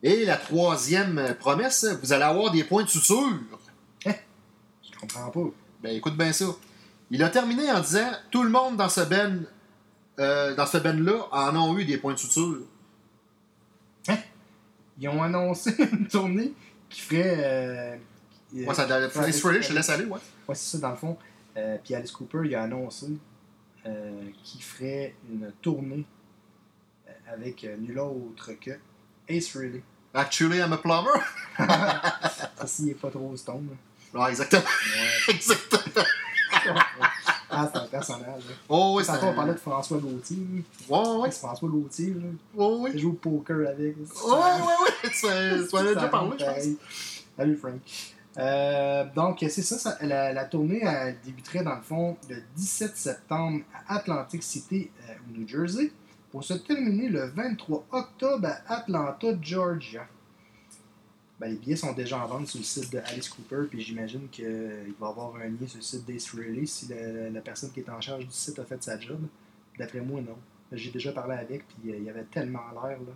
Et 0.06 0.26
la 0.26 0.36
troisième 0.36 1.18
euh, 1.18 1.34
promesse, 1.34 1.86
vous 2.02 2.12
allez 2.12 2.24
avoir 2.26 2.52
des 2.52 2.66
points 2.66 2.84
de 2.84 2.90
suture. 2.90 3.40
Je 4.06 5.00
comprends 5.00 5.32
pas. 5.32 5.50
Ben, 5.82 5.96
écoute 5.96 6.18
bien 6.18 6.34
ça. 6.34 6.46
Il 7.10 7.24
a 7.24 7.30
terminé 7.30 7.72
en 7.72 7.80
disant 7.80 8.12
Tout 8.30 8.44
le 8.44 8.50
monde 8.50 8.76
dans 8.76 8.90
ce 8.90 9.02
ben, 9.02 9.46
euh, 10.20 10.54
dans 10.56 10.66
ce 10.66 10.78
ben-là 10.78 11.28
en 11.32 11.56
ont 11.56 11.78
eu 11.78 11.86
des 11.86 11.98
points 11.98 12.14
de 12.14 12.20
suture. 12.20 12.60
Ils 15.00 15.08
ont 15.10 15.24
annoncé 15.24 15.74
une 15.92 16.08
tournée 16.08 16.54
qui 16.90 17.02
ferait. 17.02 17.38
euh, 17.38 17.96
ça 18.74 18.86
Ouais, 18.86 19.10
Friday, 19.10 19.62
je 19.64 19.70
te 19.70 19.74
laisse 19.74 19.90
aller, 19.90 20.06
ouais. 20.06 20.20
Ouais, 20.48 20.54
c'est 20.56 20.78
ça, 20.78 20.78
dans 20.78 20.92
le 20.92 20.96
fond. 20.98 21.18
Euh, 21.58 21.78
puis 21.84 21.96
Alice 21.96 22.12
Cooper, 22.12 22.42
il 22.46 22.54
a 22.56 22.64
annoncé 22.64 23.08
qu'il 24.44 24.62
ferait 24.62 25.16
une 25.30 25.52
tournée 25.62 26.06
avec 27.28 27.68
nul 27.80 28.00
autre 28.00 28.52
que 28.62 28.72
Ace 29.28 29.50
Frehley. 29.50 29.82
Actually, 30.14 30.60
I'm 30.60 30.74
a 30.74 30.78
plumber. 30.78 31.10
Ça, 31.58 32.68
s'il 32.68 32.90
est 32.90 32.94
pas 32.94 33.10
trop 33.10 33.36
stone. 33.36 33.68
Ouais, 34.14 34.30
exactement. 34.30 34.62
Ouais. 34.62 35.34
exactement. 35.34 36.06
ah, 37.50 37.70
c'est 37.74 37.80
un 37.80 37.86
personnage. 37.88 38.44
là. 38.48 38.56
Oh, 38.70 38.94
oui, 38.98 39.06
Tantôt, 39.06 39.26
on 39.28 39.34
parlait 39.34 39.54
de 39.54 39.58
François 39.60 39.98
Gauthier. 39.98 40.38
là. 40.38 40.98
Ouais, 40.98 41.18
ouais. 41.22 41.32
C'est 41.32 41.40
François 41.40 41.70
Gauthier. 41.70 42.14
Là. 42.14 42.64
Ouais. 42.66 42.92
Il 42.94 43.00
joue 43.00 43.10
au 43.10 43.14
poker 43.14 43.68
avec. 43.70 43.98
Ouais, 43.98 44.32
ouais, 44.32 44.76
ouais. 44.84 45.10
Tu 45.10 45.26
m'en 45.76 45.80
as 45.80 45.94
déjà 45.96 46.08
parlé, 46.08 46.32
je 46.40 46.46
pense. 46.46 46.78
Salut, 47.38 47.58
Frank. 47.58 47.74
Euh, 48.38 49.06
donc, 49.16 49.38
c'est 49.42 49.62
ça, 49.62 49.78
ça- 49.78 49.98
la, 50.02 50.34
la 50.34 50.46
tournée 50.46 50.82
elle 50.84 51.18
débuterait 51.24 51.64
dans 51.64 51.76
le 51.76 51.82
fond 51.84 52.18
le 52.30 52.38
17 52.56 52.98
septembre 52.98 53.62
à 53.88 53.96
Atlantic 53.98 54.42
City, 54.42 54.90
euh, 55.08 55.14
au 55.30 55.38
New 55.40 55.48
Jersey, 55.48 55.92
pour 56.34 56.44
se 56.44 56.56
terminer 56.56 57.10
le 57.10 57.28
23 57.28 57.86
octobre 57.92 58.48
à 58.48 58.78
Atlanta, 58.78 59.28
Georgia. 59.40 60.08
Ben, 61.40 61.52
les 61.52 61.58
billets 61.58 61.76
sont 61.76 61.94
déjà 61.94 62.24
en 62.24 62.28
vente 62.28 62.48
sur 62.48 62.58
le 62.58 62.66
site 62.66 62.92
de 62.92 62.98
Alice 63.06 63.30
Cooper, 63.30 63.68
puis 63.70 63.82
j'imagine 63.82 64.28
qu'il 64.32 64.96
va 65.00 65.08
y 65.08 65.10
avoir 65.12 65.36
un 65.36 65.50
lien 65.50 65.68
sur 65.68 65.78
le 65.78 65.84
site 65.84 66.06
d'Ace 66.08 66.26
Frehley 66.26 66.66
si 66.66 66.88
la, 66.88 67.30
la 67.30 67.42
personne 67.42 67.70
qui 67.72 67.82
est 67.82 67.90
en 67.90 68.02
charge 68.02 68.26
du 68.26 68.34
site 68.34 68.58
a 68.58 68.66
fait 68.66 68.82
sa 68.82 69.00
job. 69.00 69.20
D'après 69.78 70.00
moi, 70.02 70.22
non. 70.22 70.36
J'ai 70.72 70.90
déjà 70.90 71.12
parlé 71.12 71.36
avec, 71.36 71.68
puis 71.68 71.92
euh, 71.92 72.00
il 72.02 72.10
avait 72.10 72.24
tellement 72.24 72.66
l'air, 72.72 72.98
là. 72.98 73.14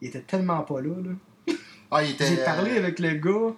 Il 0.00 0.08
était 0.08 0.22
tellement 0.22 0.62
pas 0.62 0.80
là, 0.80 0.90
là. 0.90 1.54
Ah, 1.88 2.02
il 2.02 2.10
était. 2.14 2.26
J'ai 2.26 2.44
parlé 2.44 2.72
euh, 2.72 2.78
avec 2.78 2.98
le 2.98 3.14
gars, 3.14 3.54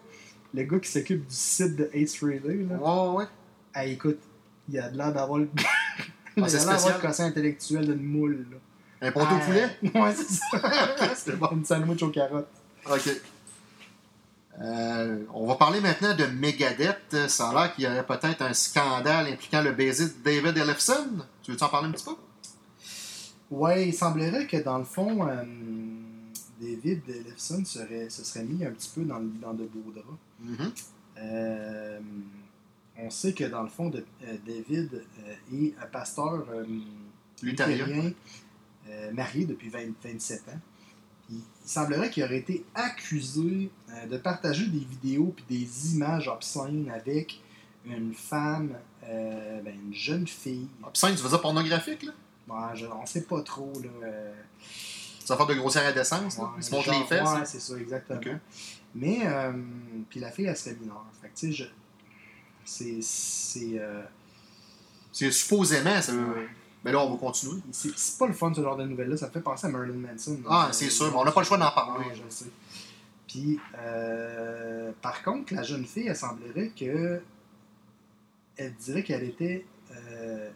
le 0.53 0.63
gars 0.65 0.81
qui 0.81 0.91
s'occupe 0.91 1.27
du 1.27 1.35
site 1.35 1.77
de 1.77 1.89
Ace 1.95 2.15
Frehley. 2.15 2.67
Là. 2.69 2.77
Ouais, 2.77 3.17
ouais. 3.17 3.25
Ah, 3.73 3.87
écoute, 3.87 4.19
il 4.69 4.79
a 4.79 4.91
de 4.91 4.99
l'air 4.99 5.15
d'avoir 5.15 5.39
le. 5.39 5.49
Ah, 6.39 6.47
c'est 6.51 6.59
spécial. 6.59 7.01
le 7.03 7.21
intellectuel 7.23 7.87
d'une 7.87 8.05
moule. 8.05 8.47
Là. 8.51 8.59
Un 9.09 9.13
poteau 9.13 9.35
au 9.35 9.39
Euh, 9.39 9.47
poulet? 9.47 9.69
Ouais, 10.01 10.15
c'est 10.15 10.31
ça. 10.31 11.15
C'était 11.15 11.37
bon, 11.37 11.49
une 11.53 11.65
sandwich 11.65 12.03
aux 12.03 12.11
carottes. 12.11 12.49
OK. 12.91 13.11
Euh, 14.61 15.25
on 15.35 15.47
va 15.47 15.57
parler 15.57 15.81
maintenant 15.81 16.15
de 16.15 16.25
Megadeth. 16.27 17.29
Ça 17.29 17.51
a 17.51 17.53
l'air 17.55 17.75
qu'il 17.75 17.85
y 17.85 17.87
aurait 17.87 18.07
peut-être 18.07 18.41
un 18.43 18.55
scandale 18.55 19.27
impliquant 19.29 19.61
le 19.63 19.73
baiser 19.73 20.07
de 20.07 20.15
David 20.25 20.57
Ellefson. 20.57 21.09
Tu 21.43 21.51
veux-tu 21.51 21.63
en 21.65 21.69
parler 21.69 21.89
un 21.89 21.93
petit 21.93 22.05
peu? 22.05 22.17
Ouais, 23.51 23.89
il 23.89 23.93
semblerait 23.95 24.47
que 24.47 24.57
dans 24.57 24.79
le 24.79 24.85
fond, 24.85 25.29
euh, 25.29 25.45
David 26.61 27.03
Lefson 27.27 27.65
serait, 27.65 28.09
se 28.09 28.25
serait 28.25 28.45
mis 28.45 28.65
un 28.65 28.71
petit 28.71 28.91
peu 28.95 29.03
dans, 29.03 29.19
le- 29.19 29.31
dans 29.41 29.53
de 29.53 29.65
beaux 29.67 29.93
draps. 29.93 30.09
Mhm. 30.41 30.73
Euh, 31.19 32.01
on 32.99 33.11
sait 33.11 33.35
que 33.35 33.45
dans 33.45 33.63
le 33.63 33.69
fond, 33.69 33.91
de- 33.91 34.05
David 34.47 35.03
est 35.53 35.75
un 35.81 35.87
pasteur 35.87 36.45
Luthérien. 37.43 38.11
Euh, 38.89 39.13
marié 39.13 39.45
depuis 39.45 39.69
20 39.69 39.81
27 40.03 40.49
ans. 40.49 40.61
Il 41.31 41.41
semblerait 41.65 42.11
qu'il 42.11 42.23
aurait 42.23 42.39
été 42.39 42.65
accusé 42.75 43.71
euh, 43.91 44.07
de 44.07 44.17
partager 44.17 44.67
des 44.67 44.79
vidéos 44.79 45.35
puis 45.35 45.45
des 45.49 45.95
images 45.95 46.29
obscènes 46.29 46.91
avec 46.95 47.41
une 47.85 48.15
femme, 48.15 48.77
euh, 49.05 49.61
ben, 49.63 49.75
une 49.75 49.95
jeune 49.95 50.27
fille. 50.27 50.69
Obscène, 50.85 51.15
tu 51.17 51.23
veux 51.23 51.29
dire 51.29 51.41
pornographique, 51.41 52.05
là? 52.05 52.13
Ouais, 52.49 52.77
je, 52.77 52.87
on 52.87 53.05
sait 53.07 53.23
pas 53.23 53.43
trop. 53.43 53.73
Là, 53.83 53.89
euh, 54.07 54.35
Ça 55.25 55.35
va 55.35 55.39
faire 55.45 55.55
de 55.55 55.61
grossière 55.61 55.85
indécence, 55.87 56.39
là? 56.39 56.45
Ouais, 56.45 56.51
Ils 56.59 56.63
se 56.63 56.71
montrent 56.71 56.91
les 56.93 57.05
fesses. 57.07 57.29
Ouais, 57.29 57.39
là. 57.41 57.45
c'est 57.45 57.61
ça, 57.61 57.77
exactement. 57.77 58.21
Mais, 58.95 59.19
euh, 59.25 59.53
puis 60.09 60.21
la 60.21 60.31
fille, 60.31 60.47
elle 60.47 60.57
serait 60.57 60.77
mineure. 60.81 61.05
Fait 61.21 61.29
que, 61.29 61.35
tu 61.37 61.47
sais, 61.49 61.53
je. 61.53 61.65
C'est. 62.65 62.99
C'est 63.03 63.81
C'est 65.13 65.31
supposément, 65.33 66.01
ça. 66.01 66.13
Ouais. 66.15 66.49
Mais 66.87 66.93
là, 66.93 67.01
on 67.01 67.11
va 67.11 67.17
continuer. 67.19 67.61
c'est- 67.73 68.19
pas 68.19 68.27
le 68.27 68.33
fun, 68.33 68.55
ce 68.55 68.63
genre 68.63 68.77
de 68.77 68.85
nouvelles-là. 68.85 69.17
Ça 69.17 69.27
me 69.27 69.33
fait 69.33 69.41
penser 69.41 69.67
à 69.67 69.71
Marilyn 69.71 69.99
Manson. 69.99 70.39
Ah, 70.49 70.69
c'est 70.73 70.89
sûr, 70.89 71.11
mais 71.11 71.17
on 71.19 71.25
n'a 71.25 71.33
pas 71.33 71.41
le 71.41 71.47
choix 71.47 71.59
d'en 71.59 71.71
parler. 71.71 72.07
Ouais, 72.07 72.15
je 72.15 72.23
sais. 72.35 72.47
Puis, 73.27 73.59
euh, 73.79 74.93
par 75.03 75.23
contre, 75.23 75.53
la 75.55 75.63
jeune 75.65 75.85
fille, 75.85 76.07
elle 76.07 76.17
semblerait 76.17 76.71
que. 76.79 77.21
Elle 78.57 78.75
dirait 78.75 79.03
qu'elle 79.03 79.25
était. 79.25 79.67
euh, 79.95 80.49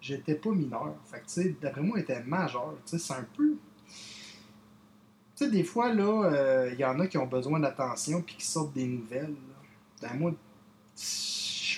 J'étais 0.00 0.34
pas 0.36 0.50
mineure. 0.50 0.94
Fait 1.10 1.18
que, 1.18 1.24
tu 1.26 1.32
sais, 1.42 1.56
d'après 1.60 1.80
moi, 1.80 1.96
elle 1.98 2.04
était 2.04 2.22
majeure. 2.22 2.74
Tu 2.86 2.98
sais, 2.98 3.04
c'est 3.04 3.14
un 3.14 3.26
peu. 3.36 3.56
Tu 5.36 5.44
sais, 5.44 5.50
des 5.50 5.64
fois, 5.64 5.92
là, 5.92 6.24
euh, 6.30 6.70
il 6.72 6.78
y 6.78 6.84
en 6.84 7.00
a 7.00 7.06
qui 7.08 7.18
ont 7.18 7.26
besoin 7.26 7.58
d'attention 7.58 8.22
puis 8.22 8.36
qui 8.36 8.46
sortent 8.46 8.72
des 8.74 8.86
nouvelles. 8.86 9.34
là. 10.02 10.08
Ben, 10.10 10.18
moi, 10.18 10.32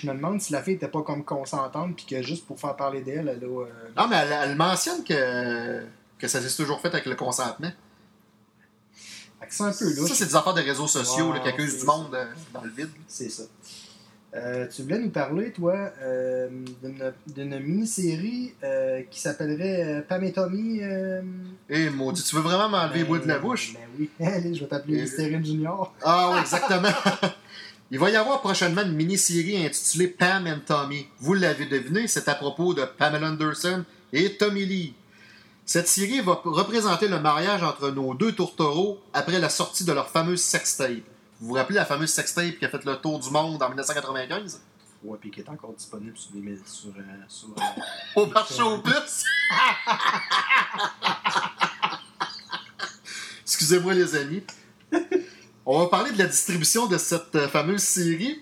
je 0.01 0.07
me 0.07 0.13
demande 0.13 0.41
si 0.41 0.51
la 0.53 0.61
fille 0.63 0.73
était 0.75 0.87
pas 0.87 1.01
comme 1.03 1.23
consentante 1.23 1.95
puis 1.95 2.05
que 2.05 2.21
juste 2.21 2.45
pour 2.45 2.59
faire 2.59 2.75
parler 2.75 3.01
d'elle, 3.01 3.27
elle 3.27 3.43
a. 3.43 3.61
euh, 3.61 3.65
Non, 3.97 4.07
mais 4.07 4.17
elle, 4.17 4.35
elle 4.49 4.55
mentionne 4.55 5.03
que, 5.03 5.81
que 6.17 6.27
ça 6.27 6.41
s'est 6.41 6.55
toujours 6.55 6.79
fait 6.81 6.89
avec 6.89 7.05
le 7.05 7.15
consentement. 7.15 7.71
c'est 9.49 9.63
un 9.63 9.71
peu 9.71 9.85
là. 9.95 10.07
Ça, 10.07 10.13
c'est 10.15 10.25
des 10.25 10.35
affaires 10.35 10.53
de 10.53 10.61
réseaux 10.61 10.87
sociaux 10.87 11.31
là, 11.33 11.39
qui 11.39 11.49
accusent 11.49 11.79
du 11.79 11.85
monde 11.85 12.13
euh, 12.15 12.25
dans 12.53 12.61
le 12.61 12.69
vide. 12.69 12.89
C'est 13.07 13.29
ça. 13.29 13.43
Euh, 14.33 14.65
tu 14.73 14.83
voulais 14.83 14.99
nous 14.99 15.09
parler, 15.09 15.51
toi, 15.51 15.75
euh, 16.01 16.47
d'une- 17.27 17.59
mini-série 17.59 18.53
euh, 18.63 19.01
qui 19.11 19.19
s'appellerait 19.19 20.05
Pam 20.07 20.23
et 20.23 20.31
Tommy. 20.31 20.79
euh, 20.81 21.21
Et 21.69 21.89
maudit, 21.89 22.23
tu 22.23 22.35
veux 22.37 22.41
vraiment 22.41 22.69
m'enlever 22.69 22.99
les 22.99 23.03
ben, 23.03 23.09
bouts 23.09 23.19
de 23.19 23.27
la 23.27 23.39
bouche? 23.39 23.73
Ben 23.73 23.81
oui. 23.99 24.09
Allez, 24.25 24.53
je 24.55 24.61
vais 24.61 24.67
t'appeler 24.67 25.01
Listerine 25.01 25.43
Junior. 25.45 25.93
Ah 26.01 26.29
oui, 26.33 26.39
exactement. 26.39 26.87
Il 27.91 27.99
va 27.99 28.09
y 28.09 28.15
avoir 28.15 28.39
prochainement 28.41 28.83
une 28.83 28.93
mini-série 28.93 29.65
intitulée 29.65 30.07
Pam 30.07 30.47
and 30.47 30.61
Tommy. 30.65 31.07
Vous 31.19 31.33
l'avez 31.33 31.65
deviné, 31.65 32.07
c'est 32.07 32.29
à 32.29 32.35
propos 32.35 32.73
de 32.73 32.85
Pamela 32.85 33.27
Anderson 33.27 33.83
et 34.13 34.37
Tommy 34.37 34.65
Lee. 34.65 34.93
Cette 35.65 35.89
série 35.89 36.21
va 36.21 36.39
représenter 36.43 37.07
le 37.09 37.19
mariage 37.19 37.61
entre 37.63 37.89
nos 37.91 38.13
deux 38.13 38.31
tourtereaux 38.31 38.99
après 39.13 39.39
la 39.39 39.49
sortie 39.49 39.83
de 39.83 39.91
leur 39.91 40.09
fameuse 40.09 40.41
sextape. 40.41 41.03
Vous 41.39 41.49
vous 41.49 41.53
rappelez 41.55 41.75
la 41.79 41.85
fameuse 41.85 42.09
sextape 42.11 42.57
qui 42.59 42.65
a 42.65 42.69
fait 42.69 42.83
le 42.85 42.95
tour 42.95 43.19
du 43.19 43.29
monde 43.29 43.61
en 43.61 43.67
1995? 43.67 44.61
Ouais, 45.03 45.17
puis 45.19 45.29
qui 45.31 45.41
est 45.41 45.49
encore 45.49 45.73
disponible 45.73 46.15
sur 46.15 46.31
les 46.35 46.41
mé- 46.41 46.59
sur, 46.65 46.89
euh, 46.89 47.01
sur, 47.27 47.49
euh, 47.49 47.81
Au 48.21 48.25
marché 48.27 48.61
au 48.61 48.77
plus? 48.77 48.93
Excusez-moi 53.43 53.93
les 53.95 54.15
amis. 54.15 54.43
On 55.65 55.79
va 55.79 55.87
parler 55.87 56.11
de 56.11 56.17
la 56.17 56.25
distribution 56.25 56.87
de 56.87 56.97
cette 56.97 57.35
euh, 57.35 57.47
fameuse 57.47 57.83
série. 57.83 58.41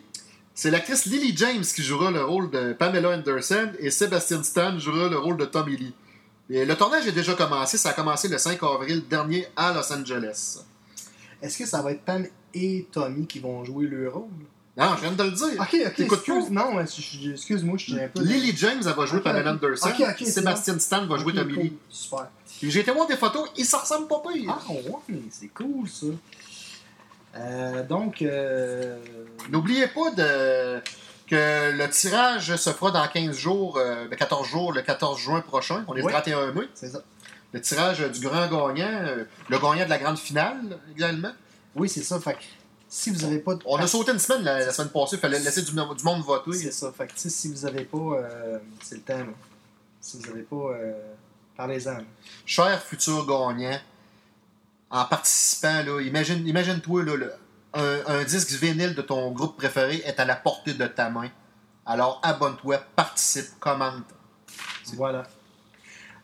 C'est 0.53 0.71
l'actrice 0.71 1.05
Lily 1.05 1.35
James 1.35 1.63
qui 1.63 1.83
jouera 1.83 2.11
le 2.11 2.23
rôle 2.23 2.49
de 2.49 2.71
Pamela 2.73 3.09
Anderson 3.09 3.71
et 3.79 3.91
Sebastian 3.91 4.41
Stan 4.43 4.79
jouera 4.79 5.09
le 5.09 5.17
rôle 5.17 5.35
de 5.35 5.45
Tommy 5.45 5.75
Lee. 5.75 5.93
Et 6.49 6.65
le 6.65 6.75
tournage 6.75 7.05
est 7.07 7.11
déjà 7.11 7.33
commencé, 7.33 7.77
ça 7.77 7.89
a 7.89 7.93
commencé 7.93 8.29
le 8.29 8.37
5 8.37 8.63
avril 8.63 9.03
dernier 9.09 9.47
à 9.57 9.73
Los 9.73 9.91
Angeles. 9.93 10.59
Est-ce 11.41 11.57
que 11.57 11.65
ça 11.65 11.81
va 11.81 11.91
être 11.91 12.01
Pam 12.01 12.25
et 12.53 12.87
Tommy 12.91 13.27
qui 13.27 13.39
vont 13.39 13.65
jouer 13.65 13.87
le 13.87 14.09
rôle? 14.09 14.29
Non, 14.77 14.95
je 14.95 15.01
viens 15.01 15.11
de 15.11 15.23
le 15.23 15.31
dire. 15.31 15.61
Ok, 15.61 15.75
ok, 15.87 15.99
excuse, 15.99 16.45
pas? 16.45 16.51
non, 16.51 16.79
excuse-moi, 16.79 17.77
je 17.77 17.95
un 17.95 18.07
peu. 18.07 18.23
Lily 18.23 18.55
James, 18.55 18.81
elle 18.85 18.93
va 18.93 19.05
jouer 19.05 19.19
Pamela. 19.19 19.51
Anderson. 19.51 19.89
C'est 20.17 20.25
Sébastien 20.25 20.79
Stan 20.79 21.05
va 21.05 21.17
jouer 21.17 21.33
Tommy 21.33 21.53
cool. 21.53 21.63
Lee. 21.63 21.77
Super. 21.89 22.29
J'ai 22.63 22.79
été 22.79 22.91
voir 22.91 23.07
des 23.07 23.17
photos, 23.17 23.49
ils 23.57 23.65
s'en 23.65 23.79
ressemblent 23.79 24.07
pas 24.07 24.21
pire. 24.31 24.57
Ah, 24.57 24.71
ouais, 24.71 25.19
c'est 25.31 25.49
cool 25.49 25.87
ça. 25.87 26.07
Euh, 27.35 27.83
donc, 27.83 28.21
euh, 28.21 28.97
N'oubliez 29.49 29.87
pas 29.87 30.11
de... 30.11 30.81
que 31.27 31.71
le 31.77 31.89
tirage 31.89 32.55
se 32.55 32.69
fera 32.71 32.91
dans 32.91 33.07
15 33.07 33.35
jours, 33.37 33.77
euh, 33.77 34.07
ben 34.09 34.15
14 34.17 34.47
jours, 34.47 34.73
le 34.73 34.81
14 34.81 35.19
juin 35.19 35.41
prochain. 35.41 35.83
On 35.87 35.95
est 35.95 36.01
Oui. 36.01 36.07
le 36.07 36.11
31 36.13 36.51
mai. 36.53 36.67
c'est 36.73 36.89
ça. 36.89 37.01
Le 37.53 37.61
tirage 37.61 37.99
du 37.99 38.19
grand 38.27 38.47
gagnant, 38.47 39.01
le 39.49 39.57
gagnant 39.59 39.85
de 39.85 39.89
la 39.89 39.97
grande 39.97 40.19
finale 40.19 40.77
également. 40.95 41.31
Oui, 41.75 41.89
c'est 41.89 42.03
ça. 42.03 42.19
Fait 42.19 42.33
que 42.33 42.39
si 42.87 43.09
vous 43.11 43.23
avez 43.23 43.39
pas 43.39 43.55
de 43.55 43.61
On 43.65 43.77
a 43.77 43.87
sauté 43.87 44.11
une 44.11 44.19
semaine 44.19 44.43
la, 44.43 44.59
la 44.65 44.71
semaine 44.73 44.89
passée, 44.89 45.15
il 45.15 45.19
fallait 45.19 45.39
laisser 45.39 45.61
du, 45.63 45.71
du 45.71 46.03
monde 46.03 46.21
voter. 46.23 46.53
C'est 46.53 46.71
ça. 46.71 46.91
Fait 46.95 47.07
que 47.07 47.13
si 47.15 47.47
vous 47.51 47.65
avez 47.65 47.85
pas. 47.85 48.19
c'est 48.83 48.95
le 48.95 49.01
temps, 49.01 49.17
là. 49.17 49.33
Si 50.01 50.17
vous 50.19 50.29
avez 50.29 50.43
pas. 50.43 50.55
Euh, 50.55 50.93
Parlez-en. 51.57 51.97
Cher 52.45 52.81
futur 52.81 53.25
gagnant, 53.25 53.77
en 54.89 55.05
participant, 55.05 55.83
là, 55.83 56.01
imagine, 56.01 56.47
imagine-toi, 56.47 57.03
là, 57.05 57.13
un, 57.73 58.23
disque 58.23 58.51
vinyle 58.51 58.95
de 58.95 59.01
ton 59.01 59.31
groupe 59.31 59.57
préféré 59.57 60.01
est 60.05 60.19
à 60.19 60.25
la 60.25 60.35
portée 60.35 60.73
de 60.73 60.87
ta 60.87 61.09
main. 61.09 61.29
Alors 61.85 62.19
abonne-toi, 62.23 62.77
participe, 62.95 63.59
commente. 63.59 64.05
Voilà. 64.95 65.23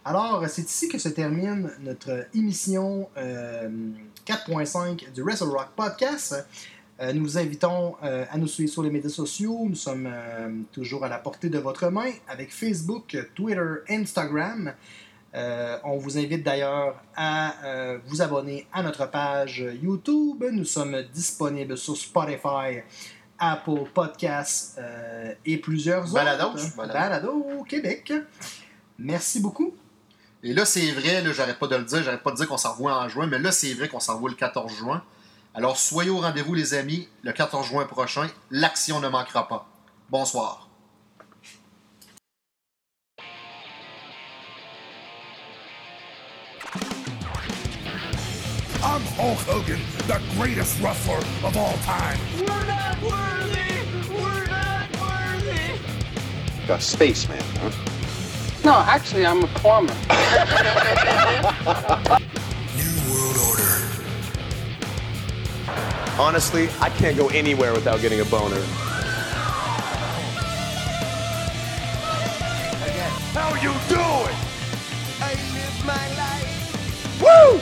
Alors, 0.04 0.44
c'est 0.48 0.64
ici 0.64 0.88
que 0.88 1.00
se 1.00 1.10
termine 1.10 1.72
notre 1.80 2.28
émission 2.36 3.10
euh, 3.18 3.70
4.5 4.28 5.12
du 5.12 5.24
Wrestle 5.24 5.50
Rock 5.50 5.70
Podcast. 5.76 6.36
Euh, 7.02 7.12
nous 7.12 7.24
vous 7.24 7.38
invitons 7.38 7.96
euh, 8.04 8.24
à 8.32 8.38
nous 8.38 8.48
suivre 8.48 8.72
sur 8.72 8.82
les 8.82 8.90
médias 8.90 9.10
sociaux. 9.10 9.66
Nous 9.68 9.76
sommes 9.76 10.08
euh, 10.08 10.50
toujours 10.72 11.04
à 11.04 11.10
la 11.10 11.18
portée 11.18 11.50
de 11.50 11.60
votre 11.60 11.90
main 11.90 12.10
avec 12.28 12.54
Facebook, 12.54 13.18
Twitter, 13.36 13.62
Instagram. 13.90 14.74
Euh, 15.36 15.78
on 15.84 15.98
vous 15.98 16.18
invite 16.18 16.44
d'ailleurs 16.44 16.96
à 17.16 17.56
euh, 17.66 18.00
vous 18.08 18.22
abonner 18.22 18.68
à 18.72 18.82
notre 18.82 19.06
page 19.10 19.66
YouTube. 19.82 20.44
Nous 20.52 20.64
sommes 20.64 21.02
disponibles 21.14 21.78
sur 21.78 21.98
Spotify, 21.98 22.82
Apple 23.38 23.84
Podcasts 23.94 24.78
euh, 24.80 25.34
et 25.46 25.58
plusieurs 25.58 26.06
autres. 26.06 26.14
Balados. 26.14 26.76
Balado 26.78 27.64
Québec. 27.68 28.14
Merci 28.98 29.42
beaucoup. 29.42 29.76
Et 30.42 30.54
là, 30.54 30.64
c'est 30.64 30.92
vrai, 30.92 31.22
là, 31.22 31.34
j'arrête 31.34 31.60
pas 31.60 31.68
de 31.68 31.76
le 31.76 31.84
dire, 31.84 32.02
j'arrête 32.04 32.24
pas 32.24 32.32
de 32.32 32.38
dire 32.38 32.48
qu'on 32.48 32.58
s'en 32.58 32.72
revoit 32.72 32.98
en 32.98 33.10
juin, 33.10 33.28
mais 33.28 33.40
là, 33.40 33.52
c'est 33.52 33.74
vrai 33.74 33.90
qu'on 33.90 34.00
s'en 34.00 34.16
revoit 34.16 34.30
le 34.30 34.36
14 34.36 34.72
juin. 34.74 35.04
Alors, 35.54 35.76
soyez 35.78 36.12
au 36.12 36.20
rendez-vous, 36.20 36.54
les 36.54 36.76
amis, 36.76 37.10
le 37.24 37.34
14 37.34 37.66
juin 37.66 37.86
prochain. 37.86 38.28
L'action 38.52 39.00
ne 39.00 39.10
manquera 39.10 39.48
pas. 39.48 39.68
Bonsoir. 40.10 40.65
Hulk 49.16 49.40
Hogan, 49.48 49.80
the 50.08 50.20
greatest 50.36 50.82
wrestler 50.82 51.20
of 51.48 51.56
all 51.56 51.78
time. 51.84 52.20
We're 52.38 52.66
not 52.66 53.02
worthy! 53.02 53.80
We're 54.14 54.46
not 54.48 54.90
worthy! 55.00 55.80
A 56.68 56.82
spaceman, 56.82 57.42
huh? 57.62 57.72
No, 58.66 58.74
actually, 58.74 59.26
I'm 59.26 59.42
a 59.42 59.48
plumber. 59.48 59.94
New 62.76 62.96
World 63.10 63.38
Order. 63.48 63.74
Honestly, 66.20 66.68
I 66.82 66.90
can't 66.90 67.16
go 67.16 67.30
anywhere 67.30 67.72
without 67.72 68.02
getting 68.02 68.20
a 68.20 68.26
boner. 68.26 68.62
How 73.32 73.54
you 73.56 73.72
doing? 73.88 74.36
I 75.22 75.36
live 75.56 75.86
my 75.86 76.06
life! 76.18 77.22
Woo! 77.22 77.62